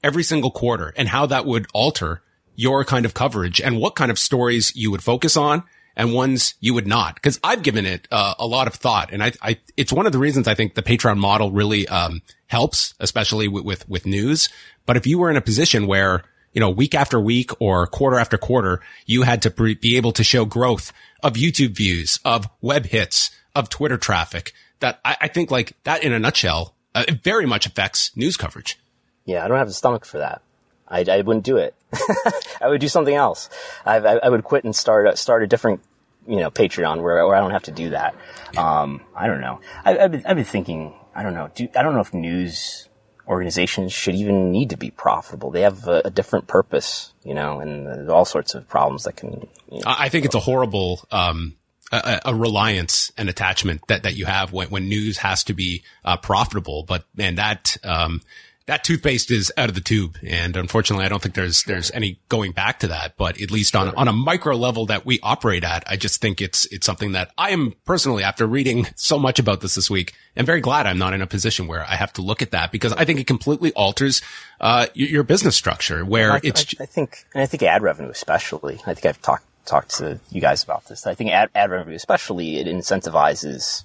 every 0.00 0.22
single 0.22 0.52
quarter 0.52 0.94
and 0.96 1.08
how 1.08 1.26
that 1.26 1.44
would 1.44 1.66
alter 1.74 2.22
your 2.54 2.84
kind 2.84 3.04
of 3.04 3.14
coverage 3.14 3.60
and 3.60 3.80
what 3.80 3.96
kind 3.96 4.12
of 4.12 4.18
stories 4.18 4.72
you 4.76 4.92
would 4.92 5.02
focus 5.02 5.36
on 5.36 5.64
and 5.96 6.14
ones 6.14 6.54
you 6.60 6.72
would 6.72 6.86
not. 6.86 7.20
Cause 7.20 7.40
I've 7.42 7.64
given 7.64 7.84
it 7.84 8.06
uh, 8.12 8.34
a 8.38 8.46
lot 8.46 8.68
of 8.68 8.74
thought 8.74 9.12
and 9.12 9.20
I, 9.20 9.32
I, 9.42 9.58
it's 9.76 9.92
one 9.92 10.06
of 10.06 10.12
the 10.12 10.18
reasons 10.20 10.46
I 10.46 10.54
think 10.54 10.74
the 10.74 10.82
Patreon 10.82 11.18
model 11.18 11.50
really, 11.50 11.88
um, 11.88 12.22
helps, 12.46 12.94
especially 13.00 13.48
with, 13.48 13.64
with, 13.64 13.88
with 13.88 14.06
news. 14.06 14.48
But 14.86 14.96
if 14.96 15.04
you 15.04 15.18
were 15.18 15.30
in 15.30 15.36
a 15.36 15.40
position 15.40 15.88
where, 15.88 16.22
you 16.54 16.60
know, 16.60 16.70
week 16.70 16.94
after 16.94 17.20
week 17.20 17.50
or 17.60 17.86
quarter 17.86 18.18
after 18.18 18.38
quarter, 18.38 18.80
you 19.04 19.22
had 19.22 19.42
to 19.42 19.50
be 19.50 19.96
able 19.96 20.12
to 20.12 20.24
show 20.24 20.44
growth 20.44 20.92
of 21.22 21.34
YouTube 21.34 21.76
views, 21.76 22.20
of 22.24 22.48
web 22.62 22.86
hits, 22.86 23.30
of 23.54 23.68
Twitter 23.68 23.98
traffic. 23.98 24.52
That 24.80 25.00
I, 25.04 25.16
I 25.22 25.28
think 25.28 25.50
like 25.50 25.74
that 25.82 26.02
in 26.02 26.12
a 26.12 26.18
nutshell, 26.18 26.74
uh, 26.94 27.04
it 27.06 27.22
very 27.22 27.44
much 27.44 27.66
affects 27.66 28.16
news 28.16 28.36
coverage. 28.36 28.78
Yeah, 29.26 29.44
I 29.44 29.48
don't 29.48 29.58
have 29.58 29.68
the 29.68 29.74
stomach 29.74 30.04
for 30.04 30.18
that. 30.18 30.42
I, 30.86 31.04
I 31.10 31.22
wouldn't 31.22 31.44
do 31.44 31.56
it. 31.56 31.74
I 32.60 32.68
would 32.68 32.80
do 32.80 32.88
something 32.88 33.14
else. 33.14 33.48
I, 33.84 33.96
I, 33.96 34.16
I, 34.16 34.28
would 34.28 34.44
quit 34.44 34.64
and 34.64 34.76
start 34.76 35.06
a, 35.06 35.16
start 35.16 35.42
a 35.42 35.46
different, 35.46 35.80
you 36.28 36.36
know, 36.36 36.50
Patreon 36.50 37.02
where, 37.02 37.26
where 37.26 37.34
I 37.34 37.40
don't 37.40 37.52
have 37.52 37.62
to 37.64 37.72
do 37.72 37.90
that. 37.90 38.14
Um, 38.56 39.00
I 39.16 39.26
don't 39.26 39.40
know. 39.40 39.60
I, 39.84 39.94
have 39.94 40.12
been, 40.12 40.26
I've 40.26 40.36
been 40.36 40.44
thinking, 40.44 40.92
I 41.14 41.22
don't 41.22 41.34
know. 41.34 41.50
Do, 41.54 41.68
I 41.74 41.82
don't 41.82 41.94
know 41.94 42.00
if 42.00 42.12
news 42.12 42.88
organizations 43.26 43.92
should 43.92 44.14
even 44.14 44.52
need 44.52 44.70
to 44.70 44.76
be 44.76 44.90
profitable. 44.90 45.50
They 45.50 45.62
have 45.62 45.86
a, 45.88 46.02
a 46.04 46.10
different 46.10 46.46
purpose, 46.46 47.12
you 47.24 47.34
know, 47.34 47.60
and 47.60 48.10
all 48.10 48.24
sorts 48.24 48.54
of 48.54 48.68
problems 48.68 49.04
that 49.04 49.16
can. 49.16 49.48
You 49.70 49.78
know, 49.78 49.84
I 49.86 50.08
think 50.08 50.24
it's 50.24 50.34
a 50.34 50.40
horrible, 50.40 51.00
um, 51.10 51.56
a, 51.90 52.20
a, 52.26 52.34
reliance 52.34 53.12
and 53.16 53.28
attachment 53.28 53.86
that, 53.88 54.02
that 54.02 54.16
you 54.16 54.26
have 54.26 54.52
when, 54.52 54.68
when 54.68 54.88
news 54.88 55.18
has 55.18 55.44
to 55.44 55.54
be 55.54 55.82
uh, 56.04 56.16
profitable. 56.16 56.82
But 56.82 57.04
man, 57.14 57.36
that 57.36 57.76
um, 57.84 58.20
that 58.66 58.82
toothpaste 58.82 59.30
is 59.30 59.52
out 59.58 59.68
of 59.68 59.74
the 59.74 59.80
tube. 59.80 60.16
And 60.22 60.56
unfortunately, 60.56 61.04
I 61.04 61.08
don't 61.08 61.22
think 61.22 61.34
there's, 61.34 61.64
there's 61.64 61.90
any 61.90 62.18
going 62.28 62.52
back 62.52 62.80
to 62.80 62.88
that, 62.88 63.16
but 63.18 63.40
at 63.40 63.50
least 63.50 63.76
on, 63.76 63.94
on 63.94 64.08
a 64.08 64.12
micro 64.12 64.56
level 64.56 64.86
that 64.86 65.04
we 65.04 65.20
operate 65.22 65.64
at, 65.64 65.84
I 65.86 65.96
just 65.96 66.20
think 66.20 66.40
it's, 66.40 66.64
it's 66.66 66.86
something 66.86 67.12
that 67.12 67.30
I 67.36 67.50
am 67.50 67.74
personally, 67.84 68.22
after 68.22 68.46
reading 68.46 68.86
so 68.96 69.18
much 69.18 69.38
about 69.38 69.60
this 69.60 69.74
this 69.74 69.90
week, 69.90 70.14
I'm 70.36 70.46
very 70.46 70.60
glad 70.60 70.86
I'm 70.86 70.98
not 70.98 71.12
in 71.12 71.20
a 71.20 71.26
position 71.26 71.66
where 71.66 71.84
I 71.84 71.96
have 71.96 72.12
to 72.14 72.22
look 72.22 72.40
at 72.40 72.52
that 72.52 72.72
because 72.72 72.92
I 72.94 73.04
think 73.04 73.20
it 73.20 73.26
completely 73.26 73.72
alters, 73.74 74.22
uh, 74.60 74.86
your, 74.94 75.08
your 75.08 75.22
business 75.24 75.56
structure 75.56 76.04
where 76.04 76.32
I, 76.32 76.40
it's. 76.42 76.74
I, 76.80 76.84
I 76.84 76.86
think, 76.86 77.26
and 77.34 77.42
I 77.42 77.46
think 77.46 77.62
ad 77.62 77.82
revenue 77.82 78.10
especially, 78.10 78.80
I 78.86 78.94
think 78.94 79.06
I've 79.06 79.20
talked, 79.20 79.44
talked 79.66 79.96
to 79.96 80.18
you 80.30 80.40
guys 80.40 80.64
about 80.64 80.86
this. 80.86 81.06
I 81.06 81.14
think 81.14 81.30
ad, 81.30 81.50
ad 81.54 81.70
revenue 81.70 81.96
especially, 81.96 82.56
it 82.56 82.66
incentivizes 82.66 83.84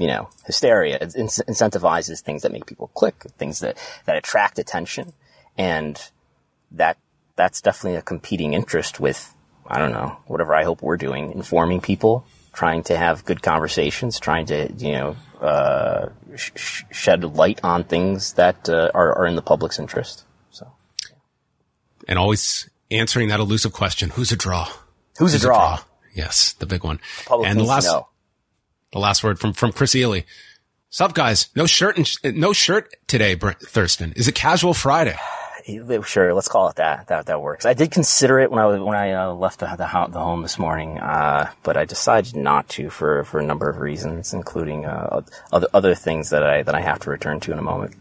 you 0.00 0.06
know, 0.06 0.30
hysteria. 0.46 0.96
It 0.96 1.10
incentivizes 1.10 2.22
things 2.22 2.40
that 2.42 2.52
make 2.52 2.64
people 2.64 2.88
click, 2.94 3.22
things 3.36 3.60
that, 3.60 3.76
that 4.06 4.16
attract 4.16 4.58
attention. 4.58 5.12
And 5.58 6.00
that, 6.70 6.96
that's 7.36 7.60
definitely 7.60 7.98
a 7.98 8.02
competing 8.02 8.54
interest 8.54 8.98
with, 8.98 9.34
I 9.66 9.78
don't 9.78 9.92
know, 9.92 10.16
whatever 10.26 10.54
I 10.54 10.64
hope 10.64 10.80
we're 10.80 10.96
doing, 10.96 11.32
informing 11.32 11.82
people, 11.82 12.24
trying 12.54 12.82
to 12.84 12.96
have 12.96 13.26
good 13.26 13.42
conversations, 13.42 14.18
trying 14.18 14.46
to, 14.46 14.72
you 14.72 14.92
know, 14.92 15.16
uh, 15.38 16.08
sh- 16.34 16.84
shed 16.90 17.22
light 17.22 17.60
on 17.62 17.84
things 17.84 18.32
that 18.34 18.70
uh, 18.70 18.90
are, 18.94 19.18
are 19.18 19.26
in 19.26 19.36
the 19.36 19.42
public's 19.42 19.78
interest. 19.78 20.24
So, 20.50 20.66
yeah. 21.10 21.16
and 22.08 22.18
always 22.18 22.70
answering 22.90 23.28
that 23.28 23.40
elusive 23.40 23.72
question: 23.72 24.10
Who's 24.10 24.32
a 24.32 24.36
draw? 24.36 24.64
Who's, 25.18 25.32
Who's 25.32 25.44
a, 25.44 25.46
draw? 25.46 25.74
a, 25.74 25.76
draw? 25.76 25.84
Yes, 26.14 26.54
the 26.54 26.66
big 26.66 26.84
one. 26.84 27.00
Public 27.26 27.48
and 27.48 27.60
the 27.60 27.64
last, 27.64 27.88
the 28.92 28.98
last 28.98 29.22
word 29.22 29.38
from 29.38 29.52
from 29.52 29.72
Chris 29.72 29.94
Ely. 29.94 30.20
Sup, 30.90 31.14
guys? 31.14 31.48
No 31.54 31.66
shirt 31.66 31.96
and 31.96 32.36
no 32.36 32.52
shirt 32.52 32.94
today, 33.06 33.36
Thurston. 33.36 34.12
Is 34.16 34.26
it 34.26 34.34
Casual 34.34 34.74
Friday? 34.74 35.16
Sure, 36.04 36.34
let's 36.34 36.48
call 36.48 36.68
it 36.68 36.76
that. 36.76 37.06
That 37.08 37.26
that 37.26 37.40
works. 37.40 37.64
I 37.64 37.74
did 37.74 37.92
consider 37.92 38.40
it 38.40 38.50
when 38.50 38.58
I 38.58 38.66
was, 38.66 38.80
when 38.80 38.96
I 38.96 39.12
uh, 39.12 39.32
left 39.32 39.60
the, 39.60 39.66
the, 39.66 40.08
the 40.10 40.18
home 40.18 40.42
this 40.42 40.58
morning, 40.58 40.98
uh, 40.98 41.50
but 41.62 41.76
I 41.76 41.84
decided 41.84 42.34
not 42.34 42.68
to 42.70 42.90
for 42.90 43.22
for 43.24 43.38
a 43.38 43.44
number 43.44 43.68
of 43.68 43.78
reasons, 43.78 44.32
including 44.32 44.86
uh, 44.86 45.22
other 45.52 45.68
other 45.72 45.94
things 45.94 46.30
that 46.30 46.42
I 46.42 46.62
that 46.62 46.74
I 46.74 46.80
have 46.80 46.98
to 47.00 47.10
return 47.10 47.38
to 47.40 47.52
in 47.52 47.58
a 47.58 47.62
moment. 47.62 47.94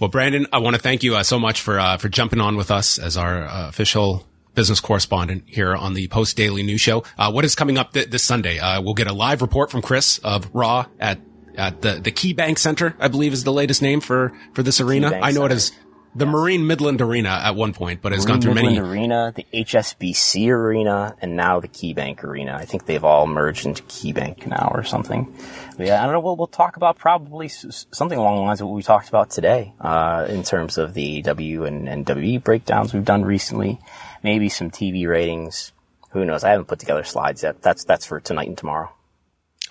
well, 0.00 0.08
Brandon, 0.08 0.46
I 0.52 0.58
want 0.58 0.76
to 0.76 0.80
thank 0.80 1.02
you 1.02 1.16
uh, 1.16 1.24
so 1.24 1.38
much 1.38 1.60
for 1.60 1.78
uh, 1.78 1.98
for 1.98 2.08
jumping 2.08 2.40
on 2.40 2.56
with 2.56 2.70
us 2.70 2.98
as 2.98 3.16
our 3.16 3.44
uh, 3.44 3.68
official 3.68 4.26
business 4.54 4.80
correspondent 4.80 5.44
here 5.46 5.74
on 5.74 5.94
the 5.94 6.08
Post 6.08 6.36
Daily 6.36 6.62
News 6.62 6.80
Show. 6.80 7.04
what 7.18 7.44
is 7.44 7.54
coming 7.54 7.78
up 7.78 7.92
th- 7.92 8.10
this 8.10 8.22
Sunday? 8.22 8.58
we'll 8.80 8.94
get 8.94 9.06
a 9.06 9.12
live 9.12 9.42
report 9.42 9.70
from 9.70 9.82
Chris 9.82 10.18
of 10.18 10.50
Raw 10.54 10.86
at 10.98 11.18
at 11.56 11.82
the 11.82 12.00
the 12.02 12.12
KeyBank 12.12 12.58
Center, 12.58 12.94
I 12.98 13.08
believe 13.08 13.32
is 13.32 13.44
the 13.44 13.52
latest 13.52 13.82
name 13.82 14.00
for 14.00 14.32
for 14.52 14.62
this 14.62 14.80
arena. 14.80 15.08
I 15.22 15.32
know 15.32 15.42
Center. 15.42 15.46
it 15.46 15.52
as 15.52 15.72
the 16.14 16.26
yes. 16.26 16.32
Marine 16.32 16.66
Midland 16.66 17.00
Arena 17.00 17.30
at 17.30 17.56
one 17.56 17.72
point, 17.72 18.02
but 18.02 18.12
it's 18.12 18.24
Marine 18.24 18.34
gone 18.34 18.42
through 18.42 18.54
Midland 18.54 18.76
many. 18.76 18.88
Arena, 18.88 19.32
the 19.34 19.46
HSBC 19.54 20.48
Arena, 20.48 21.16
and 21.22 21.36
now 21.36 21.58
the 21.60 21.68
KeyBank 21.68 22.22
Arena. 22.22 22.54
I 22.54 22.66
think 22.66 22.84
they've 22.84 23.02
all 23.02 23.26
merged 23.26 23.64
into 23.64 23.82
KeyBank 23.84 24.46
now 24.46 24.70
or 24.74 24.82
something. 24.82 25.34
But 25.78 25.86
yeah, 25.86 26.02
I 26.02 26.04
don't 26.04 26.12
know. 26.12 26.20
We'll, 26.20 26.36
we'll 26.36 26.46
talk 26.48 26.76
about 26.76 26.98
probably 26.98 27.48
something 27.48 28.18
along 28.18 28.36
the 28.36 28.42
lines 28.42 28.60
of 28.60 28.66
what 28.66 28.74
we 28.74 28.82
talked 28.82 29.08
about 29.08 29.30
today, 29.30 29.72
uh, 29.80 30.26
in 30.28 30.42
terms 30.42 30.76
of 30.76 30.92
the 30.92 31.22
W 31.22 31.64
and, 31.64 31.88
and 31.88 32.04
WWE 32.04 32.44
breakdowns 32.44 32.92
we've 32.92 33.06
done 33.06 33.24
recently. 33.24 33.80
Maybe 34.22 34.48
some 34.48 34.70
TV 34.70 35.08
ratings. 35.08 35.72
Who 36.10 36.24
knows? 36.24 36.44
I 36.44 36.50
haven't 36.50 36.66
put 36.66 36.78
together 36.78 37.04
slides 37.04 37.42
yet. 37.42 37.62
That's 37.62 37.84
that's 37.84 38.06
for 38.06 38.20
tonight 38.20 38.48
and 38.48 38.58
tomorrow. 38.58 38.90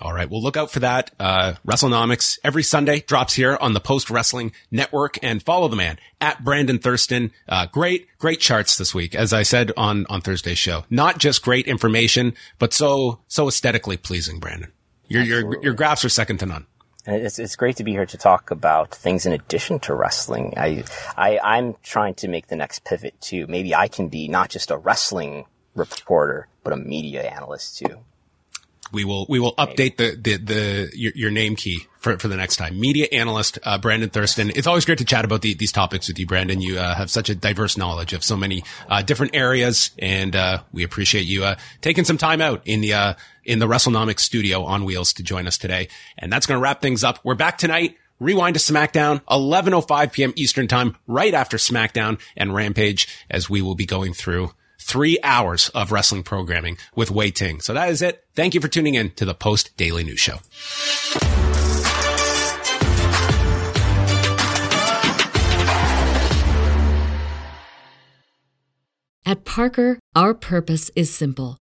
All 0.00 0.12
right. 0.12 0.28
Well, 0.28 0.42
look 0.42 0.56
out 0.56 0.70
for 0.70 0.80
that. 0.80 1.12
Uh, 1.20 1.54
WrestleNomics 1.64 2.38
every 2.42 2.64
Sunday 2.64 3.00
drops 3.00 3.34
here 3.34 3.56
on 3.60 3.72
the 3.72 3.80
Post 3.80 4.10
Wrestling 4.10 4.50
Network 4.70 5.16
and 5.22 5.40
follow 5.42 5.68
the 5.68 5.76
man 5.76 5.98
at 6.20 6.42
Brandon 6.42 6.78
Thurston. 6.78 7.30
Uh, 7.48 7.66
great, 7.66 8.08
great 8.18 8.40
charts 8.40 8.76
this 8.76 8.94
week. 8.94 9.14
As 9.14 9.32
I 9.32 9.44
said 9.44 9.70
on, 9.76 10.06
on 10.08 10.20
Thursday's 10.20 10.58
show, 10.58 10.84
not 10.90 11.18
just 11.18 11.44
great 11.44 11.68
information, 11.68 12.34
but 12.58 12.72
so, 12.72 13.20
so 13.28 13.46
aesthetically 13.46 13.96
pleasing, 13.96 14.40
Brandon. 14.40 14.72
Your, 15.06 15.22
your, 15.22 15.62
your 15.62 15.74
graphs 15.74 16.04
are 16.04 16.08
second 16.08 16.38
to 16.38 16.46
none. 16.46 16.66
And 17.04 17.16
it's, 17.16 17.38
it's 17.38 17.56
great 17.56 17.76
to 17.76 17.84
be 17.84 17.92
here 17.92 18.06
to 18.06 18.16
talk 18.16 18.50
about 18.50 18.94
things 18.94 19.26
in 19.26 19.32
addition 19.32 19.80
to 19.80 19.94
wrestling. 19.94 20.54
I, 20.56 20.84
I, 21.16 21.38
I'm 21.42 21.74
trying 21.82 22.14
to 22.14 22.28
make 22.28 22.46
the 22.46 22.56
next 22.56 22.84
pivot 22.84 23.20
too. 23.20 23.46
Maybe 23.48 23.74
I 23.74 23.88
can 23.88 24.08
be 24.08 24.28
not 24.28 24.50
just 24.50 24.70
a 24.70 24.76
wrestling 24.76 25.46
reporter, 25.74 26.48
but 26.62 26.72
a 26.72 26.76
media 26.76 27.22
analyst 27.22 27.78
too. 27.78 27.98
We 28.92 29.04
will 29.06 29.24
we 29.28 29.40
will 29.40 29.54
update 29.54 29.96
the 29.96 30.14
the 30.20 30.36
the 30.36 30.90
your, 30.94 31.12
your 31.14 31.30
name 31.30 31.56
key 31.56 31.86
for 31.98 32.18
for 32.18 32.28
the 32.28 32.36
next 32.36 32.56
time. 32.56 32.78
Media 32.78 33.08
analyst 33.10 33.58
uh, 33.62 33.78
Brandon 33.78 34.10
Thurston. 34.10 34.50
It's 34.54 34.66
always 34.66 34.84
great 34.84 34.98
to 34.98 35.04
chat 35.06 35.24
about 35.24 35.40
the, 35.40 35.54
these 35.54 35.72
topics 35.72 36.08
with 36.08 36.18
you, 36.18 36.26
Brandon. 36.26 36.60
You 36.60 36.78
uh, 36.78 36.94
have 36.94 37.10
such 37.10 37.30
a 37.30 37.34
diverse 37.34 37.78
knowledge 37.78 38.12
of 38.12 38.22
so 38.22 38.36
many 38.36 38.64
uh, 38.90 39.00
different 39.00 39.34
areas, 39.34 39.92
and 39.98 40.36
uh, 40.36 40.62
we 40.72 40.82
appreciate 40.82 41.24
you 41.24 41.42
uh, 41.42 41.56
taking 41.80 42.04
some 42.04 42.18
time 42.18 42.42
out 42.42 42.60
in 42.66 42.82
the 42.82 42.92
uh, 42.92 43.14
in 43.44 43.58
the 43.58 43.66
WrestleNomics 43.66 44.20
studio 44.20 44.64
on 44.64 44.84
wheels 44.84 45.12
to 45.14 45.22
join 45.22 45.46
us 45.46 45.58
today. 45.58 45.88
And 46.18 46.32
that's 46.32 46.46
going 46.46 46.58
to 46.58 46.62
wrap 46.62 46.80
things 46.80 47.04
up. 47.04 47.18
We're 47.24 47.34
back 47.34 47.58
tonight. 47.58 47.96
Rewind 48.20 48.54
to 48.54 48.60
SmackDown, 48.60 49.20
11:05 49.22 50.12
p.m. 50.12 50.32
Eastern 50.36 50.68
Time, 50.68 50.96
right 51.08 51.34
after 51.34 51.56
SmackDown 51.56 52.20
and 52.36 52.54
Rampage, 52.54 53.08
as 53.28 53.50
we 53.50 53.60
will 53.60 53.74
be 53.74 53.86
going 53.86 54.14
through 54.14 54.52
three 54.78 55.18
hours 55.24 55.70
of 55.70 55.90
wrestling 55.90 56.22
programming 56.22 56.76
with 56.94 57.10
Wai 57.10 57.30
Ting. 57.30 57.60
So 57.60 57.74
that 57.74 57.88
is 57.88 58.02
it. 58.02 58.24
Thank 58.34 58.54
you 58.54 58.60
for 58.60 58.68
tuning 58.68 58.94
in 58.94 59.10
to 59.12 59.24
the 59.24 59.34
Post 59.34 59.76
Daily 59.76 60.04
News 60.04 60.20
Show. 60.20 60.38
At 69.24 69.44
Parker, 69.44 69.98
our 70.14 70.34
purpose 70.34 70.90
is 70.94 71.14
simple. 71.14 71.61